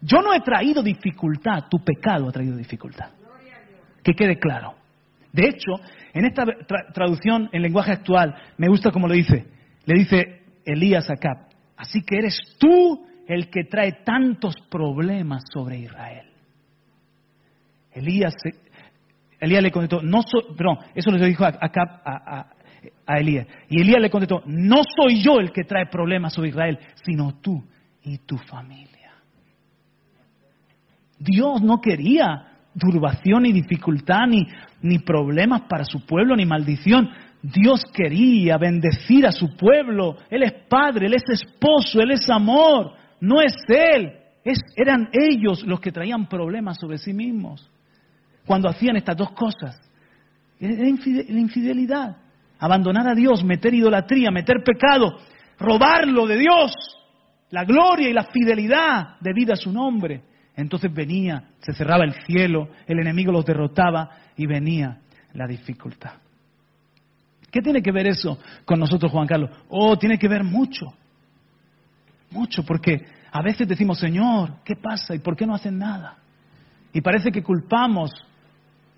Yo 0.00 0.22
no 0.22 0.32
he 0.32 0.40
traído 0.40 0.82
dificultad, 0.82 1.64
tu 1.70 1.78
pecado 1.84 2.28
ha 2.28 2.32
traído 2.32 2.56
dificultad. 2.56 3.10
Que 4.02 4.14
quede 4.14 4.38
claro. 4.38 4.74
De 5.32 5.46
hecho, 5.46 5.72
en 6.14 6.24
esta 6.24 6.44
traducción 6.92 7.48
en 7.52 7.62
lenguaje 7.62 7.92
actual, 7.92 8.34
me 8.56 8.68
gusta 8.68 8.90
como 8.90 9.06
lo 9.06 9.14
dice. 9.14 9.46
Le 9.84 9.94
dice 9.94 10.42
Elías 10.64 11.08
a 11.10 11.14
Acab, 11.14 11.48
así 11.76 12.02
que 12.02 12.16
eres 12.16 12.38
tú 12.58 13.06
el 13.30 13.48
que 13.48 13.62
trae 13.62 14.02
tantos 14.04 14.56
problemas 14.68 15.44
sobre 15.52 15.78
Israel. 15.78 16.26
Elías, 17.92 18.34
Elías 19.38 19.62
le 19.62 19.70
contestó, 19.70 20.02
no 20.02 20.22
soy, 20.22 20.56
perdón, 20.56 20.78
eso 20.96 21.12
le 21.12 21.24
dijo 21.28 21.44
a, 21.44 22.46
Elías. 23.06 23.46
Y 23.68 23.80
Elías 23.80 24.02
le 24.02 24.10
contestó, 24.10 24.42
no 24.46 24.82
soy 24.82 25.22
yo 25.22 25.38
el 25.38 25.52
que 25.52 25.62
trae 25.62 25.86
problemas 25.86 26.32
sobre 26.32 26.48
Israel, 26.48 26.78
sino 27.04 27.36
tú 27.40 27.62
y 28.02 28.18
tu 28.18 28.36
familia. 28.36 29.12
Dios 31.16 31.62
no 31.62 31.80
quería 31.80 32.48
turbación 32.76 33.44
ni 33.44 33.52
dificultad 33.52 34.26
ni, 34.26 34.44
ni 34.82 34.98
problemas 34.98 35.62
para 35.68 35.84
su 35.84 36.04
pueblo 36.04 36.34
ni 36.34 36.46
maldición. 36.46 37.08
Dios 37.40 37.84
quería 37.94 38.58
bendecir 38.58 39.24
a 39.24 39.30
su 39.30 39.56
pueblo. 39.56 40.16
Él 40.28 40.42
es 40.42 40.52
padre, 40.68 41.06
Él 41.06 41.14
es 41.14 41.22
esposo, 41.28 42.00
Él 42.00 42.10
es 42.10 42.28
amor. 42.28 42.98
No 43.20 43.40
es 43.40 43.54
Él. 43.68 44.12
Es, 44.42 44.58
eran 44.74 45.10
ellos 45.12 45.62
los 45.64 45.80
que 45.80 45.92
traían 45.92 46.26
problemas 46.26 46.78
sobre 46.80 46.98
sí 46.98 47.12
mismos 47.12 47.70
cuando 48.46 48.68
hacían 48.68 48.96
estas 48.96 49.16
dos 49.16 49.32
cosas. 49.32 49.78
La 50.58 50.88
infidelidad. 50.88 52.16
Abandonar 52.58 53.08
a 53.08 53.14
Dios, 53.14 53.44
meter 53.44 53.72
idolatría, 53.72 54.30
meter 54.30 54.62
pecado, 54.64 55.18
robarlo 55.58 56.26
de 56.26 56.38
Dios, 56.38 56.72
la 57.50 57.64
gloria 57.64 58.08
y 58.08 58.12
la 58.12 58.24
fidelidad 58.24 59.16
debida 59.20 59.54
a 59.54 59.56
su 59.56 59.72
nombre. 59.72 60.22
Entonces 60.56 60.92
venía, 60.92 61.44
se 61.60 61.72
cerraba 61.72 62.04
el 62.04 62.14
cielo, 62.26 62.68
el 62.86 62.98
enemigo 62.98 63.32
los 63.32 63.46
derrotaba 63.46 64.10
y 64.36 64.46
venía 64.46 64.98
la 65.34 65.46
dificultad. 65.46 66.14
¿Qué 67.50 67.60
tiene 67.60 67.82
que 67.82 67.92
ver 67.92 68.06
eso 68.06 68.38
con 68.64 68.78
nosotros, 68.78 69.10
Juan 69.10 69.26
Carlos? 69.26 69.50
Oh, 69.68 69.96
tiene 69.96 70.18
que 70.18 70.28
ver 70.28 70.44
mucho. 70.44 70.92
Mucho, 72.30 72.64
porque 72.64 73.04
a 73.32 73.42
veces 73.42 73.66
decimos, 73.66 73.98
Señor, 73.98 74.62
¿qué 74.64 74.76
pasa? 74.76 75.14
¿Y 75.14 75.18
por 75.18 75.36
qué 75.36 75.46
no 75.46 75.54
hacen 75.54 75.78
nada? 75.78 76.18
Y 76.92 77.00
parece 77.00 77.30
que 77.30 77.42
culpamos 77.42 78.10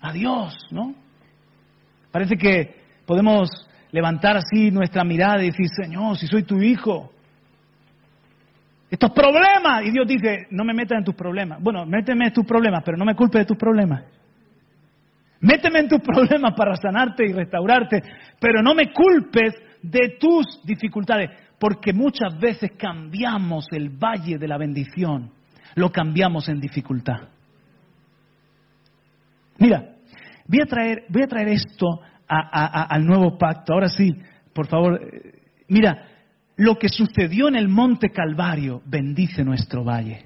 a 0.01 0.11
Dios, 0.11 0.55
¿no? 0.71 0.95
Parece 2.11 2.35
que 2.35 2.83
podemos 3.05 3.49
levantar 3.91 4.37
así 4.37 4.71
nuestra 4.71 5.03
mirada 5.03 5.43
y 5.43 5.47
decir, 5.47 5.67
Señor, 5.69 6.17
si 6.17 6.27
soy 6.27 6.43
tu 6.43 6.61
hijo, 6.61 7.11
estos 8.93 9.11
problemas. 9.11 9.83
Y 9.85 9.91
Dios 9.91 10.07
dice, 10.07 10.47
no 10.51 10.63
me 10.63 10.73
metas 10.73 10.99
en 10.99 11.03
tus 11.03 11.15
problemas. 11.15 11.59
Bueno, 11.61 11.85
méteme 11.85 12.27
en 12.27 12.33
tus 12.33 12.45
problemas, 12.45 12.83
pero 12.85 12.95
no 12.97 13.05
me 13.05 13.15
culpes 13.15 13.41
de 13.41 13.45
tus 13.45 13.57
problemas. 13.57 14.03
Méteme 15.39 15.79
en 15.79 15.89
tus 15.89 15.99
problemas 15.99 16.53
para 16.55 16.75
sanarte 16.75 17.25
y 17.27 17.33
restaurarte, 17.33 18.01
pero 18.39 18.61
no 18.61 18.73
me 18.75 18.93
culpes 18.93 19.55
de 19.81 20.17
tus 20.19 20.63
dificultades, 20.63 21.29
porque 21.59 21.93
muchas 21.93 22.37
veces 22.39 22.71
cambiamos 22.77 23.67
el 23.71 23.89
valle 23.89 24.37
de 24.37 24.47
la 24.47 24.57
bendición, 24.57 25.31
lo 25.75 25.91
cambiamos 25.91 26.49
en 26.49 26.59
dificultad. 26.59 27.29
Mira, 29.57 29.95
voy 30.47 30.61
a 30.61 30.65
traer, 30.65 31.05
voy 31.09 31.23
a 31.23 31.27
traer 31.27 31.49
esto 31.49 32.01
al 32.27 33.05
nuevo 33.05 33.37
pacto. 33.37 33.73
Ahora 33.73 33.89
sí, 33.89 34.13
por 34.53 34.67
favor, 34.67 34.99
eh, 35.01 35.39
mira, 35.67 36.07
lo 36.57 36.77
que 36.77 36.89
sucedió 36.89 37.47
en 37.47 37.55
el 37.55 37.67
monte 37.67 38.09
Calvario 38.11 38.81
bendice 38.85 39.43
nuestro 39.43 39.83
valle. 39.83 40.25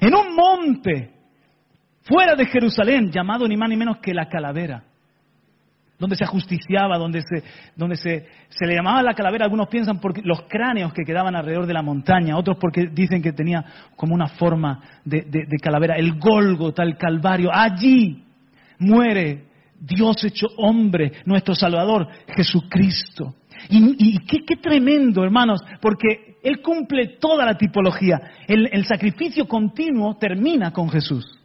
En 0.00 0.14
un 0.14 0.34
monte 0.34 1.12
fuera 2.02 2.34
de 2.34 2.46
Jerusalén, 2.46 3.10
llamado 3.10 3.46
ni 3.46 3.56
más 3.56 3.68
ni 3.68 3.76
menos 3.76 3.98
que 3.98 4.14
la 4.14 4.28
calavera, 4.28 4.84
donde 5.98 6.16
se 6.16 6.24
ajusticiaba, 6.24 6.96
donde 6.96 7.22
se, 7.22 7.42
donde 7.74 7.96
se, 7.96 8.26
se 8.48 8.66
le 8.66 8.74
llamaba 8.74 9.02
la 9.02 9.14
calavera, 9.14 9.44
algunos 9.44 9.68
piensan 9.68 9.98
por 10.00 10.24
los 10.24 10.42
cráneos 10.42 10.92
que 10.92 11.04
quedaban 11.04 11.34
alrededor 11.34 11.66
de 11.66 11.74
la 11.74 11.82
montaña, 11.82 12.36
otros 12.36 12.56
porque 12.60 12.88
dicen 12.92 13.20
que 13.20 13.32
tenía 13.32 13.64
como 13.96 14.14
una 14.14 14.28
forma 14.28 14.80
de, 15.04 15.22
de 15.22 15.58
calavera, 15.58 15.96
el 15.96 16.18
Gólgota, 16.18 16.82
el 16.82 16.96
Calvario, 16.96 17.50
allí 17.52 18.24
muere 18.78 19.48
Dios 19.80 20.24
hecho 20.24 20.46
hombre, 20.56 21.12
nuestro 21.24 21.54
Salvador, 21.54 22.08
Jesucristo. 22.34 23.34
Y, 23.68 24.18
qué, 24.20 24.56
tremendo, 24.56 25.24
hermanos, 25.24 25.60
porque 25.80 26.36
Él 26.42 26.60
cumple 26.62 27.18
toda 27.20 27.44
la 27.44 27.56
tipología. 27.56 28.20
El, 28.46 28.84
sacrificio 28.84 29.46
continuo 29.46 30.16
termina 30.16 30.72
con 30.72 30.88
Jesús. 30.88 31.37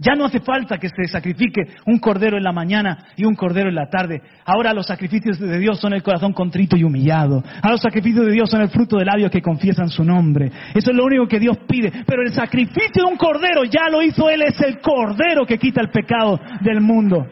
Ya 0.00 0.14
no 0.14 0.24
hace 0.24 0.40
falta 0.40 0.78
que 0.78 0.88
se 0.88 1.06
sacrifique 1.06 1.60
un 1.86 1.98
cordero 1.98 2.36
en 2.36 2.42
la 2.42 2.52
mañana 2.52 3.06
y 3.16 3.24
un 3.24 3.34
cordero 3.34 3.68
en 3.68 3.74
la 3.74 3.88
tarde. 3.88 4.22
Ahora 4.44 4.72
los 4.72 4.86
sacrificios 4.86 5.38
de 5.38 5.58
Dios 5.58 5.78
son 5.78 5.92
el 5.92 6.02
corazón 6.02 6.32
contrito 6.32 6.76
y 6.76 6.84
humillado. 6.84 7.42
Ahora 7.56 7.72
los 7.72 7.82
sacrificios 7.82 8.26
de 8.26 8.32
Dios 8.32 8.50
son 8.50 8.62
el 8.62 8.70
fruto 8.70 8.96
de 8.96 9.04
labios 9.04 9.30
que 9.30 9.42
confiesan 9.42 9.88
su 9.88 10.02
nombre. 10.02 10.50
Eso 10.74 10.90
es 10.90 10.96
lo 10.96 11.04
único 11.04 11.28
que 11.28 11.38
Dios 11.38 11.58
pide. 11.68 11.92
Pero 12.06 12.22
el 12.22 12.32
sacrificio 12.32 13.04
de 13.04 13.10
un 13.12 13.16
cordero 13.16 13.64
ya 13.64 13.88
lo 13.90 14.02
hizo 14.02 14.28
Él. 14.30 14.42
Es 14.42 14.60
el 14.60 14.80
cordero 14.80 15.44
que 15.46 15.58
quita 15.58 15.80
el 15.80 15.90
pecado 15.90 16.40
del 16.62 16.80
mundo. 16.80 17.26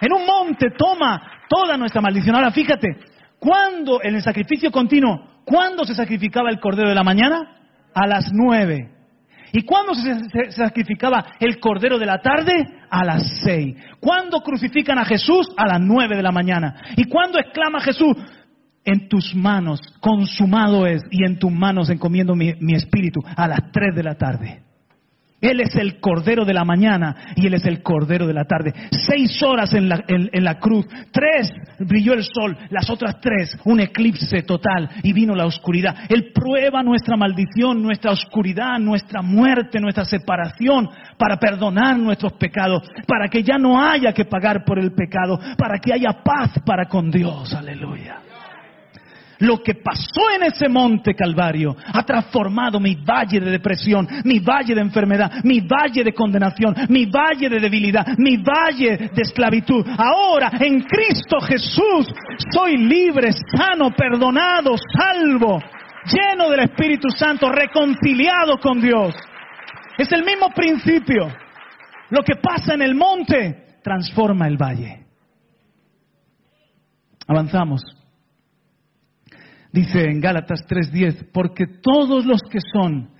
En 0.00 0.12
un 0.12 0.26
monte 0.26 0.70
toma 0.76 1.22
toda 1.48 1.76
nuestra 1.76 2.00
maldición. 2.00 2.34
Ahora 2.34 2.50
fíjate, 2.50 2.96
¿Cuándo 3.40 4.00
en 4.02 4.14
el 4.14 4.22
sacrificio 4.22 4.70
continuo? 4.70 5.42
¿Cuándo 5.46 5.84
se 5.84 5.94
sacrificaba 5.94 6.50
el 6.50 6.60
cordero 6.60 6.90
de 6.90 6.94
la 6.94 7.02
mañana? 7.02 7.56
A 7.94 8.06
las 8.06 8.30
nueve. 8.32 8.90
¿Y 9.52 9.62
cuándo 9.62 9.94
se, 9.94 10.52
sacrificaba 10.52 11.34
el 11.40 11.58
cordero 11.58 11.98
de 11.98 12.06
la 12.06 12.18
tarde? 12.18 12.52
A 12.90 13.04
las 13.04 13.40
seis. 13.42 13.76
¿Cuándo 14.00 14.40
crucifican 14.40 14.98
a 14.98 15.04
Jesús? 15.04 15.48
A 15.56 15.66
las 15.66 15.80
nueve 15.80 16.16
de 16.16 16.22
la 16.22 16.32
mañana. 16.32 16.82
¿Y 16.96 17.04
cuándo 17.04 17.38
exclama 17.38 17.80
Jesús? 17.80 18.16
En 18.84 19.08
tus 19.08 19.34
manos, 19.34 19.80
consumado 20.00 20.86
es, 20.86 21.02
y 21.10 21.24
en 21.24 21.38
tus 21.38 21.52
manos 21.52 21.90
encomiendo 21.90 22.34
mi, 22.34 22.54
mi 22.60 22.74
espíritu, 22.74 23.20
a 23.36 23.46
las 23.46 23.70
tres 23.72 23.94
de 23.94 24.02
la 24.02 24.14
tarde. 24.14 24.69
Él 25.40 25.60
es 25.60 25.74
el 25.76 26.00
cordero 26.00 26.44
de 26.44 26.52
la 26.52 26.64
mañana 26.64 27.34
y 27.36 27.46
Él 27.46 27.54
es 27.54 27.64
el 27.64 27.82
cordero 27.82 28.26
de 28.26 28.34
la 28.34 28.44
tarde. 28.44 28.72
Seis 28.90 29.42
horas 29.42 29.72
en 29.72 29.88
la, 29.88 30.04
en, 30.06 30.44
la, 30.44 30.58
cruz, 30.58 30.86
tres 31.10 31.50
brilló 31.78 32.12
el 32.12 32.24
sol, 32.24 32.56
las 32.70 32.90
otras 32.90 33.20
tres 33.20 33.56
un 33.64 33.80
eclipse 33.80 34.42
total 34.42 34.88
y 35.02 35.12
vino 35.12 35.34
la 35.34 35.46
oscuridad. 35.46 35.96
Él 36.08 36.32
prueba 36.34 36.82
nuestra 36.82 37.16
maldición, 37.16 37.82
nuestra 37.82 38.12
oscuridad, 38.12 38.78
nuestra 38.78 39.22
muerte, 39.22 39.80
nuestra 39.80 40.04
separación 40.04 40.88
para 41.16 41.38
perdonar 41.38 41.98
nuestros 41.98 42.34
pecados, 42.34 42.82
para 43.06 43.28
que 43.28 43.42
ya 43.42 43.56
no 43.58 43.82
haya 43.82 44.12
que 44.12 44.24
pagar 44.24 44.64
por 44.64 44.78
el 44.78 44.92
pecado, 44.92 45.38
para 45.56 45.78
que 45.78 45.92
haya 45.92 46.22
paz 46.22 46.52
para 46.64 46.86
con 46.86 47.10
Dios. 47.10 47.54
Aleluya. 47.54 48.29
Lo 49.40 49.62
que 49.62 49.74
pasó 49.74 50.30
en 50.36 50.44
ese 50.44 50.68
monte 50.68 51.14
Calvario 51.14 51.74
ha 51.92 52.02
transformado 52.04 52.78
mi 52.78 52.94
valle 52.94 53.40
de 53.40 53.50
depresión, 53.50 54.06
mi 54.24 54.38
valle 54.38 54.74
de 54.74 54.80
enfermedad, 54.82 55.32
mi 55.44 55.60
valle 55.60 56.04
de 56.04 56.12
condenación, 56.12 56.74
mi 56.88 57.06
valle 57.06 57.48
de 57.48 57.58
debilidad, 57.58 58.06
mi 58.18 58.36
valle 58.36 59.10
de 59.14 59.22
esclavitud. 59.22 59.86
Ahora 59.96 60.52
en 60.60 60.82
Cristo 60.82 61.40
Jesús 61.40 62.06
soy 62.52 62.76
libre, 62.76 63.30
sano, 63.32 63.90
perdonado, 63.92 64.74
salvo, 64.98 65.58
lleno 66.04 66.50
del 66.50 66.60
Espíritu 66.60 67.08
Santo, 67.08 67.50
reconciliado 67.50 68.58
con 68.58 68.80
Dios. 68.80 69.14
Es 69.96 70.12
el 70.12 70.24
mismo 70.24 70.50
principio. 70.50 71.28
Lo 72.10 72.22
que 72.22 72.36
pasa 72.36 72.74
en 72.74 72.82
el 72.82 72.94
monte 72.94 73.78
transforma 73.82 74.46
el 74.46 74.56
valle. 74.56 75.06
Avanzamos. 77.26 77.99
Dice 79.72 80.04
en 80.04 80.20
Gálatas 80.20 80.66
3:10, 80.66 81.30
porque 81.32 81.66
todos 81.66 82.26
los 82.26 82.40
que 82.42 82.58
son 82.72 83.10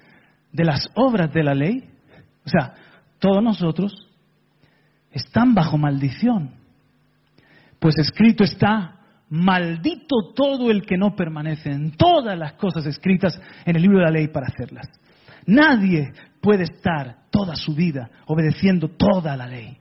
de 0.52 0.64
las 0.64 0.90
obras 0.94 1.32
de 1.32 1.44
la 1.44 1.54
ley, 1.54 1.88
o 2.44 2.48
sea, 2.48 2.74
todos 3.18 3.42
nosotros, 3.42 4.08
están 5.12 5.54
bajo 5.54 5.78
maldición. 5.78 6.54
Pues 7.78 7.96
escrito 7.98 8.44
está, 8.44 8.96
maldito 9.28 10.32
todo 10.34 10.70
el 10.70 10.82
que 10.82 10.96
no 10.96 11.14
permanece 11.14 11.70
en 11.70 11.92
todas 11.92 12.36
las 12.36 12.54
cosas 12.54 12.84
escritas 12.86 13.40
en 13.64 13.76
el 13.76 13.82
libro 13.82 13.98
de 13.98 14.04
la 14.04 14.10
ley 14.10 14.28
para 14.28 14.48
hacerlas. 14.48 14.88
Nadie 15.46 16.12
puede 16.40 16.64
estar 16.64 17.28
toda 17.30 17.54
su 17.54 17.74
vida 17.74 18.10
obedeciendo 18.26 18.88
toda 18.88 19.36
la 19.36 19.46
ley. 19.46 19.78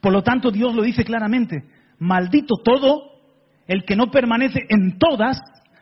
Por 0.00 0.12
lo 0.12 0.22
tanto, 0.22 0.50
Dios 0.50 0.74
lo 0.74 0.82
dice 0.82 1.04
claramente, 1.04 1.64
maldito 1.98 2.54
todo 2.64 3.10
el 3.66 3.84
que 3.84 3.96
no 3.96 4.10
permanece 4.10 4.60
en 4.68 4.98
todas 4.98 5.40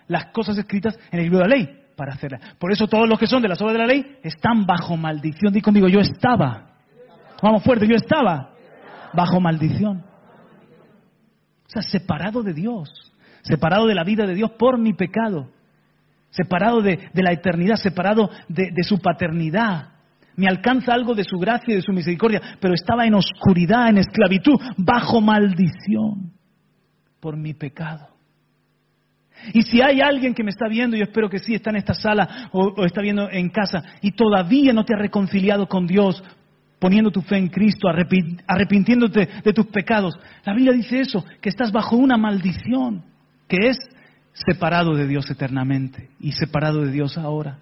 las 0.09 0.27
cosas 0.27 0.59
escritas 0.59 0.99
en 1.11 1.21
el 1.21 1.25
libro 1.27 1.39
de 1.39 1.49
la 1.49 1.57
ley 1.57 1.79
para 1.97 2.15
hacerlas. 2.15 2.55
Por 2.59 2.73
eso 2.73 2.87
todos 2.87 3.09
los 3.09 3.19
que 3.19 3.27
son 3.27 3.43
de 3.43 3.49
las 3.49 3.61
obras 3.61 3.75
de 3.75 3.79
la 3.79 3.87
ley 3.87 4.19
están 4.23 4.65
bajo 4.67 4.97
maldición. 4.97 5.53
Di 5.53 5.61
conmigo, 5.61 5.89
yo 5.89 6.01
estaba. 6.01 6.71
Vamos 7.43 7.63
fuerte, 7.63 7.87
yo 7.87 7.97
estaba 7.97 8.51
bajo 9.13 9.41
maldición. 9.41 10.05
O 11.67 11.71
sea, 11.71 11.83
separado 11.83 12.43
de 12.43 12.55
Dios, 12.55 13.13
separado 13.43 13.87
de 13.87 13.95
la 13.95 14.05
vida 14.05 14.27
de 14.27 14.35
Dios 14.35 14.53
por 14.53 14.79
mi 14.79 14.95
pecado. 14.95 15.51
separado 16.31 16.83
de, 16.83 17.11
la 17.15 17.33
eternidad, 17.33 17.77
separado 17.77 18.31
de, 18.49 18.71
de 18.71 18.83
su 18.85 19.01
paternidad. 19.01 19.93
Me 20.37 20.47
alcanza 20.47 20.93
algo 20.95 21.15
de 21.15 21.25
su 21.25 21.37
gracia 21.39 21.73
y 21.73 21.77
de 21.77 21.83
su 21.83 21.93
misericordia, 21.93 22.41
pero 22.61 22.75
estaba 22.75 23.07
en 23.07 23.15
oscuridad, 23.15 23.89
en 23.89 23.99
esclavitud, 23.99 24.55
bajo 24.77 25.21
maldición 25.21 26.33
por 27.19 27.37
mi 27.37 27.55
pecado. 27.55 28.18
Y 29.53 29.63
si 29.63 29.81
hay 29.81 30.01
alguien 30.01 30.35
que 30.35 30.45
me 30.45 30.51
está 30.51 30.69
viendo, 30.69 30.97
yo 30.97 31.05
espero 31.05 31.29
que 31.29 31.39
sí, 31.39 31.55
está 31.55 31.71
en 31.71 31.77
esta 31.77 31.95
sala 31.95 32.49
o, 32.53 32.85
está 32.85 33.01
viendo 33.01 33.31
en 33.31 33.49
casa, 33.51 33.83
y 34.01 34.13
todavía 34.13 34.73
no 34.73 34.85
te 34.85 34.95
ha 34.95 34.99
reconciliado 34.99 35.67
con 35.67 35.87
Dios, 35.87 36.23
poniendo 36.79 37.11
tu 37.11 37.23
fe 37.23 37.37
en 37.37 37.49
Cristo, 37.49 37.89
arrepintiéndote 37.89 39.29
de 39.45 39.53
tus 39.53 39.67
pecados, 39.67 40.19
la 40.45 40.55
Biblia 40.55 40.73
dice 40.73 41.01
eso, 41.01 41.25
que 41.41 41.49
estás 41.49 41.73
bajo 41.73 41.97
una 41.97 42.17
maldición, 42.17 43.05
que 43.49 43.69
es 43.69 43.79
separado 44.33 44.95
de 44.95 45.07
Dios 45.07 45.29
eternamente 45.31 46.11
y 46.21 46.33
separado 46.33 46.85
de 46.85 46.93
Dios 46.93 47.19
ahora. 47.19 47.59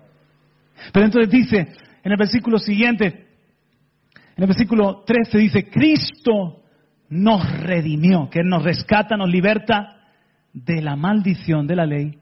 Pero 0.93 1.07
entonces 1.07 1.31
dice, 1.31 1.69
en 2.03 2.13
el 2.13 2.19
versículo 2.19 2.59
siguiente, 2.59 3.27
en 4.37 4.43
el 4.43 4.47
versículo 4.47 5.03
13 5.07 5.39
dice, 5.39 5.71
Cristo 5.71 6.63
nos 7.09 7.51
redimió, 7.61 8.29
que 8.29 8.41
Él 8.41 8.49
nos 8.49 8.63
rescata, 8.63 9.17
nos 9.17 9.31
liberta 9.31 9.96
de 10.57 10.81
la 10.81 10.97
maldición 10.97 11.67
de 11.67 11.77
la 11.77 11.85
ley, 11.85 12.19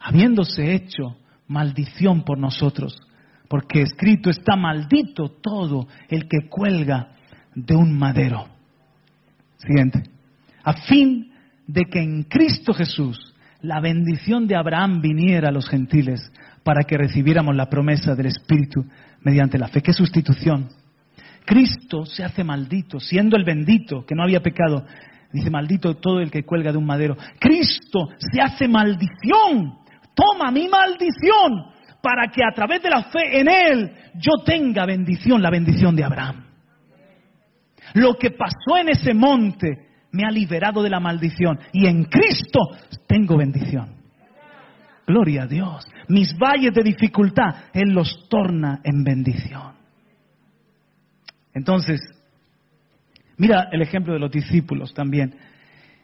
habiéndose 0.00 0.74
hecho 0.74 1.16
maldición 1.46 2.24
por 2.24 2.36
nosotros, 2.36 3.00
porque 3.48 3.82
escrito 3.82 4.28
está 4.28 4.56
maldito 4.56 5.28
todo 5.40 5.86
el 6.08 6.28
que 6.28 6.48
cuelga 6.48 7.12
de 7.54 7.76
un 7.76 7.96
madero. 7.96 8.48
Siguiente. 9.58 10.02
A 10.64 10.72
fin 10.72 11.32
de 11.66 11.84
que 11.84 12.00
en 12.00 12.24
Cristo 12.24 12.74
Jesús 12.74 13.34
la 13.62 13.80
bendición 13.80 14.46
de 14.46 14.56
Abraham 14.56 15.00
viniera 15.00 15.50
a 15.50 15.52
los 15.52 15.68
gentiles 15.68 16.20
para 16.64 16.82
que 16.84 16.96
recibiéramos 16.96 17.54
la 17.54 17.68
promesa 17.68 18.14
del 18.16 18.26
Espíritu 18.26 18.84
mediante 19.22 19.58
la 19.58 19.68
fe. 19.68 19.80
¿Qué 19.80 19.92
sustitución? 19.92 20.68
Cristo 21.44 22.04
se 22.04 22.24
hace 22.24 22.42
maldito, 22.42 22.98
siendo 23.00 23.36
el 23.36 23.44
bendito, 23.44 24.04
que 24.06 24.14
no 24.14 24.22
había 24.22 24.40
pecado, 24.40 24.84
Dice, 25.32 25.50
maldito 25.50 25.96
todo 25.96 26.20
el 26.20 26.30
que 26.30 26.44
cuelga 26.44 26.72
de 26.72 26.78
un 26.78 26.86
madero. 26.86 27.16
Cristo 27.38 28.08
se 28.18 28.40
hace 28.40 28.66
maldición. 28.66 29.78
Toma 30.14 30.50
mi 30.50 30.68
maldición 30.68 31.66
para 32.02 32.28
que 32.28 32.42
a 32.42 32.52
través 32.54 32.82
de 32.82 32.90
la 32.90 33.04
fe 33.04 33.40
en 33.40 33.48
Él 33.48 33.92
yo 34.14 34.42
tenga 34.44 34.86
bendición, 34.86 35.42
la 35.42 35.50
bendición 35.50 35.94
de 35.94 36.04
Abraham. 36.04 36.46
Lo 37.94 38.16
que 38.16 38.30
pasó 38.30 38.78
en 38.78 38.88
ese 38.90 39.14
monte 39.14 39.88
me 40.12 40.24
ha 40.24 40.30
liberado 40.30 40.82
de 40.82 40.90
la 40.90 41.00
maldición 41.00 41.58
y 41.72 41.86
en 41.86 42.04
Cristo 42.04 42.60
tengo 43.06 43.36
bendición. 43.36 44.00
Gloria 45.06 45.42
a 45.42 45.46
Dios. 45.46 45.86
Mis 46.08 46.36
valles 46.38 46.72
de 46.72 46.82
dificultad, 46.82 47.64
Él 47.72 47.90
los 47.90 48.28
torna 48.28 48.80
en 48.84 49.02
bendición. 49.04 49.74
Entonces, 51.52 52.00
Mira 53.40 53.70
el 53.72 53.80
ejemplo 53.80 54.12
de 54.12 54.18
los 54.18 54.30
discípulos 54.30 54.92
también. 54.92 55.34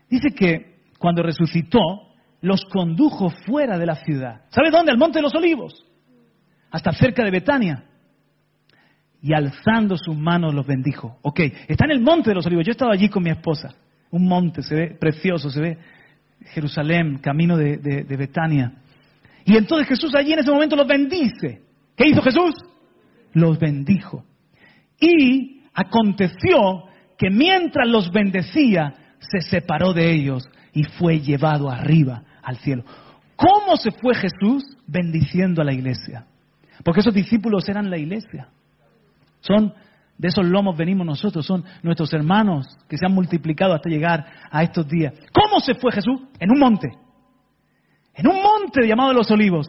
Dice 0.08 0.30
que 0.30 0.78
cuando 0.98 1.22
resucitó, 1.22 1.78
los 2.40 2.64
condujo 2.64 3.28
fuera 3.28 3.76
de 3.76 3.84
la 3.84 3.96
ciudad. 3.96 4.46
¿Sabe 4.48 4.70
dónde? 4.70 4.90
Al 4.90 4.96
Monte 4.96 5.18
de 5.18 5.22
los 5.24 5.34
Olivos. 5.34 5.84
Hasta 6.70 6.92
cerca 6.92 7.22
de 7.22 7.30
Betania. 7.30 7.84
Y 9.20 9.34
alzando 9.34 9.98
sus 9.98 10.16
manos 10.16 10.54
los 10.54 10.66
bendijo. 10.66 11.18
Ok, 11.20 11.40
está 11.68 11.84
en 11.84 11.90
el 11.90 12.00
Monte 12.00 12.30
de 12.30 12.36
los 12.36 12.46
Olivos. 12.46 12.64
Yo 12.64 12.70
estaba 12.70 12.94
allí 12.94 13.10
con 13.10 13.22
mi 13.22 13.28
esposa. 13.28 13.74
Un 14.12 14.26
monte, 14.26 14.62
se 14.62 14.74
ve 14.74 14.96
precioso, 14.98 15.50
se 15.50 15.60
ve 15.60 15.78
Jerusalén, 16.54 17.18
camino 17.18 17.58
de, 17.58 17.76
de 17.76 18.16
Betania. 18.16 18.72
Y 19.44 19.58
entonces 19.58 19.88
Jesús 19.88 20.14
allí 20.14 20.32
en 20.32 20.38
ese 20.38 20.50
momento 20.50 20.74
los 20.74 20.86
bendice. 20.86 21.60
¿Qué 21.94 22.08
hizo 22.08 22.22
Jesús? 22.22 22.54
Los 23.34 23.58
bendijo. 23.58 24.24
Y 24.98 25.64
aconteció 25.74 26.85
que 27.18 27.30
mientras 27.30 27.88
los 27.88 28.12
bendecía, 28.12 28.94
se 29.18 29.40
separó 29.40 29.92
de 29.92 30.12
ellos 30.12 30.48
y 30.72 30.84
fue 30.84 31.20
llevado 31.20 31.70
arriba 31.70 32.22
al 32.42 32.56
cielo. 32.58 32.84
¿Cómo 33.36 33.76
se 33.76 33.90
fue 33.90 34.14
Jesús 34.14 34.64
bendiciendo 34.86 35.62
a 35.62 35.64
la 35.64 35.72
iglesia? 35.72 36.26
Porque 36.84 37.00
esos 37.00 37.14
discípulos 37.14 37.68
eran 37.68 37.90
la 37.90 37.98
iglesia. 37.98 38.48
Son 39.40 39.72
de 40.18 40.28
esos 40.28 40.46
lomos 40.46 40.76
venimos 40.76 41.06
nosotros, 41.06 41.44
son 41.44 41.64
nuestros 41.82 42.12
hermanos 42.14 42.66
que 42.88 42.96
se 42.96 43.04
han 43.04 43.12
multiplicado 43.12 43.74
hasta 43.74 43.90
llegar 43.90 44.24
a 44.50 44.62
estos 44.62 44.88
días. 44.88 45.12
¿Cómo 45.32 45.60
se 45.60 45.74
fue 45.74 45.92
Jesús? 45.92 46.20
En 46.38 46.50
un 46.50 46.58
monte. 46.58 46.88
En 48.14 48.26
un 48.26 48.36
monte 48.42 48.86
llamado 48.86 49.12
los 49.12 49.30
olivos. 49.30 49.68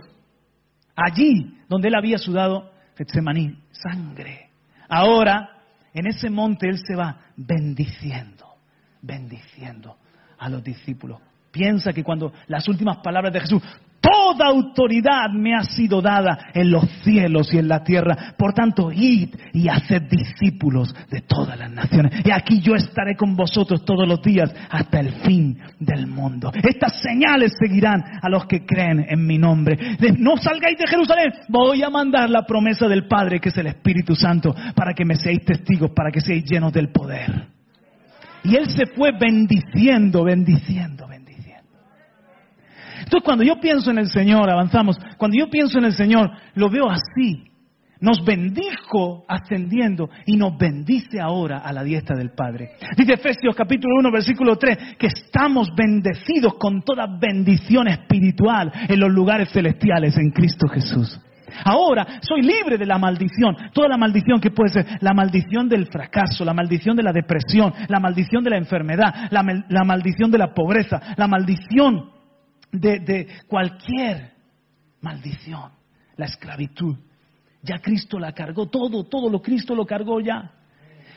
Allí 0.95 1.57
donde 1.67 1.89
él 1.89 1.95
había 1.95 2.17
sudado 2.17 2.71
Getsemaní, 2.95 3.59
sangre. 3.71 4.49
Ahora 4.87 5.56
en 5.97 6.05
ese 6.05 6.29
monte 6.29 6.69
Él 6.69 6.77
se 6.77 6.95
va 6.95 7.17
bendiciendo, 7.35 8.45
bendiciendo 9.01 9.97
a 10.37 10.47
los 10.47 10.63
discípulos. 10.63 11.19
Piensa 11.49 11.91
que 11.91 12.03
cuando 12.03 12.33
las 12.45 12.67
últimas 12.67 12.97
palabras 12.97 13.33
de 13.33 13.39
Jesús, 13.39 13.63
toda 14.07 14.47
autoridad 14.47 15.29
me 15.33 15.55
ha 15.55 15.63
sido 15.63 16.01
dada 16.01 16.37
en 16.53 16.71
los 16.71 16.85
cielos 17.03 17.53
y 17.53 17.57
en 17.57 17.67
la 17.67 17.83
tierra. 17.83 18.33
Por 18.37 18.53
tanto, 18.53 18.91
id 18.91 19.35
y 19.53 19.67
haced 19.67 20.03
discípulos 20.03 20.95
de 21.09 21.21
todas 21.21 21.57
las 21.57 21.71
naciones. 21.71 22.25
Y 22.25 22.31
aquí 22.31 22.61
yo 22.61 22.75
estaré 22.75 23.15
con 23.15 23.35
vosotros 23.35 23.83
todos 23.83 24.07
los 24.07 24.21
días 24.21 24.53
hasta 24.69 24.99
el 24.99 25.11
fin 25.23 25.57
del 25.79 26.07
mundo. 26.07 26.51
Estas 26.63 27.01
señales 27.01 27.53
seguirán 27.59 28.03
a 28.21 28.29
los 28.29 28.45
que 28.45 28.65
creen 28.65 29.05
en 29.09 29.25
mi 29.25 29.37
nombre. 29.37 29.97
No 30.17 30.37
salgáis 30.37 30.77
de 30.77 30.87
Jerusalén. 30.87 31.33
Voy 31.49 31.83
a 31.83 31.89
mandar 31.89 32.29
la 32.29 32.45
promesa 32.45 32.87
del 32.87 33.07
Padre, 33.07 33.39
que 33.39 33.49
es 33.49 33.57
el 33.57 33.67
Espíritu 33.67 34.15
Santo, 34.15 34.55
para 34.75 34.93
que 34.93 35.05
me 35.05 35.15
seáis 35.15 35.43
testigos, 35.43 35.91
para 35.91 36.11
que 36.11 36.21
seáis 36.21 36.45
llenos 36.45 36.71
del 36.71 36.89
poder. 36.89 37.47
Y 38.43 38.55
él 38.55 38.69
se 38.69 38.85
fue 38.85 39.11
bendiciendo, 39.11 40.23
bendiciendo, 40.23 41.07
bendiciendo. 41.07 41.16
Entonces 43.07 43.23
cuando 43.23 43.45
yo 43.45 43.57
pienso 43.61 43.89
en 43.89 43.99
el 43.99 44.09
Señor, 44.09 44.49
avanzamos, 44.49 44.97
cuando 45.17 45.37
yo 45.39 45.49
pienso 45.49 45.79
en 45.79 45.85
el 45.85 45.93
Señor, 45.93 46.29
lo 46.55 46.69
veo 46.69 46.89
así. 46.89 47.45
Nos 48.01 48.23
bendijo 48.25 49.23
ascendiendo 49.29 50.09
y 50.25 50.35
nos 50.35 50.57
bendice 50.57 51.21
ahora 51.21 51.59
a 51.59 51.71
la 51.71 51.85
diestra 51.85 52.17
del 52.17 52.31
Padre. 52.31 52.71
Dice 52.97 53.13
Efesios 53.13 53.55
capítulo 53.55 53.95
1 53.99 54.11
versículo 54.11 54.57
3 54.57 54.97
que 54.99 55.07
estamos 55.07 55.69
bendecidos 55.73 56.55
con 56.55 56.81
toda 56.81 57.07
bendición 57.07 57.87
espiritual 57.87 58.73
en 58.89 58.99
los 58.99 59.09
lugares 59.09 59.51
celestiales 59.53 60.17
en 60.17 60.31
Cristo 60.31 60.67
Jesús. 60.67 61.17
Ahora 61.63 62.19
soy 62.19 62.41
libre 62.41 62.77
de 62.77 62.85
la 62.85 62.97
maldición, 62.97 63.55
toda 63.73 63.87
la 63.87 63.97
maldición 63.97 64.41
que 64.41 64.51
puede 64.51 64.73
ser, 64.73 64.85
la 64.99 65.13
maldición 65.13 65.69
del 65.69 65.87
fracaso, 65.87 66.43
la 66.43 66.53
maldición 66.53 66.97
de 66.97 67.03
la 67.03 67.13
depresión, 67.13 67.73
la 67.87 68.01
maldición 68.01 68.43
de 68.43 68.49
la 68.49 68.57
enfermedad, 68.57 69.29
la, 69.31 69.63
la 69.69 69.85
maldición 69.85 70.29
de 70.29 70.39
la 70.39 70.53
pobreza, 70.53 71.01
la 71.15 71.27
maldición 71.27 72.16
de, 72.71 73.27
cualquier 73.47 74.33
maldición, 75.01 75.71
la 76.15 76.25
esclavitud. 76.25 76.95
Ya 77.61 77.79
Cristo 77.79 78.19
la 78.19 78.33
cargó, 78.33 78.67
todo, 78.67 79.05
todo 79.05 79.29
lo 79.29 79.41
Cristo 79.41 79.75
lo 79.75 79.85
cargó 79.85 80.19
ya. 80.19 80.51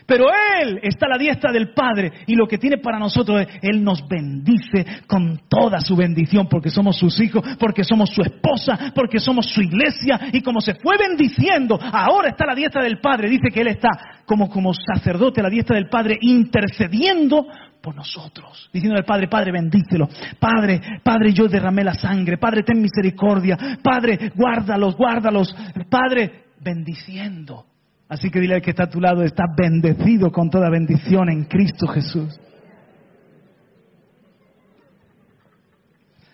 Pero 0.06 0.26
Él 0.60 0.80
está 0.82 1.06
a 1.06 1.10
la 1.10 1.18
diestra 1.18 1.52
del 1.52 1.72
Padre 1.72 2.10
y 2.26 2.34
lo 2.34 2.48
que 2.48 2.58
tiene 2.58 2.78
para 2.78 2.98
nosotros 2.98 3.42
es, 3.42 3.48
Él 3.62 3.84
nos 3.84 4.08
bendice 4.08 4.84
con 5.06 5.42
toda 5.48 5.80
su 5.80 5.94
bendición 5.94 6.48
porque 6.48 6.70
somos 6.70 6.96
sus 6.96 7.20
hijos, 7.20 7.44
porque 7.60 7.84
somos 7.84 8.10
su 8.10 8.22
esposa, 8.22 8.92
porque 8.92 9.20
somos 9.20 9.46
su 9.46 9.62
iglesia 9.62 10.18
y 10.32 10.40
como 10.40 10.60
se 10.60 10.74
fue 10.74 10.96
bendiciendo, 10.98 11.78
ahora 11.80 12.30
está 12.30 12.44
a 12.44 12.48
la 12.48 12.54
diestra 12.56 12.82
del 12.82 12.98
Padre. 12.98 13.28
Dice 13.28 13.50
que 13.52 13.60
Él 13.60 13.68
está 13.68 13.90
como, 14.24 14.48
como 14.48 14.72
sacerdote 14.74 15.40
a 15.40 15.44
la 15.44 15.50
diestra 15.50 15.76
del 15.76 15.88
Padre 15.88 16.18
intercediendo 16.20 17.46
por 17.80 17.94
nosotros, 17.94 18.68
diciendo 18.72 18.98
al 18.98 19.04
Padre, 19.04 19.28
Padre, 19.28 19.52
bendícelo. 19.52 20.08
Padre, 20.38 20.80
Padre, 21.02 21.32
yo 21.32 21.48
derramé 21.48 21.84
la 21.84 21.94
sangre. 21.94 22.38
Padre, 22.38 22.62
ten 22.62 22.80
misericordia. 22.80 23.56
Padre, 23.82 24.32
guárdalos, 24.34 24.96
guárdalos. 24.96 25.54
Padre, 25.88 26.44
bendiciendo. 26.60 27.66
Así 28.08 28.30
que 28.30 28.40
dile 28.40 28.56
al 28.56 28.62
que 28.62 28.70
está 28.70 28.84
a 28.84 28.90
tu 28.90 29.00
lado, 29.00 29.22
está 29.22 29.44
bendecido 29.56 30.30
con 30.30 30.50
toda 30.50 30.68
bendición 30.68 31.30
en 31.30 31.44
Cristo 31.44 31.86
Jesús. 31.86 32.38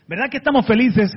¿Verdad 0.09 0.31
que 0.31 0.39
estamos 0.39 0.67
felices? 0.67 1.13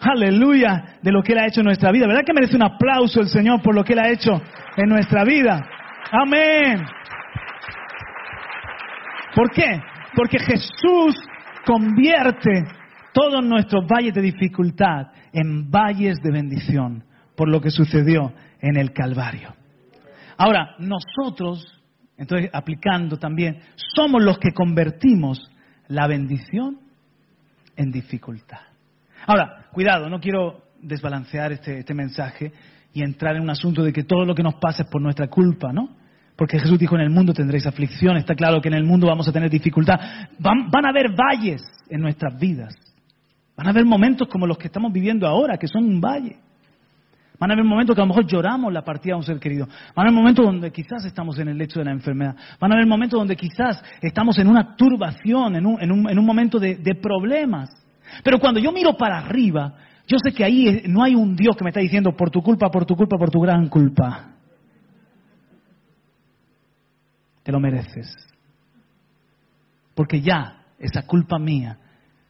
Aleluya 0.00 0.98
de 1.02 1.12
lo 1.12 1.22
que 1.22 1.32
Él 1.32 1.38
ha 1.38 1.46
hecho 1.46 1.60
en 1.60 1.66
nuestra 1.66 1.92
vida. 1.92 2.06
¿Verdad 2.06 2.24
que 2.24 2.32
merece 2.32 2.56
un 2.56 2.62
aplauso 2.62 3.20
el 3.20 3.28
Señor 3.28 3.62
por 3.62 3.74
lo 3.74 3.84
que 3.84 3.92
Él 3.92 3.98
ha 3.98 4.10
hecho 4.10 4.40
en 4.76 4.88
nuestra 4.88 5.24
vida? 5.24 5.60
Amén. 6.10 6.84
¿Por 9.34 9.50
qué? 9.50 9.80
Porque 10.14 10.38
Jesús 10.38 11.16
convierte 11.64 12.64
todos 13.12 13.44
nuestros 13.44 13.86
valles 13.86 14.14
de 14.14 14.22
dificultad 14.22 15.08
en 15.32 15.70
valles 15.70 16.18
de 16.22 16.32
bendición 16.32 17.04
por 17.36 17.48
lo 17.48 17.60
que 17.60 17.70
sucedió 17.70 18.32
en 18.60 18.76
el 18.76 18.92
Calvario. 18.92 19.54
Ahora, 20.36 20.74
nosotros, 20.78 21.80
entonces 22.16 22.50
aplicando 22.52 23.18
también, 23.18 23.60
somos 23.94 24.22
los 24.22 24.38
que 24.38 24.52
convertimos 24.52 25.50
la 25.88 26.06
bendición 26.06 26.78
en 27.76 27.90
dificultad. 27.90 28.60
Ahora, 29.26 29.66
cuidado, 29.72 30.08
no 30.08 30.20
quiero 30.20 30.64
desbalancear 30.80 31.52
este, 31.52 31.78
este 31.78 31.94
mensaje 31.94 32.52
y 32.92 33.02
entrar 33.02 33.36
en 33.36 33.42
un 33.42 33.50
asunto 33.50 33.82
de 33.82 33.92
que 33.92 34.04
todo 34.04 34.24
lo 34.24 34.34
que 34.34 34.42
nos 34.42 34.54
pasa 34.54 34.82
es 34.82 34.88
por 34.90 35.00
nuestra 35.02 35.28
culpa, 35.28 35.72
¿no? 35.72 35.99
Porque 36.40 36.58
Jesús 36.58 36.78
dijo, 36.78 36.94
en 36.94 37.02
el 37.02 37.10
mundo 37.10 37.34
tendréis 37.34 37.66
aflicción, 37.66 38.16
está 38.16 38.34
claro 38.34 38.62
que 38.62 38.68
en 38.68 38.74
el 38.74 38.82
mundo 38.82 39.06
vamos 39.06 39.28
a 39.28 39.30
tener 39.30 39.50
dificultad. 39.50 40.00
Van, 40.38 40.86
a 40.86 40.88
haber 40.88 41.14
valles 41.14 41.60
en 41.90 42.00
nuestras 42.00 42.40
vidas. 42.40 42.74
Van 43.54 43.66
a 43.66 43.70
haber 43.72 43.84
momentos 43.84 44.26
como 44.26 44.46
los 44.46 44.56
que 44.56 44.68
estamos 44.68 44.90
viviendo 44.90 45.26
ahora, 45.26 45.58
que 45.58 45.68
son 45.68 45.84
un 45.84 46.00
valle. 46.00 46.38
Van 47.38 47.50
a 47.50 47.52
haber 47.52 47.66
momentos 47.66 47.94
que 47.94 48.00
a 48.00 48.04
lo 48.06 48.08
mejor 48.08 48.26
lloramos 48.26 48.72
la 48.72 48.80
partida 48.80 49.12
de 49.12 49.18
un 49.18 49.22
ser 49.22 49.38
querido. 49.38 49.66
Van 49.94 50.06
a 50.06 50.08
haber 50.08 50.14
momentos 50.14 50.46
donde 50.46 50.72
quizás 50.72 51.04
estamos 51.04 51.38
en 51.38 51.48
el 51.48 51.58
lecho 51.58 51.78
de 51.78 51.84
la 51.84 51.92
enfermedad. 51.92 52.34
Van 52.58 52.72
a 52.72 52.74
haber 52.74 52.86
momentos 52.86 53.20
donde 53.20 53.36
quizás 53.36 53.84
estamos 54.00 54.38
en 54.38 54.48
una 54.48 54.76
turbación, 54.76 55.56
en 55.56 55.66
un, 55.66 55.82
en 55.82 55.92
un, 55.92 56.08
en 56.08 56.18
un 56.18 56.24
momento 56.24 56.58
de 56.58 56.94
problemas. 57.02 57.68
Pero 58.24 58.38
cuando 58.38 58.60
yo 58.60 58.72
miro 58.72 58.96
para 58.96 59.18
arriba, 59.18 59.74
yo 60.08 60.16
sé 60.24 60.32
que 60.32 60.42
ahí 60.42 60.84
no 60.88 61.02
hay 61.02 61.14
un 61.14 61.36
Dios 61.36 61.54
que 61.54 61.64
me 61.64 61.68
está 61.68 61.80
diciendo 61.80 62.16
por 62.16 62.30
tu 62.30 62.40
culpa, 62.40 62.70
por 62.70 62.86
tu 62.86 62.96
culpa, 62.96 63.18
por 63.18 63.28
tu 63.28 63.40
gran 63.40 63.68
culpa. 63.68 64.39
Lo 67.50 67.60
mereces. 67.60 68.16
Porque 69.94 70.20
ya 70.20 70.64
esa 70.78 71.02
culpa 71.02 71.38
mía, 71.38 71.76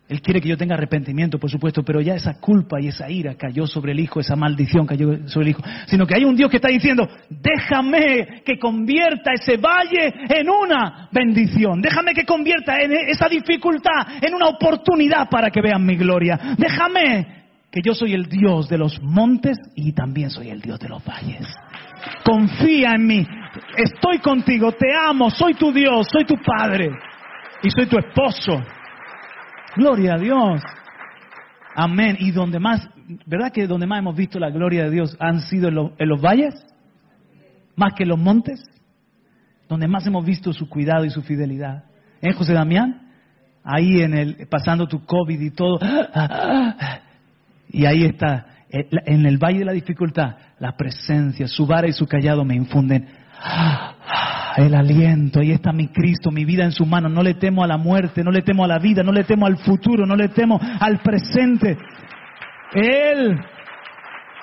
Él 0.09 0.21
quiere 0.21 0.41
que 0.41 0.49
yo 0.49 0.57
tenga 0.57 0.75
arrepentimiento, 0.75 1.39
por 1.39 1.51
supuesto, 1.51 1.85
pero 1.85 2.01
ya 2.01 2.14
esa 2.14 2.41
culpa 2.41 2.81
y 2.81 2.89
esa 2.89 3.09
ira 3.09 3.37
cayó 3.37 3.66
sobre 3.66 3.93
el 3.93 4.01
Hijo, 4.01 4.18
esa 4.18 4.35
maldición 4.35 4.87
cayó 4.87 5.29
sobre 5.29 5.47
el 5.47 5.51
Hijo. 5.51 5.62
Sino 5.87 6.07
que 6.07 6.16
hay 6.16 6.25
un 6.25 6.35
Dios 6.35 6.51
que 6.51 6.57
está 6.57 6.68
diciendo, 6.68 7.09
déjame 7.29 8.43
que 8.45 8.59
convierta 8.59 9.33
ese 9.35 9.57
valle 9.57 10.12
en 10.29 10.49
una 10.51 11.09
bendición. 11.12 11.81
Déjame 11.81 12.12
que 12.12 12.25
convierta 12.25 12.79
esa 12.81 13.29
dificultad 13.29 14.23
en 14.23 14.35
una 14.35 14.49
oportunidad 14.49 15.29
para 15.31 15.51
que 15.51 15.61
vean 15.61 15.87
mi 15.87 15.97
gloria. 15.97 16.57
Déjame 16.59 17.41
que 17.71 17.81
yo 17.85 17.95
soy 17.95 18.14
el 18.14 18.25
Dios 18.25 18.68
de 18.68 18.79
los 18.79 19.01
montes 19.01 19.57
y 19.77 19.93
también 19.93 20.31
soy 20.31 20.51
el 20.51 20.61
Dios 20.61 20.81
de 20.81 20.89
los 20.89 21.05
valles. 21.05 21.47
Confía 22.24 22.94
en 22.94 23.07
mí. 23.07 23.26
Estoy 23.76 24.18
contigo, 24.18 24.72
te 24.72 24.86
amo, 24.94 25.30
soy 25.30 25.55
tu 25.55 25.72
Dios, 25.72 26.07
soy 26.11 26.24
tu 26.24 26.36
Padre 26.36 26.90
y 27.62 27.70
soy 27.70 27.86
tu 27.86 27.98
esposo. 27.98 28.62
Gloria 29.76 30.14
a 30.14 30.18
Dios. 30.18 30.62
Amén. 31.74 32.16
Y 32.18 32.30
donde 32.30 32.59
más, 32.59 32.88
¿verdad 33.26 33.53
que 33.53 33.66
donde 33.66 33.86
más 33.86 34.01
hemos 34.01 34.16
visto 34.16 34.38
la 34.38 34.51
gloria 34.51 34.84
de 34.84 34.90
Dios 34.90 35.16
han 35.20 35.40
sido 35.42 35.68
en, 35.68 35.74
lo, 35.74 35.92
en 35.98 36.09
los 36.09 36.20
valles? 36.20 36.55
Más 37.76 37.94
que 37.94 38.03
en 38.05 38.11
los 38.11 38.18
montes. 38.18 38.62
Donde 39.68 39.88
más 39.88 40.07
hemos 40.07 40.24
visto 40.24 40.53
su 40.53 40.68
cuidado 40.68 41.05
y 41.05 41.11
su 41.11 41.22
fidelidad. 41.22 41.84
¿En 42.20 42.32
José 42.34 42.53
Damián? 42.55 43.09
Ahí 43.62 44.01
en 44.01 44.14
el, 44.14 44.48
pasando 44.48 44.86
tu 44.86 45.05
COVID 45.05 45.40
y 45.40 45.51
todo. 45.51 45.78
Y 47.72 47.86
ahí 47.86 48.05
está, 48.05 48.46
en 48.68 49.26
el 49.26 49.38
valle 49.38 49.61
de 49.61 49.64
la 49.64 49.72
dificultad, 49.72 50.36
la 50.61 50.77
presencia, 50.77 51.49
su 51.49 51.67
vara 51.67 51.89
y 51.89 51.93
su 51.93 52.07
callado 52.07 52.45
me 52.45 52.55
infunden 52.55 53.09
el 54.57 54.75
aliento. 54.75 55.41
Ahí 55.41 55.53
está 55.53 55.73
mi 55.73 55.89
Cristo, 55.89 56.31
mi 56.31 56.45
vida 56.45 56.65
en 56.65 56.73
su 56.73 56.85
mano. 56.87 57.09
No 57.09 57.23
le 57.23 57.35
temo 57.35 57.65
a 57.65 57.67
la 57.67 57.79
muerte, 57.79 58.23
no 58.23 58.31
le 58.31 58.43
temo 58.43 58.65
a 58.65 58.69
la 58.69 58.79
vida, 58.79 59.03
no 59.03 59.11
le 59.11 59.25
temo 59.25 59.47
al 59.47 59.57
futuro, 59.57 60.07
no 60.07 60.15
le 60.15 60.29
temo 60.29 60.61
al 60.81 61.01
presente. 61.01 61.77
Él 62.75 63.41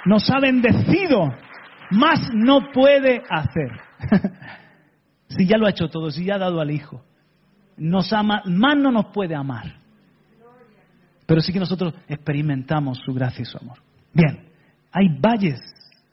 nos 0.06 0.30
ha 0.32 0.40
bendecido, 0.40 1.34
más 1.92 2.30
no 2.34 2.72
puede 2.74 3.22
hacer. 3.30 3.72
si 5.30 5.46
ya 5.46 5.58
lo 5.58 5.68
ha 5.68 5.70
hecho 5.70 5.88
todo, 5.88 6.10
si 6.10 6.26
ya 6.26 6.36
ha 6.36 6.40
dado 6.40 6.60
al 6.60 6.72
Hijo, 6.72 7.04
nos 7.78 8.12
ama, 8.12 8.42
más 8.46 8.76
no 8.76 8.92
nos 8.92 9.08
puede 9.14 9.36
amar. 9.36 9.76
Pero 11.28 11.42
sí 11.42 11.54
que 11.54 11.60
nosotros 11.60 11.94
experimentamos 12.08 13.00
su 13.06 13.14
gracia 13.14 13.44
y 13.44 13.46
su 13.46 13.58
amor. 13.58 13.78
Bien, 14.14 14.48
hay 14.92 15.10
valles, 15.20 15.60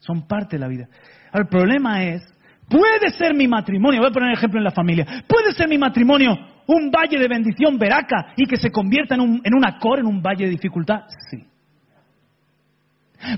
son 0.07 0.27
parte 0.27 0.57
de 0.57 0.61
la 0.61 0.69
vida. 0.69 0.89
Ahora, 1.33 1.45
el 1.45 1.49
problema 1.49 2.05
es, 2.05 2.23
puede 2.69 3.11
ser 3.11 3.35
mi 3.35 3.49
matrimonio, 3.49 4.01
voy 4.01 4.11
a 4.11 4.13
poner 4.13 4.29
un 4.29 4.35
ejemplo 4.35 4.59
en 4.59 4.65
la 4.65 4.71
familia, 4.71 5.25
puede 5.27 5.53
ser 5.53 5.69
mi 5.69 5.79
matrimonio 5.79 6.37
un 6.67 6.91
valle 6.91 7.19
de 7.19 7.29
bendición 7.29 7.79
veraca 7.79 8.33
y 8.37 8.47
que 8.47 8.57
se 8.57 8.71
convierta 8.71 9.15
en 9.15 9.21
un, 9.21 9.41
en 9.45 9.55
un 9.55 9.67
acor, 9.67 9.99
en 9.99 10.07
un 10.07 10.23
valle 10.23 10.45
de 10.45 10.51
dificultad. 10.51 11.03
Sí. 11.31 11.45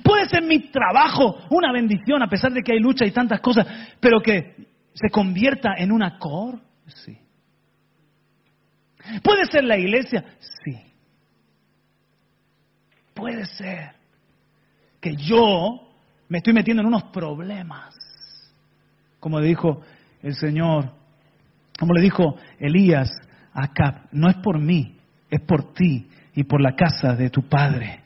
Puede 0.02 0.28
ser 0.28 0.42
mi 0.42 0.70
trabajo 0.70 1.38
una 1.50 1.72
bendición 1.72 2.22
a 2.22 2.28
pesar 2.28 2.52
de 2.52 2.62
que 2.62 2.72
hay 2.72 2.80
lucha 2.80 3.04
y 3.04 3.10
tantas 3.10 3.40
cosas, 3.40 3.66
pero 4.00 4.20
que 4.20 4.54
se 4.94 5.10
convierta 5.10 5.74
en 5.76 5.92
un 5.92 6.02
acor. 6.02 6.60
Sí. 6.86 7.18
Puede 9.22 9.46
ser 9.46 9.64
la 9.64 9.78
iglesia. 9.78 10.24
Sí. 10.64 10.76
Puede 13.14 13.46
ser 13.46 13.92
que 15.00 15.16
yo 15.16 15.85
me 16.28 16.38
estoy 16.38 16.52
metiendo 16.52 16.82
en 16.82 16.88
unos 16.88 17.04
problemas. 17.04 17.94
Como 19.20 19.40
le 19.40 19.48
dijo 19.48 19.82
el 20.22 20.34
Señor, 20.34 20.92
como 21.78 21.92
le 21.94 22.02
dijo 22.02 22.36
Elías 22.58 23.10
a 23.52 23.64
Acab, 23.64 24.08
no 24.12 24.28
es 24.28 24.36
por 24.36 24.58
mí, 24.58 24.96
es 25.30 25.40
por 25.40 25.72
ti 25.74 26.08
y 26.34 26.44
por 26.44 26.60
la 26.60 26.74
casa 26.74 27.14
de 27.14 27.30
tu 27.30 27.42
padre. 27.48 28.02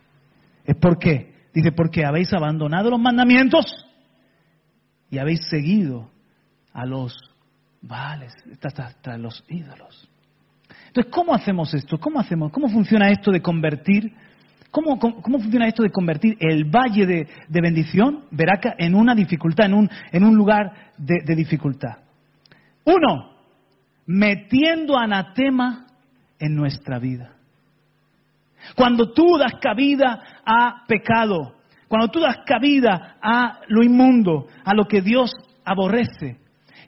¿Es 0.64 0.76
por 0.76 0.98
qué? 0.98 1.34
Dice, 1.52 1.72
porque 1.72 2.04
habéis 2.04 2.32
abandonado 2.32 2.90
los 2.90 3.00
mandamientos 3.00 3.86
y 5.10 5.18
habéis 5.18 5.40
seguido 5.48 6.10
a 6.72 6.86
los 6.86 7.14
vales, 7.82 8.32
hasta, 8.62 9.18
los 9.18 9.44
ídolos. 9.48 10.08
Entonces, 10.86 11.12
¿cómo 11.12 11.34
hacemos 11.34 11.74
esto? 11.74 11.98
¿Cómo 11.98 12.20
hacemos? 12.20 12.52
¿Cómo 12.52 12.68
funciona 12.68 13.10
esto 13.10 13.32
de 13.32 13.42
convertir 13.42 14.14
¿Cómo, 14.70 14.98
funciona 14.98 15.66
esto 15.66 15.82
de 15.82 15.90
convertir 15.90 16.36
el 16.38 16.64
valle 16.64 17.04
de, 17.06 17.60
bendición, 17.60 18.24
Veraca, 18.30 18.74
en 18.78 18.94
una 18.94 19.14
dificultad, 19.14 19.66
en 19.66 19.74
un, 19.74 19.90
en 20.12 20.24
un 20.24 20.36
lugar 20.36 20.92
de, 20.96 21.22
de 21.24 21.34
dificultad? 21.34 21.98
Uno, 22.84 23.32
metiendo 24.06 24.96
anatema 24.96 25.86
en 26.38 26.54
nuestra 26.54 26.98
vida. 26.98 27.32
Cuando 28.76 29.12
tú 29.12 29.38
das 29.38 29.54
cabida 29.60 30.40
a 30.44 30.84
pecado, 30.86 31.56
cuando 31.88 32.08
tú 32.08 32.20
das 32.20 32.38
cabida 32.46 33.16
a 33.20 33.60
lo 33.68 33.82
inmundo, 33.82 34.46
a 34.64 34.74
lo 34.74 34.86
que 34.86 35.02
Dios 35.02 35.32
aborrece, 35.64 36.38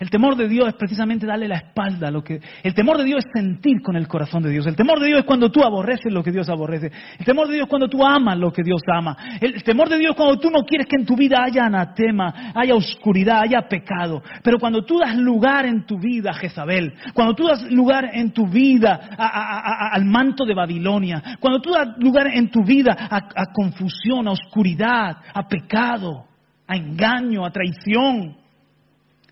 el 0.02 0.10
temor 0.10 0.34
de 0.34 0.48
Dios 0.48 0.66
es 0.66 0.74
precisamente 0.74 1.26
darle 1.26 1.46
la 1.46 1.58
espalda 1.58 2.08
a 2.08 2.10
lo 2.10 2.24
que... 2.24 2.40
El 2.64 2.74
temor 2.74 2.98
de 2.98 3.04
Dios 3.04 3.24
es 3.24 3.30
sentir 3.32 3.80
con 3.82 3.94
el 3.94 4.08
corazón 4.08 4.42
de 4.42 4.50
Dios. 4.50 4.66
El 4.66 4.74
temor 4.74 4.98
de 4.98 5.06
Dios 5.06 5.20
es 5.20 5.24
cuando 5.24 5.48
tú 5.48 5.62
aborreces 5.62 6.12
lo 6.12 6.24
que 6.24 6.32
Dios 6.32 6.48
aborrece. 6.48 6.90
El 7.20 7.24
temor 7.24 7.46
de 7.46 7.54
Dios 7.54 7.66
es 7.66 7.70
cuando 7.70 7.86
tú 7.86 8.04
amas 8.04 8.36
lo 8.36 8.50
que 8.50 8.64
Dios 8.64 8.80
ama. 8.92 9.16
El 9.40 9.62
temor 9.62 9.88
de 9.88 9.98
Dios 9.98 10.10
es 10.10 10.16
cuando 10.16 10.40
tú 10.40 10.50
no 10.50 10.64
quieres 10.64 10.88
que 10.88 10.96
en 10.96 11.06
tu 11.06 11.14
vida 11.14 11.44
haya 11.44 11.66
anatema, 11.66 12.52
haya 12.52 12.74
oscuridad, 12.74 13.42
haya 13.44 13.68
pecado. 13.68 14.24
Pero 14.42 14.58
cuando 14.58 14.84
tú 14.84 14.98
das 14.98 15.16
lugar 15.16 15.66
en 15.66 15.86
tu 15.86 16.00
vida 16.00 16.30
a 16.30 16.34
Jezabel, 16.34 16.94
cuando 17.14 17.34
tú 17.34 17.46
das 17.46 17.62
lugar 17.70 18.10
en 18.12 18.32
tu 18.32 18.48
vida 18.48 19.08
al 19.16 20.04
manto 20.04 20.44
de 20.44 20.54
Babilonia, 20.54 21.22
cuando 21.38 21.60
tú 21.60 21.70
das 21.70 21.96
lugar 21.98 22.26
en 22.26 22.50
tu 22.50 22.64
vida 22.64 22.96
a 23.08 23.52
confusión, 23.52 24.26
a 24.26 24.32
oscuridad, 24.32 25.18
a 25.32 25.46
pecado, 25.46 26.24
a 26.66 26.74
engaño, 26.74 27.46
a 27.46 27.52
traición, 27.52 28.41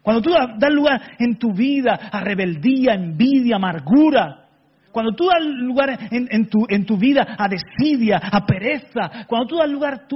cuando 0.03 0.23
tú 0.23 0.31
das 0.31 0.73
lugar 0.73 1.01
en 1.19 1.39
tu 1.39 1.53
vida 1.53 2.09
a 2.11 2.21
rebeldía, 2.21 2.95
envidia, 2.95 3.57
amargura. 3.57 4.47
Cuando 4.91 5.13
tú 5.15 5.27
das 5.27 5.41
lugar 5.43 6.09
en, 6.11 6.49
tu, 6.49 6.97
vida 6.97 7.37
a 7.39 7.49
desidia, 7.49 8.17
a 8.17 8.45
pereza. 8.45 9.27
Cuando 9.29 9.47
tú 9.47 9.57
das 9.59 9.71
lugar 9.71 10.07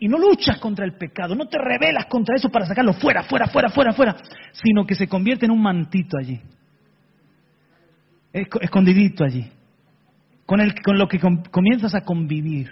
y 0.00 0.08
no 0.08 0.18
luchas 0.18 0.58
contra 0.58 0.84
el 0.84 0.96
pecado, 0.96 1.34
no 1.34 1.46
te 1.46 1.58
rebelas 1.58 2.06
contra 2.06 2.34
eso 2.34 2.48
para 2.48 2.66
sacarlo 2.66 2.94
fuera, 2.94 3.22
fuera, 3.22 3.46
fuera, 3.46 3.68
fuera, 3.68 3.92
fuera. 3.92 4.16
Sino 4.52 4.86
que 4.86 4.94
se 4.94 5.06
convierte 5.06 5.44
en 5.44 5.52
un 5.52 5.62
mantito 5.62 6.16
allí. 6.18 6.40
Escondidito 8.32 9.22
allí. 9.22 9.48
Con, 10.46 10.60
con 10.82 10.98
lo 10.98 11.06
que 11.08 11.20
comienzas 11.50 11.94
a 11.94 12.00
convivir. 12.00 12.70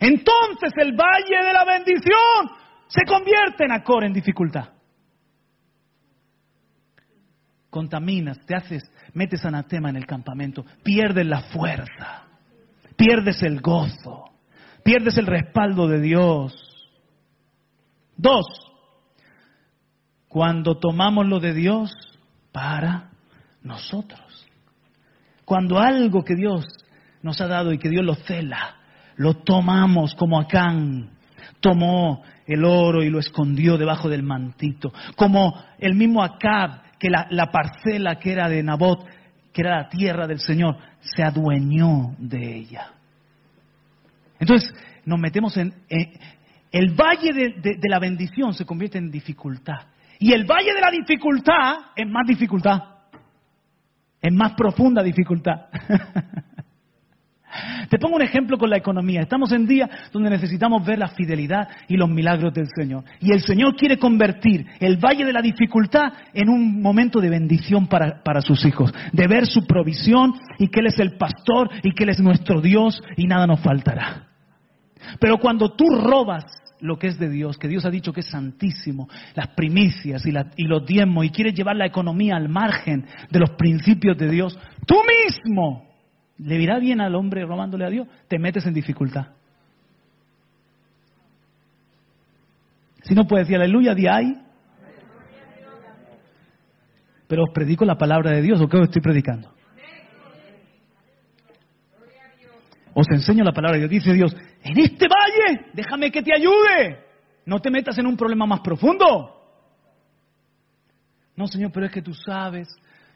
Entonces 0.00 0.72
el 0.76 0.94
valle 0.94 1.46
de 1.46 1.52
la 1.52 1.64
bendición 1.64 2.50
se 2.88 3.04
convierte 3.04 3.64
en 3.64 3.72
acor, 3.72 4.04
en 4.04 4.12
dificultad 4.12 4.79
contaminas, 7.70 8.38
te 8.46 8.54
haces, 8.54 8.82
metes 9.14 9.44
anatema 9.44 9.90
en 9.90 9.96
el 9.96 10.06
campamento, 10.06 10.64
pierdes 10.82 11.26
la 11.26 11.42
fuerza, 11.42 12.24
pierdes 12.96 13.42
el 13.42 13.60
gozo, 13.60 14.30
pierdes 14.84 15.16
el 15.18 15.26
respaldo 15.26 15.88
de 15.88 16.00
Dios. 16.00 16.52
Dos, 18.16 18.46
cuando 20.28 20.78
tomamos 20.78 21.26
lo 21.26 21.40
de 21.40 21.54
Dios 21.54 21.92
para 22.52 23.10
nosotros. 23.62 24.20
Cuando 25.44 25.78
algo 25.78 26.22
que 26.22 26.34
Dios 26.34 26.66
nos 27.22 27.40
ha 27.40 27.46
dado 27.46 27.72
y 27.72 27.78
que 27.78 27.88
Dios 27.88 28.04
lo 28.04 28.14
cela, 28.14 28.76
lo 29.16 29.34
tomamos 29.34 30.14
como 30.14 30.38
Acán 30.38 31.10
tomó 31.60 32.22
el 32.46 32.64
oro 32.64 33.02
y 33.02 33.10
lo 33.10 33.18
escondió 33.18 33.76
debajo 33.76 34.08
del 34.08 34.22
mantito, 34.22 34.92
como 35.16 35.62
el 35.78 35.94
mismo 35.94 36.22
Acab 36.22 36.82
que 37.00 37.08
la, 37.08 37.46
parcela 37.50 38.16
que 38.16 38.30
era 38.30 38.48
de 38.48 38.62
Nabot, 38.62 39.04
que 39.52 39.62
era 39.62 39.78
la 39.78 39.88
tierra 39.88 40.26
del 40.26 40.38
Señor, 40.38 40.76
se 41.00 41.22
adueñó 41.22 42.14
de 42.18 42.56
ella. 42.56 42.92
Entonces, 44.38 44.72
nos 45.06 45.18
metemos 45.18 45.56
en... 45.56 45.74
el 46.70 46.94
valle 46.94 47.32
de, 47.32 47.78
la 47.88 47.98
bendición 47.98 48.52
se 48.52 48.66
convierte 48.66 48.98
en 48.98 49.10
dificultad. 49.10 49.86
Y 50.18 50.32
el 50.34 50.44
valle 50.44 50.74
de 50.74 50.80
la 50.80 50.90
dificultad 50.90 51.78
es 51.96 52.06
más 52.06 52.26
dificultad. 52.26 52.78
Es 54.20 54.32
más 54.34 54.52
profunda 54.52 55.02
dificultad. 55.02 55.68
Te 57.90 57.98
pongo 57.98 58.14
un 58.14 58.22
ejemplo 58.22 58.56
con 58.56 58.70
la 58.70 58.76
economía. 58.76 59.22
Estamos 59.22 59.50
en 59.50 59.66
día 59.66 59.90
donde 60.12 60.30
necesitamos 60.30 60.86
ver 60.86 61.00
la 61.00 61.08
fidelidad 61.08 61.66
y 61.88 61.96
los 61.96 62.08
milagros 62.08 62.54
del 62.54 62.68
Señor. 62.68 63.02
Y 63.20 63.32
el 63.32 63.40
Señor 63.40 63.74
quiere 63.74 63.98
convertir 63.98 64.64
el 64.78 64.96
valle 64.98 65.24
de 65.24 65.32
la 65.32 65.42
dificultad 65.42 66.12
en 66.32 66.48
un 66.48 66.80
momento 66.80 67.20
de 67.20 67.28
bendición 67.28 67.88
para, 67.88 68.22
para 68.22 68.42
sus 68.42 68.64
hijos. 68.64 68.94
De 69.12 69.26
ver 69.26 69.44
su 69.44 69.66
provisión 69.66 70.34
y 70.60 70.68
que 70.68 70.78
Él 70.78 70.86
es 70.86 71.00
el 71.00 71.16
pastor 71.16 71.68
y 71.82 71.92
que 71.92 72.04
Él 72.04 72.10
es 72.10 72.20
nuestro 72.20 72.60
Dios 72.60 73.02
y 73.16 73.26
nada 73.26 73.48
nos 73.48 73.58
faltará. 73.58 74.28
Pero 75.18 75.38
cuando 75.38 75.72
tú 75.74 75.86
robas 75.88 76.44
lo 76.78 76.96
que 76.96 77.08
es 77.08 77.18
de 77.18 77.28
Dios, 77.28 77.58
que 77.58 77.66
Dios 77.66 77.84
ha 77.86 77.90
dicho 77.90 78.12
que 78.12 78.20
es 78.20 78.30
santísimo, 78.30 79.08
las 79.34 79.48
primicias 79.48 80.24
y, 80.24 80.32
y, 80.56 80.64
los 80.64 80.86
diezmos, 80.86 81.24
y 81.24 81.30
quieres 81.30 81.54
llevar 81.54 81.74
la 81.74 81.86
economía 81.86 82.36
al 82.36 82.48
margen 82.48 83.04
de 83.30 83.40
los 83.40 83.50
principios 83.50 84.16
de 84.16 84.30
Dios, 84.30 84.56
tú 84.86 84.94
mismo 85.26 85.89
¿Le 86.42 86.56
irá 86.56 86.78
bien 86.78 87.00
al 87.00 87.14
hombre 87.14 87.44
robándole 87.44 87.84
a 87.84 87.90
Dios? 87.90 88.08
Te 88.28 88.38
metes 88.38 88.64
en 88.64 88.72
dificultad. 88.72 89.28
Si 93.02 93.14
no 93.14 93.26
puedes 93.26 93.46
decir 93.46 93.60
aleluya, 93.60 93.94
di 93.94 94.06
ay. 94.06 94.40
Pero 97.26 97.44
os 97.44 97.50
predico 97.52 97.84
la 97.84 97.96
palabra 97.96 98.32
de 98.32 98.42
Dios, 98.42 98.60
¿o 98.60 98.68
qué 98.68 98.76
os 98.78 98.84
estoy 98.84 99.02
predicando? 99.02 99.52
Os 102.94 103.06
enseño 103.12 103.44
la 103.44 103.52
palabra 103.52 103.78
de 103.78 103.88
Dios. 103.88 104.04
Dice 104.04 104.14
Dios, 104.14 104.34
en 104.62 104.78
este 104.78 105.06
valle, 105.06 105.66
déjame 105.74 106.10
que 106.10 106.22
te 106.22 106.34
ayude. 106.34 107.04
No 107.44 107.60
te 107.60 107.70
metas 107.70 107.98
en 107.98 108.06
un 108.06 108.16
problema 108.16 108.46
más 108.46 108.60
profundo. 108.60 109.36
No, 111.36 111.46
Señor, 111.46 111.70
pero 111.72 111.86
es 111.86 111.92
que 111.92 112.02
tú 112.02 112.14
sabes 112.14 112.68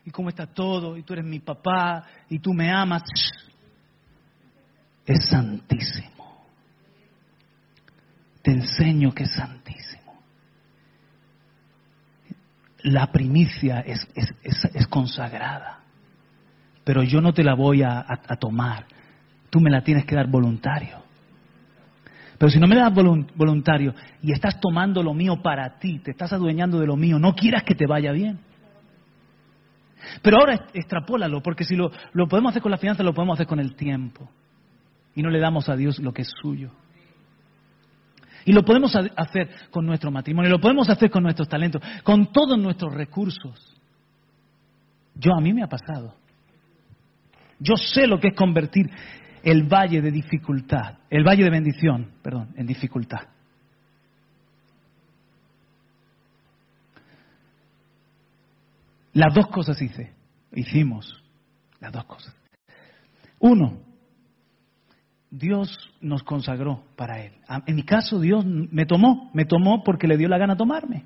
y 0.05 0.11
cómo 0.11 0.29
está 0.29 0.47
todo, 0.47 0.97
y 0.97 1.03
tú 1.03 1.15
eres 1.15 1.25
mi 1.25 1.41
papá, 1.41 2.05
y 2.29 2.39
tú 2.39 2.53
me 2.53 2.71
amas. 2.71 3.03
Es 5.07 5.27
santísimo. 5.27 6.45
Te 8.43 8.53
enseño 8.53 9.13
que 9.13 9.25
es 9.25 9.33
santísimo. 9.33 10.23
La 12.83 13.11
primicia 13.11 13.81
es, 13.81 14.07
es, 14.15 14.87
consagrada, 14.89 15.81
pero 16.85 17.03
yo 17.03 17.23
no 17.23 17.33
te 17.33 17.43
la 17.43 17.55
voy 17.55 17.83
a, 17.83 18.05
tomar. 18.39 18.85
Tú 19.49 19.59
me 19.61 19.71
la 19.71 19.83
tienes 19.83 20.05
que 20.05 20.15
dar 20.15 20.27
voluntario. 20.27 21.03
Pero 22.37 22.51
si 22.51 22.59
no 22.59 22.67
me 22.67 22.77
das 22.77 22.93
voluntario 22.93 23.95
y 24.21 24.33
estás 24.33 24.61
tomando 24.61 25.03
lo 25.03 25.15
mío 25.15 25.41
para 25.41 25.79
ti, 25.79 26.01
te 26.01 26.11
estás 26.11 26.35
adueñando 26.35 26.79
de 26.79 26.87
lo 26.87 26.97
mío, 26.97 27.19
no 27.19 27.35
quieras 27.35 27.63
que 27.63 27.75
te 27.75 27.87
vaya 27.87 28.13
bien. 28.13 28.39
Pero 30.23 30.39
ahora 30.39 30.67
extrapólalo, 30.73 31.43
porque 31.43 31.65
si 31.65 31.77
lo, 31.77 31.91
podemos 32.29 32.51
hacer 32.51 32.63
con 32.63 32.71
la 32.71 32.79
finanza, 32.79 33.03
lo 33.03 33.15
podemos 33.15 33.35
hacer 33.35 33.47
con 33.47 33.61
el 33.61 33.75
tiempo. 33.75 34.29
Y 35.15 35.23
no 35.23 35.31
le 35.31 35.39
damos 35.39 35.69
a 35.69 35.77
Dios 35.77 35.99
lo 35.99 36.13
que 36.13 36.23
es 36.23 36.33
suyo. 36.43 36.71
Y 38.45 38.53
lo 38.53 38.63
podemos 38.65 38.95
hacer 38.95 39.49
con 39.71 39.87
nuestro 39.87 40.11
matrimonio, 40.11 40.51
lo 40.51 40.61
podemos 40.61 40.89
hacer 40.91 41.11
con 41.11 41.23
nuestros 41.23 41.49
talentos, 41.49 41.83
con 42.03 42.31
todos 42.33 42.59
nuestros 42.59 42.93
recursos. 42.93 43.75
Yo 45.15 45.33
a 45.35 45.41
mí 45.41 45.55
me 45.55 45.63
ha 45.63 45.69
pasado. 45.69 46.15
Yo 47.59 47.77
sé 47.77 48.07
lo 48.07 48.19
que 48.19 48.29
es 48.29 48.35
convertir 48.35 48.91
el 49.43 49.63
valle 49.63 50.03
de 50.03 50.11
dificultad, 50.11 50.99
el 51.09 51.25
valle 51.25 51.45
de 51.45 51.51
bendición, 51.51 52.13
perdón, 52.23 52.53
en 52.57 52.67
dificultad. 52.67 53.34
Las 59.15 59.33
dos 59.33 59.47
cosas 59.47 59.81
hice, 59.81 60.13
hicimos, 60.53 61.23
las 61.81 61.93
dos 61.93 62.05
cosas. 62.05 62.35
Uno, 63.39 63.79
Dios 65.31 65.93
nos 66.01 66.23
consagró 66.25 66.83
para 66.97 67.21
Él. 67.21 67.33
En 67.67 67.77
mi 67.77 67.85
caso, 67.85 68.21
Dios 68.21 68.45
me 68.45 68.87
tomó, 68.87 69.31
me 69.33 69.45
tomó 69.45 69.85
porque 69.85 70.09
le 70.09 70.17
dio 70.17 70.29
la 70.29 70.39
gana 70.39 70.57
tomarme. 70.57 71.05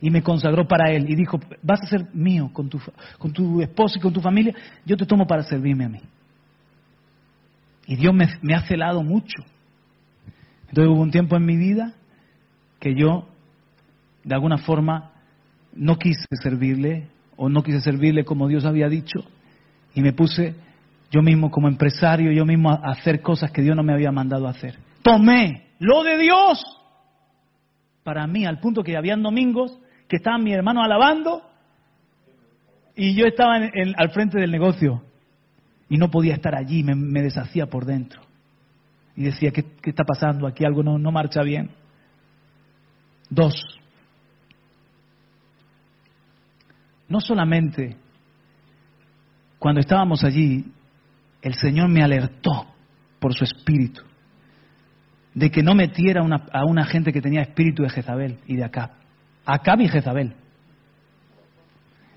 Y 0.00 0.10
me 0.10 0.22
consagró 0.22 0.66
para 0.66 0.90
Él 0.92 1.10
y 1.10 1.14
dijo, 1.14 1.38
vas 1.62 1.82
a 1.82 1.86
ser 1.86 2.14
mío 2.14 2.50
con 2.52 2.68
tu, 2.68 2.80
con 3.18 3.32
tu 3.32 3.60
esposo 3.60 3.98
y 3.98 4.00
con 4.00 4.12
tu 4.12 4.20
familia, 4.20 4.54
yo 4.84 4.96
te 4.96 5.06
tomo 5.06 5.26
para 5.26 5.42
servirme 5.42 5.84
a 5.84 5.88
mí. 5.88 6.00
Y 7.86 7.96
Dios 7.96 8.14
me, 8.14 8.26
me 8.42 8.54
ha 8.54 8.66
celado 8.66 9.02
mucho. 9.02 9.42
Entonces 10.68 10.92
hubo 10.92 11.02
un 11.02 11.10
tiempo 11.10 11.36
en 11.36 11.44
mi 11.44 11.56
vida 11.56 11.94
que 12.80 12.94
yo, 12.94 13.28
de 14.24 14.34
alguna 14.34 14.58
forma, 14.58 15.12
no 15.74 15.98
quise 15.98 16.26
servirle, 16.42 17.08
o 17.36 17.48
no 17.48 17.62
quise 17.62 17.80
servirle 17.80 18.24
como 18.24 18.48
Dios 18.48 18.64
había 18.64 18.88
dicho 18.88 19.20
y 19.94 20.00
me 20.00 20.12
puse 20.12 20.54
yo 21.10 21.22
mismo 21.22 21.50
como 21.50 21.68
empresario, 21.68 22.32
yo 22.32 22.44
mismo 22.44 22.70
a 22.70 22.90
hacer 22.90 23.22
cosas 23.22 23.50
que 23.50 23.62
Dios 23.62 23.76
no 23.76 23.82
me 23.82 23.92
había 23.92 24.10
mandado 24.10 24.46
a 24.46 24.50
hacer. 24.50 24.78
Tomé 25.02 25.68
lo 25.78 26.02
de 26.02 26.18
Dios 26.18 26.62
para 28.02 28.26
mí, 28.26 28.44
al 28.44 28.60
punto 28.60 28.82
que 28.82 28.96
habían 28.96 29.22
domingos 29.22 29.78
que 30.08 30.16
estaban 30.16 30.44
mis 30.44 30.54
hermanos 30.54 30.84
alabando 30.84 31.42
y 32.94 33.14
yo 33.14 33.26
estaba 33.26 33.56
al 33.56 34.10
frente 34.10 34.38
del 34.40 34.50
negocio 34.50 35.02
y 35.88 35.98
no 35.98 36.10
podía 36.10 36.34
estar 36.34 36.54
allí, 36.54 36.82
me, 36.82 37.22
deshacía 37.22 37.66
por 37.66 37.84
dentro. 37.84 38.22
Y 39.14 39.24
decía, 39.24 39.50
¿qué, 39.50 39.64
está 39.84 40.04
pasando? 40.04 40.46
Aquí 40.46 40.64
algo 40.64 40.82
no 40.82 41.12
marcha 41.12 41.42
bien. 41.42 41.70
Dos, 43.30 43.54
no 47.08 47.20
solamente 47.20 47.96
cuando 49.58 49.80
estábamos 49.80 50.22
allí, 50.24 50.64
el 51.42 51.54
Señor 51.54 51.88
me 51.88 52.02
alertó 52.02 52.66
por 53.18 53.34
su 53.34 53.44
espíritu 53.44 54.02
de 55.34 55.50
que 55.50 55.62
no 55.62 55.74
metiera 55.74 56.22
a 56.52 56.64
una 56.64 56.84
gente 56.84 57.12
que 57.12 57.20
tenía 57.20 57.42
espíritu 57.42 57.82
de 57.82 57.90
Jezabel 57.90 58.38
y 58.46 58.56
de 58.56 58.64
Acab. 58.64 58.90
Acab 59.44 59.80
y 59.80 59.88
Jezabel. 59.88 60.34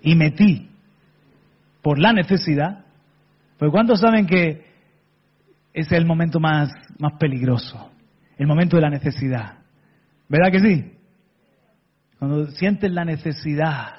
Y 0.01 0.15
metí 0.15 0.69
por 1.81 1.99
la 1.99 2.13
necesidad, 2.13 2.85
porque 3.57 3.71
¿cuántos 3.71 3.99
saben 3.99 4.25
que 4.25 4.65
ese 5.73 5.95
es 5.95 6.01
el 6.01 6.05
momento 6.05 6.39
más, 6.39 6.69
más 6.97 7.13
peligroso? 7.19 7.91
El 8.37 8.47
momento 8.47 8.77
de 8.77 8.83
la 8.83 8.89
necesidad. 8.89 9.59
¿Verdad 10.29 10.51
que 10.51 10.59
sí? 10.59 10.93
Cuando 12.19 12.47
sientes 12.51 12.89
la 12.91 13.03
necesidad 13.03 13.98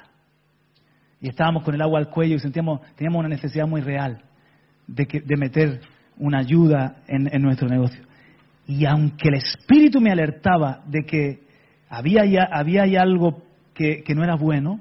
y 1.21 1.29
estábamos 1.29 1.63
con 1.63 1.75
el 1.75 1.81
agua 1.81 1.99
al 1.99 2.09
cuello 2.09 2.35
y 2.35 2.39
sentíamos, 2.39 2.81
teníamos 2.95 3.19
una 3.19 3.29
necesidad 3.29 3.67
muy 3.67 3.81
real 3.81 4.23
de, 4.87 5.05
que, 5.05 5.21
de 5.21 5.37
meter 5.37 5.79
una 6.17 6.39
ayuda 6.39 7.03
en, 7.07 7.41
nuestro 7.41 7.67
negocio. 7.67 8.03
Y 8.65 8.85
aunque 8.85 9.29
el 9.29 9.35
Espíritu 9.35 10.01
me 10.01 10.11
alertaba 10.11 10.81
de 10.87 11.03
que 11.05 11.43
había 11.89 12.25
ya, 12.25 12.49
había 12.51 12.83
algo 13.01 13.43
que, 13.73 14.03
no 14.15 14.23
era 14.23 14.35
bueno, 14.35 14.79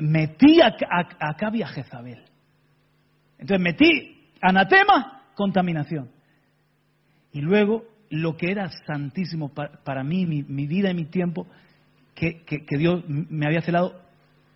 metí 0.00 0.60
a, 0.60 0.76
acá 1.20 1.46
había 1.46 1.68
Jezabel. 1.68 2.24
Entonces 3.38 3.62
metí 3.62 4.30
anatema, 4.40 5.22
contaminación. 5.34 6.10
Y 7.32 7.40
luego 7.40 7.84
lo 8.10 8.36
que 8.36 8.50
era 8.50 8.68
santísimo 8.86 9.50
para, 9.50 10.02
mí, 10.02 10.26
mi, 10.26 10.66
vida 10.66 10.90
y 10.90 10.94
mi 10.94 11.04
tiempo, 11.04 11.46
que, 12.14 12.42
que 12.44 12.78
Dios 12.78 13.04
me 13.06 13.46
había 13.46 13.60
celado, 13.60 14.07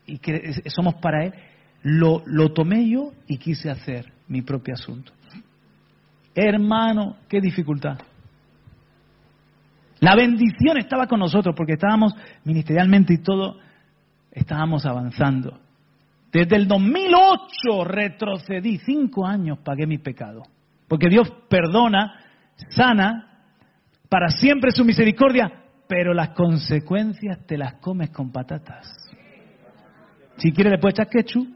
y 0.06 0.18
que 0.18 0.52
somos 0.66 0.94
para 0.96 1.24
Él, 1.24 1.34
lo, 1.82 2.52
tomé 2.52 2.88
yo 2.88 3.12
y 3.26 3.38
quise 3.38 3.70
hacer 3.70 4.12
mi 4.28 4.42
propio 4.42 4.74
asunto. 4.74 5.12
Hermano, 6.34 7.16
qué 7.28 7.40
dificultad. 7.40 7.98
La 10.00 10.16
bendición 10.16 10.78
estaba 10.78 11.06
con 11.06 11.20
nosotros 11.20 11.54
porque 11.56 11.74
estábamos 11.74 12.14
ministerialmente 12.44 13.14
y 13.14 13.18
todo, 13.18 13.58
estábamos 14.30 14.84
avanzando. 14.86 15.60
Desde 16.32 16.56
el 16.56 16.66
2008 16.66 17.84
retrocedí, 17.84 18.78
cinco 18.78 19.26
años 19.26 19.58
pagué 19.58 19.86
mi 19.86 19.98
pecado. 19.98 20.42
Porque 20.88 21.08
Dios 21.08 21.30
perdona, 21.48 22.20
sana, 22.70 23.44
para 24.08 24.28
siempre 24.28 24.72
su 24.72 24.84
misericordia, 24.84 25.52
pero 25.86 26.14
las 26.14 26.30
consecuencias 26.30 27.46
te 27.46 27.58
las 27.58 27.74
comes 27.74 28.10
con 28.10 28.32
patatas. 28.32 29.01
Si 30.42 30.50
quiere 30.52 30.70
le 30.70 30.78
puede 30.78 30.90
echar 30.94 31.08
ketchup. 31.08 31.46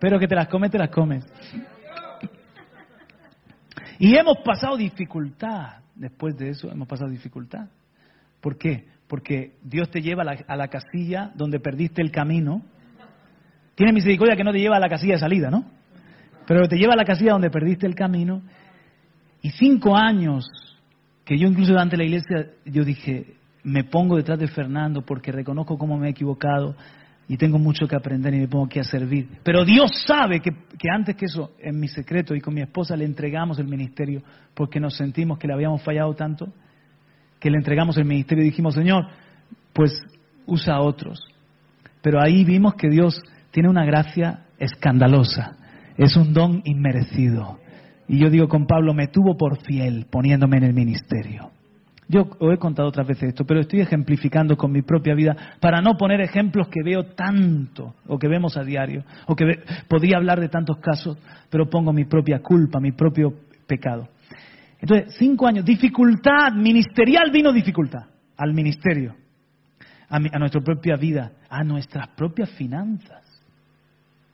Pero 0.00 0.18
que 0.18 0.26
te 0.26 0.34
las 0.34 0.48
comes, 0.48 0.72
te 0.72 0.78
las 0.78 0.90
comes. 0.90 1.24
Y 4.00 4.16
hemos 4.16 4.38
pasado 4.38 4.76
dificultad. 4.76 5.76
Después 5.94 6.36
de 6.36 6.48
eso 6.50 6.68
hemos 6.72 6.88
pasado 6.88 7.08
dificultad. 7.08 7.68
¿Por 8.40 8.58
qué? 8.58 8.88
Porque 9.06 9.58
Dios 9.62 9.88
te 9.90 10.02
lleva 10.02 10.24
a 10.24 10.56
la, 10.56 10.68
casilla 10.68 11.30
donde 11.36 11.60
perdiste 11.60 12.02
el 12.02 12.10
camino. 12.10 12.62
Tiene 13.76 13.92
misericordia 13.92 14.34
que 14.34 14.42
no 14.42 14.50
te 14.50 14.58
lleva 14.58 14.76
a 14.76 14.80
la 14.80 14.88
casilla 14.88 15.12
de 15.14 15.20
salida, 15.20 15.50
¿no? 15.50 15.64
pero 16.46 16.68
te 16.68 16.76
lleva 16.76 16.94
a 16.94 16.96
la 16.96 17.04
casilla 17.04 17.32
donde 17.32 17.50
perdiste 17.50 17.86
el 17.86 17.94
camino. 17.94 18.42
Y 19.40 19.50
cinco 19.50 19.96
años 19.96 20.46
que 21.24 21.38
yo 21.38 21.46
incluso 21.46 21.78
ante 21.78 21.96
la 21.96 22.04
iglesia, 22.04 22.50
yo 22.64 22.84
dije, 22.84 23.36
me 23.66 23.82
pongo 23.82 24.16
detrás 24.16 24.38
de 24.38 24.46
Fernando 24.46 25.02
porque 25.02 25.32
reconozco 25.32 25.76
cómo 25.76 25.98
me 25.98 26.06
he 26.06 26.10
equivocado 26.10 26.76
y 27.26 27.36
tengo 27.36 27.58
mucho 27.58 27.88
que 27.88 27.96
aprender 27.96 28.32
y 28.32 28.38
me 28.38 28.46
pongo 28.46 28.66
aquí 28.66 28.78
a 28.78 28.84
servir. 28.84 29.28
Pero 29.42 29.64
Dios 29.64 29.90
sabe 30.06 30.38
que, 30.40 30.52
antes 30.88 31.16
que 31.16 31.24
eso, 31.24 31.50
en 31.58 31.80
mi 31.80 31.88
secreto 31.88 32.36
y 32.36 32.40
con 32.40 32.54
mi 32.54 32.62
esposa 32.62 32.96
le 32.96 33.04
entregamos 33.04 33.58
el 33.58 33.66
ministerio 33.66 34.22
porque 34.54 34.78
nos 34.78 34.96
sentimos 34.96 35.38
que 35.38 35.48
le 35.48 35.54
habíamos 35.54 35.82
fallado 35.82 36.14
tanto, 36.14 36.52
que 37.40 37.50
le 37.50 37.56
entregamos 37.56 37.96
el 37.96 38.04
ministerio 38.04 38.44
y 38.44 38.50
dijimos, 38.50 38.74
Señor, 38.74 39.08
pues 39.72 40.00
usa 40.46 40.76
a 40.76 40.80
otros. 40.80 41.18
Pero 42.02 42.22
ahí 42.22 42.44
vimos 42.44 42.74
que 42.74 42.88
Dios 42.88 43.20
tiene 43.50 43.68
una 43.68 43.84
gracia 43.84 44.44
escandalosa, 44.60 45.56
es 45.96 46.16
un 46.16 46.32
don 46.32 46.62
inmerecido. 46.64 47.58
Y 48.06 48.20
yo 48.20 48.30
digo 48.30 48.46
con 48.46 48.68
Pablo, 48.68 48.94
me 48.94 49.08
tuvo 49.08 49.36
por 49.36 49.60
fiel 49.64 50.06
poniéndome 50.08 50.58
en 50.58 50.62
el 50.62 50.72
ministerio. 50.72 51.50
Yo 52.08 52.28
os 52.38 52.54
he 52.54 52.58
contado 52.58 52.88
otras 52.88 53.06
veces 53.06 53.30
esto, 53.30 53.44
pero 53.44 53.60
estoy 53.60 53.80
ejemplificando 53.80 54.56
con 54.56 54.70
mi 54.70 54.82
propia 54.82 55.14
vida 55.14 55.56
para 55.60 55.80
no 55.80 55.96
poner 55.96 56.20
ejemplos 56.20 56.68
que 56.68 56.82
veo 56.84 57.06
tanto 57.14 57.96
o 58.06 58.18
que 58.18 58.28
vemos 58.28 58.56
a 58.56 58.62
diario, 58.62 59.04
o 59.26 59.34
que 59.34 59.44
podría 59.88 60.18
hablar 60.18 60.40
de 60.40 60.48
tantos 60.48 60.78
casos, 60.78 61.18
pero 61.50 61.68
pongo 61.68 61.92
mi 61.92 62.04
propia 62.04 62.40
culpa, 62.40 62.78
mi 62.78 62.92
propio 62.92 63.34
pecado. 63.66 64.08
Entonces, 64.78 65.16
cinco 65.18 65.48
años, 65.48 65.64
dificultad, 65.64 66.52
ministerial 66.52 67.30
vino 67.32 67.52
dificultad 67.52 68.04
al 68.36 68.54
ministerio, 68.54 69.16
a, 70.08 70.16
a 70.16 70.38
nuestra 70.38 70.60
propia 70.60 70.94
vida, 70.96 71.32
a 71.48 71.64
nuestras 71.64 72.08
propias 72.08 72.50
finanzas. 72.50 73.24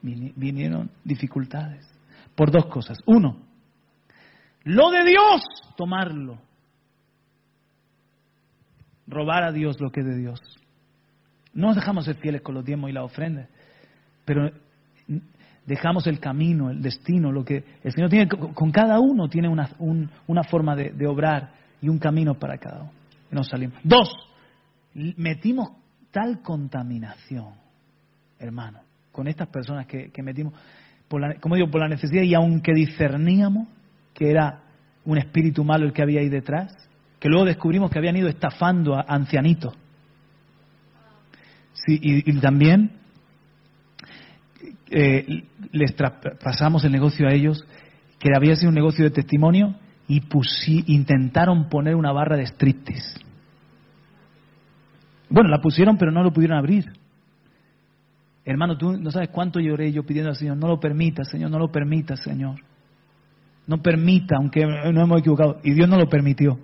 Vinieron 0.01 0.91
dificultades 1.03 1.89
por 2.35 2.51
dos 2.51 2.65
cosas. 2.67 2.99
Uno, 3.07 3.37
lo 4.65 4.91
de 4.91 5.05
Dios, 5.05 5.41
tomarlo 5.75 6.52
robar 9.07 9.43
a 9.43 9.51
Dios 9.51 9.79
lo 9.79 9.91
que 9.91 10.01
es 10.01 10.05
de 10.05 10.17
Dios. 10.17 10.39
No 11.53 11.67
nos 11.67 11.75
dejamos 11.75 12.05
ser 12.05 12.15
fieles 12.15 12.41
con 12.41 12.55
los 12.55 12.65
diezmos 12.65 12.89
y 12.89 12.93
la 12.93 13.03
ofrenda, 13.03 13.47
pero 14.25 14.49
dejamos 15.65 16.07
el 16.07 16.19
camino, 16.19 16.69
el 16.69 16.81
destino, 16.81 17.31
lo 17.31 17.45
que 17.45 17.63
el 17.83 17.91
Señor 17.91 18.09
tiene, 18.09 18.27
con 18.27 18.71
cada 18.71 18.99
uno 18.99 19.27
tiene 19.29 19.47
una, 19.47 19.69
una 20.27 20.43
forma 20.43 20.75
de, 20.75 21.07
obrar 21.07 21.51
y 21.81 21.89
un 21.89 21.99
camino 21.99 22.35
para 22.35 22.57
cada 22.57 22.81
uno. 22.81 22.91
Y 23.31 23.35
nos 23.35 23.47
salimos. 23.47 23.77
Dos, 23.83 24.13
metimos 24.93 25.71
tal 26.11 26.41
contaminación, 26.41 27.53
hermano, 28.39 28.79
con 29.11 29.27
estas 29.27 29.47
personas 29.47 29.87
que, 29.87 30.11
metimos, 30.23 30.53
por 31.07 31.39
como 31.39 31.55
digo, 31.55 31.69
por 31.69 31.81
la 31.81 31.87
necesidad 31.87 32.23
y 32.23 32.33
aunque 32.33 32.73
discerníamos 32.73 33.67
que 34.13 34.29
era 34.29 34.63
un 35.05 35.17
espíritu 35.17 35.63
malo 35.63 35.85
el 35.85 35.93
que 35.93 36.01
había 36.01 36.21
ahí 36.21 36.29
detrás, 36.29 36.73
que 37.23 37.29
luego 37.29 37.45
descubrimos 37.45 37.89
que 37.89 37.97
habían 37.97 38.17
ido 38.17 38.27
estafando 38.27 38.95
a 38.95 39.05
ancianitos. 39.07 39.73
Y, 41.87 42.33
también 42.41 42.91
eh, 44.91 45.45
les 45.71 45.93
pasamos 46.43 46.83
el 46.83 46.91
negocio 46.91 47.25
a 47.25 47.31
ellos, 47.31 47.65
que 48.19 48.27
había 48.35 48.57
sido 48.57 48.67
un 48.67 48.75
negocio 48.75 49.05
de 49.05 49.11
testimonio, 49.11 49.73
y 50.09 50.21
intentaron 50.87 51.69
poner 51.69 51.95
una 51.95 52.11
barra 52.11 52.35
de 52.35 52.45
striptease. 52.45 53.21
Bueno, 55.29 55.47
la 55.47 55.61
pusieron, 55.61 55.97
pero 55.97 56.11
no 56.11 56.23
lo 56.23 56.33
pudieron 56.33 56.57
abrir. 56.57 56.91
Hermano, 58.43 58.77
tú 58.77 58.97
no 58.97 59.11
sabes 59.11 59.29
cuánto 59.29 59.61
lloré 59.61 59.93
yo 59.93 60.03
pidiendo 60.03 60.31
al 60.31 60.35
Señor, 60.35 60.57
no 60.57 60.67
lo 60.67 60.77
permita, 60.77 61.23
Señor, 61.23 61.51
no 61.51 61.57
lo 61.57 61.71
permita, 61.71 62.17
Señor. 62.17 62.59
No 63.65 63.81
permita, 63.81 64.35
aunque 64.35 64.65
no 64.65 65.01
hemos 65.01 65.21
equivocado. 65.21 65.61
Y 65.63 65.71
Dios 65.71 65.87
no 65.87 65.97
lo 65.97 66.09
permitió. 66.09 66.59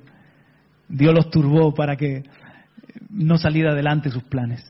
Dios 0.89 1.13
los 1.13 1.29
turbó 1.29 1.73
para 1.73 1.95
que 1.95 2.23
no 3.09 3.37
saliera 3.37 3.71
adelante 3.71 4.09
sus 4.09 4.23
planes. 4.23 4.63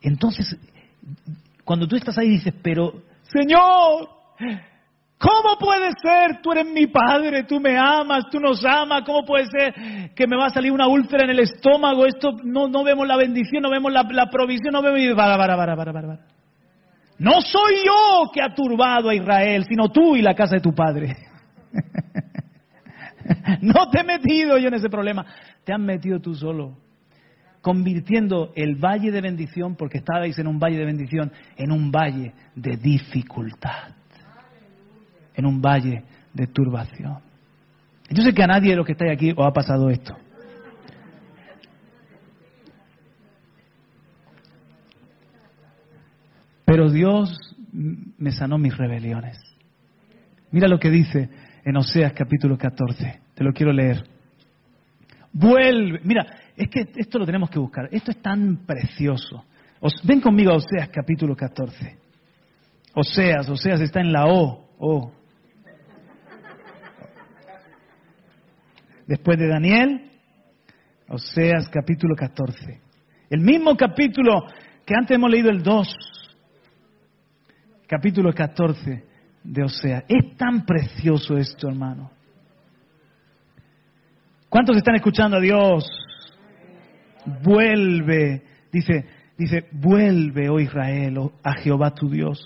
Entonces, 0.00 0.58
cuando 1.64 1.86
tú 1.86 1.96
estás 1.96 2.18
ahí 2.18 2.28
dices, 2.28 2.52
pero, 2.62 2.92
Señor, 3.22 4.08
¿cómo 5.18 5.56
puede 5.60 5.90
ser? 6.02 6.42
Tú 6.42 6.50
eres 6.50 6.66
mi 6.66 6.88
padre, 6.88 7.44
tú 7.44 7.60
me 7.60 7.78
amas, 7.78 8.24
tú 8.30 8.40
nos 8.40 8.64
amas, 8.64 9.02
¿cómo 9.06 9.24
puede 9.24 9.46
ser 9.46 10.12
que 10.14 10.26
me 10.26 10.36
va 10.36 10.46
a 10.46 10.50
salir 10.50 10.72
una 10.72 10.88
úlcera 10.88 11.24
en 11.24 11.30
el 11.30 11.38
estómago? 11.38 12.04
Esto 12.04 12.32
no, 12.42 12.66
no 12.66 12.82
vemos 12.82 13.06
la 13.06 13.16
bendición, 13.16 13.62
no 13.62 13.70
vemos 13.70 13.92
la, 13.92 14.28
provisión, 14.28 14.72
no 14.72 14.82
vemos... 14.82 15.16
Para, 15.16 15.36
para, 15.36 15.56
para, 15.56 15.76
para, 15.76 15.92
para. 15.92 16.18
No 17.18 17.40
soy 17.40 17.76
yo 17.86 18.32
que 18.34 18.42
ha 18.42 18.52
turbado 18.52 19.08
a 19.08 19.14
Israel, 19.14 19.64
sino 19.68 19.90
tú 19.90 20.16
y 20.16 20.22
la 20.22 20.34
casa 20.34 20.56
de 20.56 20.60
tu 20.60 20.74
padre. 20.74 21.16
no 23.62 23.90
te 23.90 24.00
he 24.00 24.04
metido 24.04 24.58
yo 24.58 24.68
en 24.68 24.74
ese 24.74 24.88
problema, 24.88 25.24
te 25.64 25.72
has 25.72 25.80
metido 25.80 26.20
tú 26.20 26.34
solo. 26.34 26.76
Convirtiendo 27.60 28.52
el 28.56 28.74
valle 28.74 29.12
de 29.12 29.20
bendición, 29.20 29.76
porque 29.76 29.98
estabais 29.98 30.36
en 30.38 30.48
un 30.48 30.58
valle 30.58 30.78
de 30.78 30.84
bendición, 30.84 31.32
en 31.56 31.70
un 31.70 31.92
valle 31.92 32.32
de 32.56 32.76
dificultad. 32.76 33.94
En 35.34 35.46
un 35.46 35.60
valle 35.60 36.02
de 36.34 36.46
turbación. 36.48 37.18
Yo 38.10 38.22
sé 38.22 38.34
que 38.34 38.42
a 38.42 38.48
nadie 38.48 38.70
de 38.70 38.76
los 38.76 38.84
que 38.84 38.92
estáis 38.92 39.12
aquí 39.12 39.30
os 39.30 39.46
ha 39.46 39.52
pasado 39.52 39.88
esto. 39.90 40.16
Pero 46.64 46.90
Dios 46.90 47.38
me 47.72 48.32
sanó 48.32 48.58
mis 48.58 48.76
rebeliones. 48.76 49.38
Mira 50.50 50.68
lo 50.68 50.78
que 50.78 50.90
dice 50.90 51.28
en 51.64 51.76
Oseas 51.76 52.12
capítulo 52.12 52.56
14. 52.58 53.20
Te 53.34 53.44
lo 53.44 53.52
quiero 53.52 53.72
leer. 53.72 54.04
Vuelve. 55.32 56.00
Mira, 56.04 56.26
es 56.56 56.68
que 56.68 56.86
esto 56.96 57.18
lo 57.18 57.26
tenemos 57.26 57.50
que 57.50 57.58
buscar. 57.58 57.88
Esto 57.92 58.10
es 58.10 58.20
tan 58.20 58.66
precioso. 58.66 59.44
ven 60.04 60.20
conmigo 60.20 60.52
a 60.52 60.56
Oseas 60.56 60.88
capítulo 60.88 61.34
14. 61.36 61.98
Oseas, 62.94 63.48
Oseas 63.48 63.80
está 63.80 64.00
en 64.00 64.12
la 64.12 64.26
O. 64.26 64.68
o. 64.78 65.12
Después 69.06 69.38
de 69.38 69.48
Daniel, 69.48 70.10
Oseas 71.08 71.68
capítulo 71.68 72.14
14. 72.16 72.80
El 73.30 73.40
mismo 73.40 73.76
capítulo 73.76 74.46
que 74.84 74.94
antes 74.94 75.14
hemos 75.14 75.30
leído 75.30 75.50
el 75.50 75.62
2. 75.62 75.88
Capítulo 77.86 78.32
14 78.32 79.11
de 79.44 79.62
Osea. 79.64 80.04
Es 80.08 80.36
tan 80.36 80.64
precioso 80.64 81.36
esto, 81.36 81.68
hermano. 81.68 82.10
¿Cuántos 84.48 84.76
están 84.76 84.96
escuchando 84.96 85.38
a 85.38 85.40
Dios? 85.40 85.84
Vuelve, 87.42 88.42
dice, 88.70 89.06
dice, 89.36 89.68
vuelve, 89.72 90.48
oh 90.50 90.60
Israel, 90.60 91.18
oh, 91.18 91.32
a 91.42 91.54
Jehová 91.54 91.94
tu 91.94 92.10
Dios. 92.10 92.44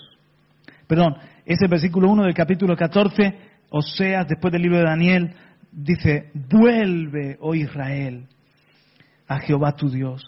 Perdón, 0.87 1.17
ese 1.45 1.67
versículo 1.67 2.09
1 2.09 2.23
del 2.23 2.33
capítulo 2.33 2.75
14, 2.75 3.37
Oseas, 3.69 4.27
después 4.27 4.51
del 4.53 4.61
libro 4.61 4.77
de 4.77 4.85
Daniel, 4.85 5.35
dice, 5.71 6.31
vuelve, 6.33 7.37
oh 7.41 7.53
Israel, 7.53 8.25
a 9.27 9.39
Jehová 9.39 9.73
tu 9.73 9.89
Dios. 9.89 10.23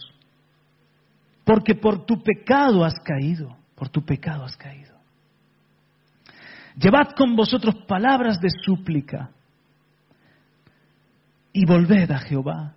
Porque 1.44 1.74
por 1.74 2.04
tu 2.04 2.22
pecado 2.22 2.84
has 2.84 2.94
caído, 3.00 3.56
por 3.74 3.88
tu 3.88 4.04
pecado 4.04 4.44
has 4.44 4.56
caído. 4.56 4.89
Llevad 6.76 7.12
con 7.16 7.34
vosotros 7.36 7.74
palabras 7.86 8.40
de 8.40 8.48
súplica 8.64 9.30
y 11.52 11.64
volved 11.64 12.10
a 12.10 12.18
Jehová 12.18 12.74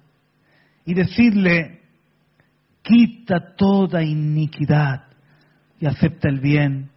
y 0.86 0.94
decidle, 0.94 1.82
quita 2.82 3.56
toda 3.56 4.04
iniquidad 4.04 5.04
y 5.80 5.86
acepta 5.86 6.30
el 6.30 6.40
bien 6.40 6.90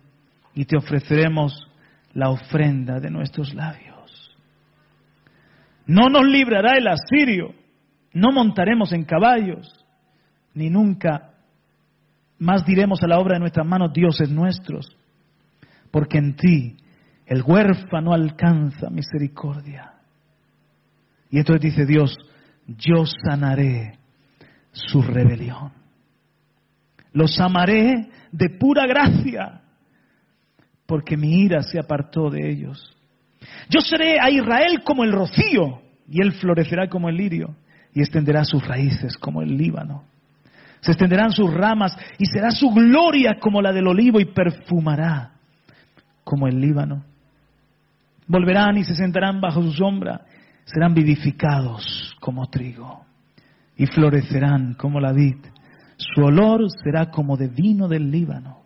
y 0.54 0.64
te 0.64 0.76
ofreceremos 0.76 1.68
la 2.14 2.30
ofrenda 2.30 2.98
de 2.98 3.10
nuestros 3.10 3.54
labios. 3.54 4.34
No 5.86 6.08
nos 6.08 6.24
librará 6.24 6.78
el 6.78 6.88
asirio, 6.88 7.54
no 8.12 8.32
montaremos 8.32 8.92
en 8.92 9.04
caballos, 9.04 9.84
ni 10.54 10.70
nunca 10.70 11.34
más 12.38 12.64
diremos 12.64 13.02
a 13.02 13.06
la 13.06 13.18
obra 13.18 13.34
de 13.34 13.40
nuestras 13.40 13.66
manos, 13.66 13.92
dioses 13.92 14.30
nuestros, 14.30 14.96
porque 15.90 16.18
en 16.18 16.34
ti 16.34 16.76
el 17.26 17.42
huérfano 17.42 18.12
alcanza 18.12 18.88
misericordia. 18.88 19.92
Y 21.30 21.38
entonces 21.38 21.62
dice 21.62 21.84
Dios, 21.84 22.16
yo 22.66 23.04
sanaré 23.06 23.98
su 24.72 25.02
rebelión. 25.02 25.72
Los 27.12 27.40
amaré 27.40 28.08
de 28.30 28.50
pura 28.58 28.86
gracia, 28.86 29.62
porque 30.86 31.16
mi 31.16 31.42
ira 31.42 31.62
se 31.62 31.78
apartó 31.78 32.30
de 32.30 32.50
ellos. 32.50 32.96
Yo 33.68 33.80
seré 33.80 34.20
a 34.20 34.30
Israel 34.30 34.82
como 34.84 35.02
el 35.02 35.12
rocío, 35.12 35.82
y 36.08 36.20
él 36.22 36.32
florecerá 36.32 36.88
como 36.88 37.08
el 37.08 37.16
lirio, 37.16 37.56
y 37.92 38.00
extenderá 38.00 38.44
sus 38.44 38.64
raíces 38.64 39.16
como 39.16 39.42
el 39.42 39.56
Líbano. 39.56 40.04
Se 40.80 40.92
extenderán 40.92 41.32
sus 41.32 41.52
ramas, 41.52 41.96
y 42.18 42.26
será 42.26 42.50
su 42.50 42.70
gloria 42.70 43.38
como 43.40 43.62
la 43.62 43.72
del 43.72 43.88
olivo, 43.88 44.20
y 44.20 44.26
perfumará 44.26 45.32
como 46.22 46.46
el 46.46 46.60
Líbano. 46.60 47.04
Volverán 48.26 48.76
y 48.76 48.84
se 48.84 48.94
sentarán 48.94 49.40
bajo 49.40 49.62
su 49.62 49.72
sombra, 49.72 50.22
serán 50.64 50.94
vivificados 50.94 52.16
como 52.20 52.48
trigo 52.48 53.04
y 53.76 53.86
florecerán 53.86 54.74
como 54.74 55.00
la 55.00 55.12
vid. 55.12 55.36
Su 55.96 56.22
olor 56.22 56.66
será 56.82 57.10
como 57.10 57.36
de 57.36 57.48
vino 57.48 57.88
del 57.88 58.10
Líbano. 58.10 58.62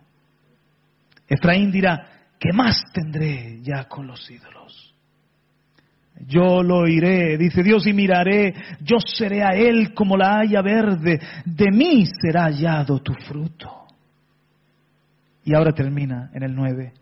Efraín 1.28 1.70
dirá, 1.70 2.06
¿qué 2.38 2.52
más 2.52 2.82
tendré 2.92 3.60
ya 3.62 3.84
con 3.84 4.06
los 4.06 4.28
ídolos? 4.30 4.94
Yo 6.26 6.62
lo 6.62 6.78
oiré, 6.78 7.38
dice 7.38 7.62
Dios, 7.62 7.86
y 7.86 7.92
miraré, 7.92 8.54
yo 8.80 8.98
seré 9.00 9.42
a 9.42 9.50
él 9.50 9.94
como 9.94 10.16
la 10.16 10.40
haya 10.40 10.60
verde, 10.60 11.20
de 11.44 11.70
mí 11.70 12.04
será 12.20 12.44
hallado 12.44 13.00
tu 13.00 13.14
fruto. 13.14 13.86
Y 15.44 15.54
ahora 15.54 15.72
termina 15.72 16.30
en 16.34 16.42
el 16.42 16.54
9. 16.54 16.92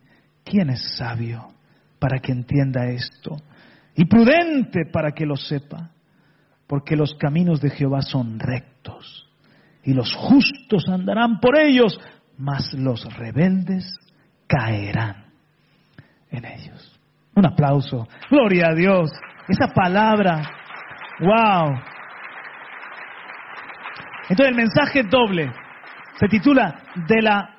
¿Quién 0.44 0.70
es 0.70 0.96
sabio 0.96 1.57
para 1.98 2.20
que 2.20 2.32
entienda 2.32 2.86
esto? 2.86 3.36
Y 3.94 4.04
prudente 4.04 4.86
para 4.92 5.12
que 5.12 5.26
lo 5.26 5.36
sepa. 5.36 5.90
Porque 6.66 6.96
los 6.96 7.14
caminos 7.14 7.60
de 7.60 7.70
Jehová 7.70 8.02
son 8.02 8.38
rectos 8.38 9.28
y 9.88 9.94
los 9.94 10.14
justos 10.14 10.86
andarán 10.88 11.40
por 11.40 11.58
ellos, 11.58 11.98
mas 12.36 12.74
los 12.74 13.04
rebeldes 13.16 13.98
caerán 14.46 15.32
en 16.30 16.44
ellos. 16.44 17.00
Un 17.34 17.46
aplauso. 17.46 18.06
Gloria 18.30 18.66
a 18.68 18.74
Dios. 18.74 19.10
Esa 19.48 19.72
palabra. 19.72 20.42
Wow. 21.20 21.80
Entonces 24.28 24.48
el 24.48 24.56
mensaje 24.56 25.04
doble. 25.04 25.50
Se 26.20 26.28
titula 26.28 26.82
de 27.08 27.22
la, 27.22 27.54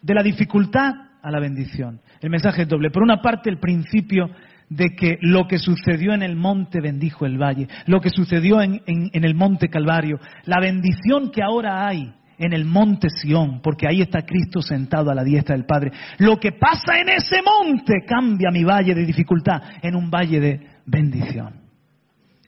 de 0.00 0.14
la 0.14 0.22
dificultad 0.22 0.92
a 1.20 1.30
la 1.30 1.40
bendición. 1.40 2.00
El 2.20 2.30
mensaje 2.30 2.62
es 2.62 2.68
doble. 2.68 2.90
Por 2.90 3.02
una 3.02 3.20
parte, 3.20 3.50
el 3.50 3.58
principio 3.58 4.30
de 4.68 4.94
que 4.94 5.18
lo 5.22 5.46
que 5.46 5.58
sucedió 5.58 6.12
en 6.12 6.22
el 6.22 6.36
monte 6.36 6.80
bendijo 6.80 7.26
el 7.26 7.38
valle, 7.38 7.68
lo 7.86 8.00
que 8.00 8.10
sucedió 8.10 8.60
en, 8.60 8.82
el 8.86 9.34
monte 9.34 9.68
Calvario, 9.68 10.18
la 10.44 10.60
bendición 10.60 11.30
que 11.30 11.42
ahora 11.42 11.86
hay 11.86 12.12
en 12.38 12.52
el 12.52 12.64
monte 12.64 13.08
Sión, 13.10 13.60
porque 13.62 13.88
ahí 13.88 14.00
está 14.00 14.22
Cristo 14.22 14.60
sentado 14.62 15.10
a 15.10 15.14
la 15.14 15.24
diestra 15.24 15.56
del 15.56 15.64
Padre. 15.64 15.92
Lo 16.18 16.38
que 16.38 16.52
pasa 16.52 16.98
en 17.00 17.08
ese 17.08 17.40
monte 17.42 18.04
cambia 18.06 18.50
mi 18.52 18.62
valle 18.62 18.94
de 18.94 19.04
dificultad 19.04 19.60
en 19.82 19.96
un 19.96 20.10
valle 20.10 20.38
de 20.38 20.66
bendición. 20.86 21.62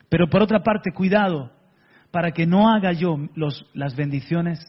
Pero 0.09 0.29
por 0.29 0.43
otra 0.43 0.63
parte, 0.63 0.93
cuidado, 0.93 1.51
para 2.11 2.33
que 2.33 2.47
no 2.47 2.69
haga 2.69 2.93
yo 2.93 3.17
las 3.75 3.97
bendiciones 3.97 4.61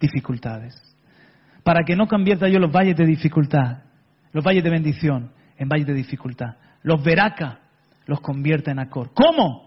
dificultades, 0.00 0.74
para 1.62 1.84
que 1.84 1.96
no 1.96 2.06
convierta 2.06 2.48
yo 2.48 2.58
los 2.58 2.72
valles 2.72 2.96
de 2.96 3.06
dificultad, 3.06 3.84
los 4.34 4.44
valles 4.44 4.64
de 4.64 4.70
bendición, 4.70 5.30
en 5.56 5.68
valles 5.68 5.86
de 5.86 5.94
dificultad. 5.94 6.56
Los 6.82 7.02
veraca 7.02 7.60
los 8.06 8.20
convierte 8.20 8.70
en 8.70 8.80
acor. 8.80 9.12
¿Cómo? 9.14 9.62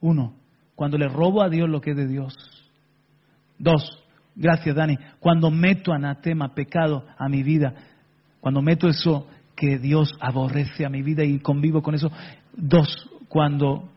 Uno, 0.00 0.34
cuando 0.74 0.98
le 0.98 1.08
robo 1.08 1.42
a 1.42 1.48
Dios 1.48 1.68
lo 1.68 1.80
que 1.80 1.92
es 1.92 1.96
de 1.96 2.06
Dios. 2.06 2.34
Dos, 3.58 4.04
gracias 4.34 4.76
Dani, 4.76 4.98
cuando 5.20 5.50
meto 5.50 5.92
anatema, 5.92 6.54
pecado 6.54 7.06
a 7.16 7.28
mi 7.28 7.42
vida, 7.42 7.72
cuando 8.40 8.60
meto 8.60 8.88
eso 8.88 9.26
que 9.56 9.78
Dios 9.78 10.12
aborrece 10.20 10.84
a 10.84 10.90
mi 10.90 11.02
vida 11.02 11.24
y 11.24 11.38
convivo 11.38 11.80
con 11.80 11.94
eso. 11.94 12.10
Dos, 12.52 13.08
cuando 13.28 13.88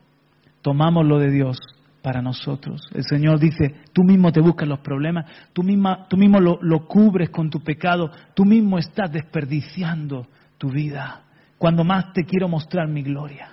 tomamos 0.62 1.04
lo 1.04 1.18
de 1.18 1.30
Dios 1.30 1.58
para 2.02 2.20
nosotros. 2.20 2.90
El 2.92 3.04
Señor 3.04 3.38
dice, 3.38 3.76
tú 3.92 4.02
mismo 4.02 4.32
te 4.32 4.40
buscas 4.40 4.68
los 4.68 4.80
problemas, 4.80 5.24
tú, 5.52 5.62
misma, 5.62 6.06
tú 6.08 6.16
mismo 6.16 6.40
lo, 6.40 6.58
lo 6.60 6.86
cubres 6.86 7.30
con 7.30 7.48
tu 7.48 7.60
pecado, 7.60 8.10
tú 8.34 8.44
mismo 8.44 8.78
estás 8.78 9.10
desperdiciando 9.12 10.26
tu 10.58 10.70
vida, 10.70 11.22
cuando 11.58 11.84
más 11.84 12.12
te 12.12 12.24
quiero 12.24 12.48
mostrar 12.48 12.88
mi 12.88 13.02
gloria. 13.02 13.52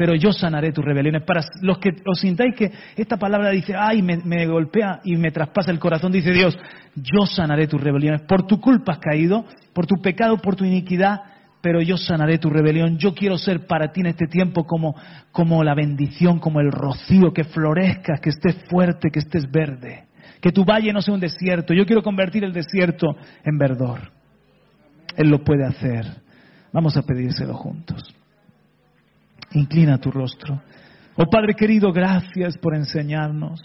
Pero 0.00 0.14
yo 0.14 0.32
sanaré 0.32 0.72
tus 0.72 0.82
rebeliones. 0.82 1.24
Para 1.24 1.42
los 1.60 1.76
que 1.76 1.90
os 2.06 2.18
sintáis 2.18 2.54
que 2.54 2.72
esta 2.96 3.18
palabra 3.18 3.50
dice, 3.50 3.74
ay, 3.76 4.00
me, 4.00 4.46
golpea 4.46 5.00
y 5.04 5.16
me 5.18 5.30
traspasa 5.30 5.70
el 5.70 5.78
corazón, 5.78 6.10
dice 6.10 6.32
Dios, 6.32 6.58
yo 6.94 7.26
sanaré 7.26 7.66
tus 7.66 7.78
rebeliones. 7.78 8.22
Por 8.22 8.46
tu 8.46 8.58
culpa 8.58 8.92
has 8.92 8.98
caído, 8.98 9.44
por 9.74 9.86
tu 9.86 9.96
pecado, 10.00 10.38
por 10.38 10.56
tu 10.56 10.64
iniquidad, 10.64 11.20
pero 11.60 11.82
yo 11.82 11.96
sanaré 11.96 12.38
tu 12.38 12.48
rebelión. 12.48 12.98
Yo 12.98 13.14
quiero 13.14 13.36
ser 13.36 13.66
para 13.66 13.92
ti 13.92 14.00
en 14.00 14.06
este 14.06 14.26
tiempo 14.26 14.64
como, 14.64 14.94
como 15.32 15.62
la 15.62 15.74
bendición, 15.74 16.38
como 16.38 16.60
el 16.60 16.72
rocío, 16.72 17.32
que 17.32 17.44
florezcas, 17.44 18.20
que 18.20 18.30
estés 18.30 18.56
fuerte, 18.68 19.10
que 19.10 19.18
estés 19.18 19.50
verde. 19.50 20.06
Que 20.40 20.52
tu 20.52 20.64
valle 20.64 20.92
no 20.92 21.02
sea 21.02 21.14
un 21.14 21.20
desierto. 21.20 21.74
Yo 21.74 21.84
quiero 21.84 22.02
convertir 22.02 22.44
el 22.44 22.52
desierto 22.52 23.14
en 23.44 23.58
verdor. 23.58 24.10
Él 25.16 25.28
lo 25.28 25.44
puede 25.44 25.66
hacer. 25.66 26.06
Vamos 26.72 26.96
a 26.96 27.02
pedírselo 27.02 27.54
juntos. 27.54 28.02
Inclina 29.52 29.98
tu 29.98 30.10
rostro. 30.10 30.62
Oh 31.16 31.26
Padre 31.26 31.54
querido, 31.54 31.92
gracias 31.92 32.56
por 32.56 32.74
enseñarnos. 32.74 33.60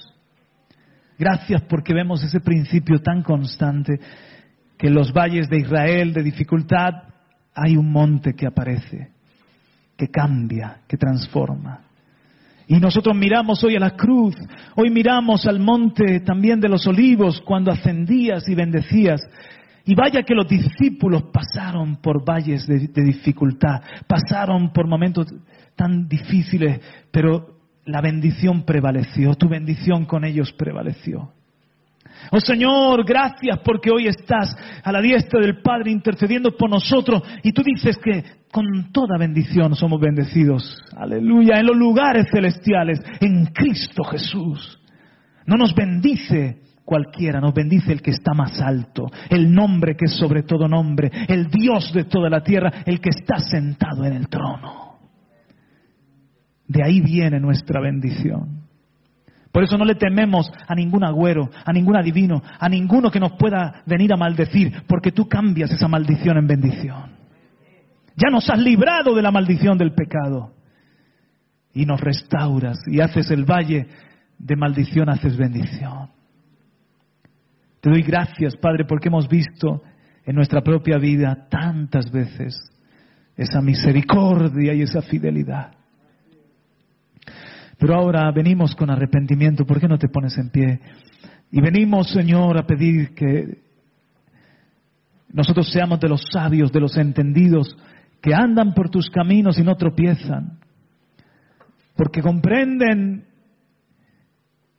Gracias 1.17 1.61
porque 1.69 1.93
vemos 1.93 2.23
ese 2.23 2.41
principio 2.41 2.99
tan 2.99 3.23
constante 3.23 3.99
que 4.77 4.89
los 4.89 5.13
valles 5.13 5.47
de 5.47 5.59
Israel 5.59 6.11
de 6.11 6.23
dificultad 6.23 7.14
hay 7.55 7.77
un 7.77 7.91
monte 7.91 8.33
que 8.33 8.45
aparece, 8.45 9.11
que 9.97 10.09
cambia, 10.09 10.81
que 10.87 10.97
transforma. 10.97 11.81
Y 12.67 12.75
nosotros 12.79 13.15
miramos 13.15 13.63
hoy 13.63 13.75
a 13.75 13.79
la 13.79 13.91
cruz, 13.91 14.35
hoy 14.75 14.89
miramos 14.89 15.45
al 15.45 15.59
monte 15.59 16.19
también 16.21 16.59
de 16.59 16.67
los 16.67 16.85
olivos 16.87 17.41
cuando 17.41 17.71
ascendías 17.71 18.47
y 18.49 18.55
bendecías. 18.55 19.21
Y 19.85 19.93
vaya 19.93 20.23
que 20.23 20.33
los 20.33 20.47
discípulos 20.47 21.25
pasaron 21.31 21.97
por 21.97 22.25
valles 22.27 22.65
de, 22.65 22.89
dificultad, 23.03 23.81
pasaron 24.07 24.73
por 24.73 24.87
momentos 24.87 25.27
tan 25.75 26.07
difíciles, 26.07 26.81
pero 27.11 27.59
la 27.85 28.01
bendición 28.01 28.63
prevaleció, 28.63 29.35
tu 29.35 29.47
bendición 29.47 30.05
con 30.05 30.25
ellos 30.25 30.51
prevaleció. 30.53 31.31
Oh 32.31 32.39
Señor, 32.39 33.05
gracias 33.05 33.59
porque 33.63 33.91
hoy 33.91 34.07
estás 34.07 34.55
a 34.83 34.91
la 34.91 35.01
diestra 35.01 35.39
del 35.39 35.61
Padre 35.61 35.91
intercediendo 35.91 36.55
por 36.55 36.69
nosotros 36.69 37.21
y 37.43 37.51
tú 37.51 37.61
dices 37.63 37.97
que 37.97 38.23
con 38.51 38.91
toda 38.91 39.17
bendición 39.17 39.75
somos 39.75 39.99
bendecidos. 39.99 40.83
Aleluya, 40.95 41.59
en 41.59 41.65
los 41.65 41.75
lugares 41.75 42.27
celestiales, 42.31 42.99
en 43.19 43.47
Cristo 43.47 44.03
Jesús. 44.03 44.79
No 45.45 45.57
nos 45.57 45.75
bendice 45.75 46.61
cualquiera, 46.85 47.41
nos 47.41 47.53
bendice 47.53 47.91
el 47.91 48.01
que 48.01 48.11
está 48.11 48.33
más 48.33 48.61
alto, 48.61 49.11
el 49.29 49.51
nombre 49.51 49.95
que 49.95 50.05
es 50.05 50.15
sobre 50.15 50.43
todo 50.43 50.67
nombre, 50.67 51.11
el 51.27 51.47
Dios 51.47 51.91
de 51.93 52.05
toda 52.05 52.29
la 52.29 52.41
tierra, 52.41 52.71
el 52.85 53.01
que 53.01 53.09
está 53.09 53.39
sentado 53.39 54.05
en 54.05 54.13
el 54.13 54.29
trono. 54.29 54.99
De 56.67 56.83
ahí 56.83 57.01
viene 57.01 57.39
nuestra 57.39 57.81
bendición. 57.81 58.54
Por 59.55 59.63
eso 59.63 59.77
no 59.77 59.85
le 59.85 59.95
tememos 59.95 60.51
a 60.67 60.75
ningún 60.75 61.05
agüero, 61.05 61.49
a 61.63 61.71
ningún 61.71 61.95
adivino, 61.95 62.43
a 62.59 62.67
ninguno 62.67 63.09
que 63.09 63.21
nos 63.21 63.37
pueda 63.37 63.83
venir 63.85 64.11
a 64.11 64.17
maldecir, 64.17 64.83
porque 64.85 65.13
tú 65.13 65.29
cambias 65.29 65.71
esa 65.71 65.87
maldición 65.87 66.37
en 66.37 66.45
bendición. 66.45 67.13
Ya 68.17 68.29
nos 68.29 68.49
has 68.49 68.59
librado 68.59 69.15
de 69.15 69.21
la 69.21 69.31
maldición 69.31 69.77
del 69.77 69.93
pecado 69.93 70.51
y 71.73 71.85
nos 71.85 72.01
restauras 72.01 72.79
y 72.85 72.99
haces 72.99 73.31
el 73.31 73.45
valle 73.45 73.87
de 74.37 74.57
maldición, 74.57 75.07
haces 75.07 75.37
bendición. 75.37 76.09
Te 77.79 77.89
doy 77.89 78.01
gracias, 78.01 78.57
Padre, 78.57 78.83
porque 78.83 79.07
hemos 79.07 79.29
visto 79.29 79.81
en 80.25 80.35
nuestra 80.35 80.63
propia 80.63 80.97
vida 80.97 81.47
tantas 81.49 82.11
veces 82.11 82.59
esa 83.37 83.61
misericordia 83.61 84.73
y 84.73 84.81
esa 84.81 85.01
fidelidad. 85.01 85.71
Pero 87.77 87.95
ahora 87.95 88.31
venimos 88.31 88.75
con 88.75 88.89
arrepentimiento, 88.89 89.65
¿por 89.65 89.79
qué 89.79 89.87
no 89.87 89.97
te 89.97 90.07
pones 90.07 90.37
en 90.37 90.49
pie? 90.49 90.79
Y 91.51 91.61
venimos, 91.61 92.09
Señor, 92.09 92.57
a 92.57 92.65
pedir 92.65 93.13
que 93.13 93.63
nosotros 95.31 95.69
seamos 95.71 95.99
de 95.99 96.09
los 96.09 96.21
sabios, 96.31 96.71
de 96.71 96.79
los 96.79 96.97
entendidos, 96.97 97.77
que 98.21 98.33
andan 98.33 98.73
por 98.73 98.89
tus 98.89 99.09
caminos 99.09 99.59
y 99.59 99.63
no 99.63 99.75
tropiezan, 99.75 100.59
porque 101.95 102.21
comprenden 102.21 103.25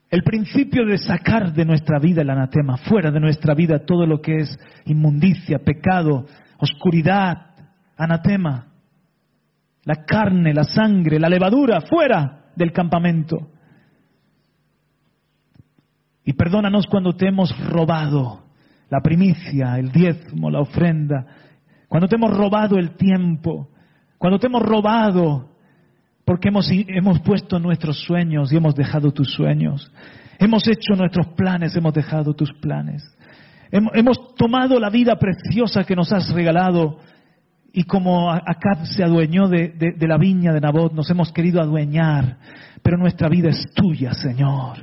el 0.09 0.23
principio 0.23 0.87
de 0.87 0.99
sacar 0.99 1.53
de 1.53 1.65
nuestra 1.65 1.99
vida 1.99 2.23
el 2.23 2.31
anatema, 2.31 2.79
fuera 2.79 3.11
de 3.11 3.21
nuestra 3.21 3.55
vida 3.55 3.85
todo 3.85 4.07
lo 4.07 4.21
que 4.21 4.37
es 4.37 4.59
inmundicia, 4.87 5.59
pecado, 5.59 6.27
oscuridad, 6.59 7.55
anatema, 7.97 8.69
la 9.85 10.05
carne, 10.05 10.55
la 10.55 10.65
sangre, 10.65 11.21
la 11.21 11.29
levadura, 11.29 11.83
fuera 11.83 12.46
del 12.57 12.73
campamento. 12.73 13.49
Y 16.25 16.33
perdónanos 16.33 16.87
cuando 16.87 17.15
te 17.15 17.29
hemos 17.29 17.57
robado 17.69 18.43
la 18.91 19.01
primicia, 19.01 19.79
el 19.79 19.93
diezmo, 19.93 20.51
la 20.51 20.61
ofrenda, 20.61 21.27
cuando 21.89 22.09
te 22.09 22.17
hemos 22.17 22.37
robado 22.37 22.79
el 22.79 22.97
tiempo, 22.97 23.69
cuando 24.19 24.39
te 24.39 24.49
hemos 24.49 24.63
robado 24.63 25.51
porque 26.25 26.49
hemos, 26.49 26.69
hemos 26.71 27.21
puesto 27.21 27.61
nuestros 27.61 28.01
sueños 28.01 28.53
y 28.53 28.57
hemos 28.57 28.75
dejado 28.75 29.13
tus 29.13 29.33
sueños. 29.33 29.93
Hemos 30.41 30.67
hecho 30.67 30.95
nuestros 30.97 31.29
planes, 31.29 31.77
hemos 31.77 31.95
dejado 31.95 32.35
tus 32.35 32.53
planes. 32.55 33.05
Hemos 33.71 34.35
tomado 34.35 34.81
la 34.81 34.91
vida 34.91 35.17
preciosa 35.17 35.85
que 35.85 35.95
nos 35.95 36.13
has 36.13 36.29
regalado 36.31 36.99
y 37.77 37.85
como 37.85 38.31
Acab 38.31 38.87
se 38.87 39.05
adueñó 39.05 39.49
de, 39.49 39.95
la 40.01 40.17
viña 40.17 40.51
de 40.55 40.63
Nabot, 40.63 40.95
nos 40.95 41.11
hemos 41.11 41.31
querido 41.31 41.61
adueñar, 41.61 42.39
pero 42.83 42.97
nuestra 42.97 43.29
vida 43.29 43.51
es 43.51 43.67
tuya, 43.75 44.15
Señor. 44.15 44.79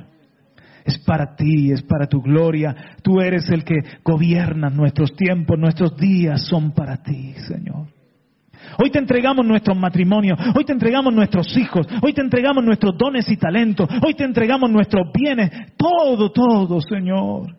Es 0.84 0.98
para 0.98 1.34
ti, 1.34 1.72
es 1.72 1.82
para 1.82 2.06
tu 2.06 2.22
gloria. 2.22 2.94
Tú 3.02 3.20
eres 3.20 3.50
el 3.50 3.64
que 3.64 3.80
gobierna 4.04 4.70
nuestros 4.70 5.16
tiempos, 5.16 5.58
nuestros 5.58 5.96
días 5.96 6.46
son 6.46 6.70
para 6.70 7.02
ti, 7.02 7.34
Señor. 7.48 7.88
Hoy 8.78 8.90
te 8.90 9.00
entregamos 9.00 9.44
nuestros 9.44 9.76
matrimonios, 9.76 10.38
hoy 10.54 10.64
te 10.64 10.72
entregamos 10.72 11.12
nuestros 11.12 11.56
hijos, 11.56 11.88
hoy 12.00 12.12
te 12.12 12.20
entregamos 12.20 12.62
nuestros 12.62 12.96
dones 12.96 13.28
y 13.28 13.36
talentos, 13.36 13.88
hoy 14.06 14.14
te 14.14 14.22
entregamos 14.22 14.70
nuestros 14.70 15.08
bienes, 15.12 15.50
todo, 15.76 16.30
todo, 16.30 16.80
Señor. 16.80 17.56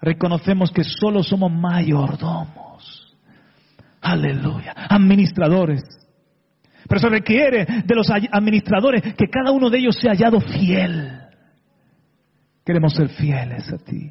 Reconocemos 0.00 0.70
que 0.70 0.84
solo 0.84 1.22
somos 1.22 1.52
mayordomos. 1.52 2.58
Aleluya. 4.08 4.74
Administradores. 4.88 5.82
Pero 6.88 6.98
se 6.98 7.08
requiere 7.10 7.66
de 7.84 7.94
los 7.94 8.08
administradores 8.10 9.02
que 9.14 9.28
cada 9.28 9.52
uno 9.52 9.68
de 9.68 9.78
ellos 9.78 9.96
sea 9.96 10.12
hallado 10.12 10.40
fiel. 10.40 11.20
Queremos 12.64 12.94
ser 12.94 13.10
fieles 13.10 13.70
a 13.70 13.76
ti. 13.76 14.10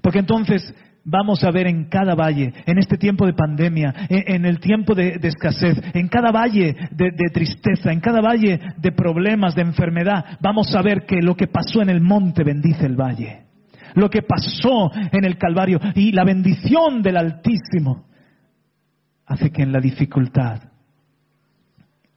Porque 0.00 0.20
entonces 0.20 0.72
vamos 1.04 1.42
a 1.42 1.50
ver 1.50 1.66
en 1.66 1.88
cada 1.88 2.14
valle, 2.14 2.52
en 2.66 2.78
este 2.78 2.96
tiempo 2.96 3.26
de 3.26 3.34
pandemia, 3.34 4.06
en, 4.08 4.46
el 4.46 4.60
tiempo 4.60 4.94
de, 4.94 5.18
escasez, 5.22 5.76
en 5.92 6.06
cada 6.08 6.30
valle 6.30 6.76
de, 6.92 7.10
de, 7.10 7.30
tristeza, 7.32 7.90
en 7.90 8.00
cada 8.00 8.20
valle 8.20 8.60
de 8.76 8.92
problemas, 8.92 9.56
de 9.56 9.62
enfermedad, 9.62 10.38
vamos 10.40 10.74
a 10.74 10.82
ver 10.82 11.04
que 11.04 11.20
lo 11.20 11.34
que 11.34 11.48
pasó 11.48 11.82
en 11.82 11.90
el 11.90 12.00
monte 12.00 12.44
bendice 12.44 12.86
el 12.86 12.96
valle. 12.96 13.42
Lo 13.94 14.08
que 14.08 14.22
pasó 14.22 14.92
en 14.94 15.24
el 15.24 15.36
Calvario 15.36 15.80
y 15.94 16.12
la 16.12 16.24
bendición 16.24 17.02
del 17.02 17.16
Altísimo 17.16 18.13
hace 19.26 19.50
que 19.50 19.62
en 19.62 19.72
la 19.72 19.80
dificultad 19.80 20.62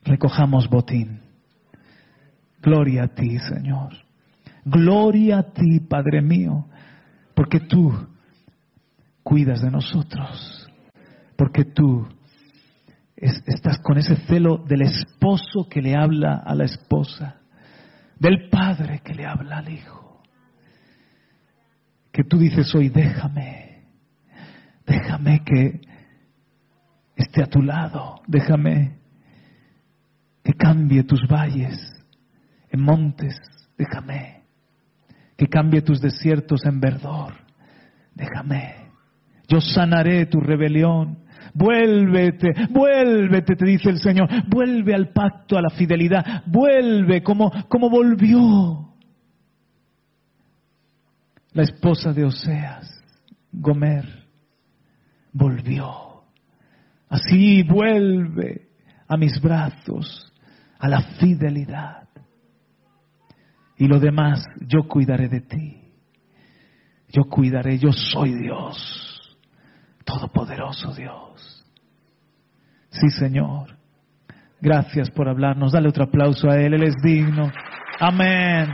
recojamos 0.03 0.69
botín. 0.69 1.21
Gloria 2.61 3.03
a 3.03 3.07
ti, 3.07 3.39
Señor. 3.39 3.93
Gloria 4.65 5.39
a 5.39 5.43
ti, 5.53 5.79
Padre 5.79 6.21
mío, 6.21 6.65
porque 7.33 7.59
tú 7.59 7.93
cuidas 9.23 9.61
de 9.61 9.71
nosotros, 9.71 10.69
porque 11.37 11.63
tú 11.65 12.07
estás 13.15 13.79
con 13.79 13.97
ese 13.97 14.15
celo 14.27 14.57
del 14.57 14.81
esposo 14.81 15.67
que 15.69 15.81
le 15.81 15.95
habla 15.95 16.43
a 16.45 16.55
la 16.55 16.65
esposa, 16.65 17.37
del 18.19 18.49
padre 18.49 19.01
que 19.03 19.13
le 19.13 19.25
habla 19.25 19.59
al 19.59 19.69
hijo, 19.69 20.21
que 22.11 22.23
tú 22.23 22.37
dices 22.37 22.73
hoy, 22.75 22.89
déjame, 22.89 23.85
déjame 24.85 25.43
que 25.43 25.81
esté 27.17 27.43
a 27.43 27.47
tu 27.47 27.61
lado, 27.61 28.21
déjame 28.27 28.99
que 30.43 30.53
cambie 30.53 31.03
tus 31.03 31.27
valles 31.27 31.77
en 32.69 32.81
montes, 32.81 33.37
déjame 33.77 34.43
que 35.35 35.47
cambie 35.47 35.81
tus 35.81 35.99
desiertos 35.99 36.65
en 36.65 36.79
verdor, 36.79 37.33
déjame 38.15 38.87
yo 39.47 39.61
sanaré 39.61 40.25
tu 40.25 40.39
rebelión. 40.39 41.19
Vuélvete, 41.53 42.53
vuélvete, 42.69 43.55
te 43.55 43.65
dice 43.65 43.89
el 43.89 43.99
Señor. 43.99 44.27
Vuelve 44.47 44.93
al 44.93 45.11
pacto, 45.13 45.57
a 45.57 45.61
la 45.61 45.69
fidelidad. 45.69 46.43
Vuelve 46.45 47.23
como, 47.23 47.51
como 47.67 47.89
volvió 47.89 48.93
la 51.53 51.63
esposa 51.63 52.13
de 52.13 52.25
Oseas, 52.25 53.01
Gomer. 53.51 54.27
Volvió. 55.31 56.06
Así 57.09 57.63
vuelve 57.63 58.67
a 59.07 59.17
mis 59.17 59.41
brazos, 59.41 60.33
a 60.79 60.87
la 60.87 61.01
fidelidad. 61.19 62.07
Y 63.77 63.87
lo 63.87 63.99
demás, 63.99 64.43
yo 64.67 64.87
cuidaré 64.87 65.29
de 65.29 65.41
ti. 65.41 65.81
Yo 67.09 67.23
cuidaré, 67.23 67.77
yo 67.77 67.91
soy 67.91 68.33
Dios. 68.33 69.37
Todopoderoso 70.03 70.93
Dios. 70.93 71.65
Sí, 72.89 73.09
Señor. 73.09 73.77
Gracias 74.59 75.09
por 75.11 75.29
hablarnos. 75.29 75.71
Dale 75.71 75.89
otro 75.89 76.05
aplauso 76.05 76.49
a 76.49 76.57
Él. 76.57 76.73
Él 76.73 76.83
es 76.83 76.95
digno. 77.03 77.51
Amén. 77.99 78.73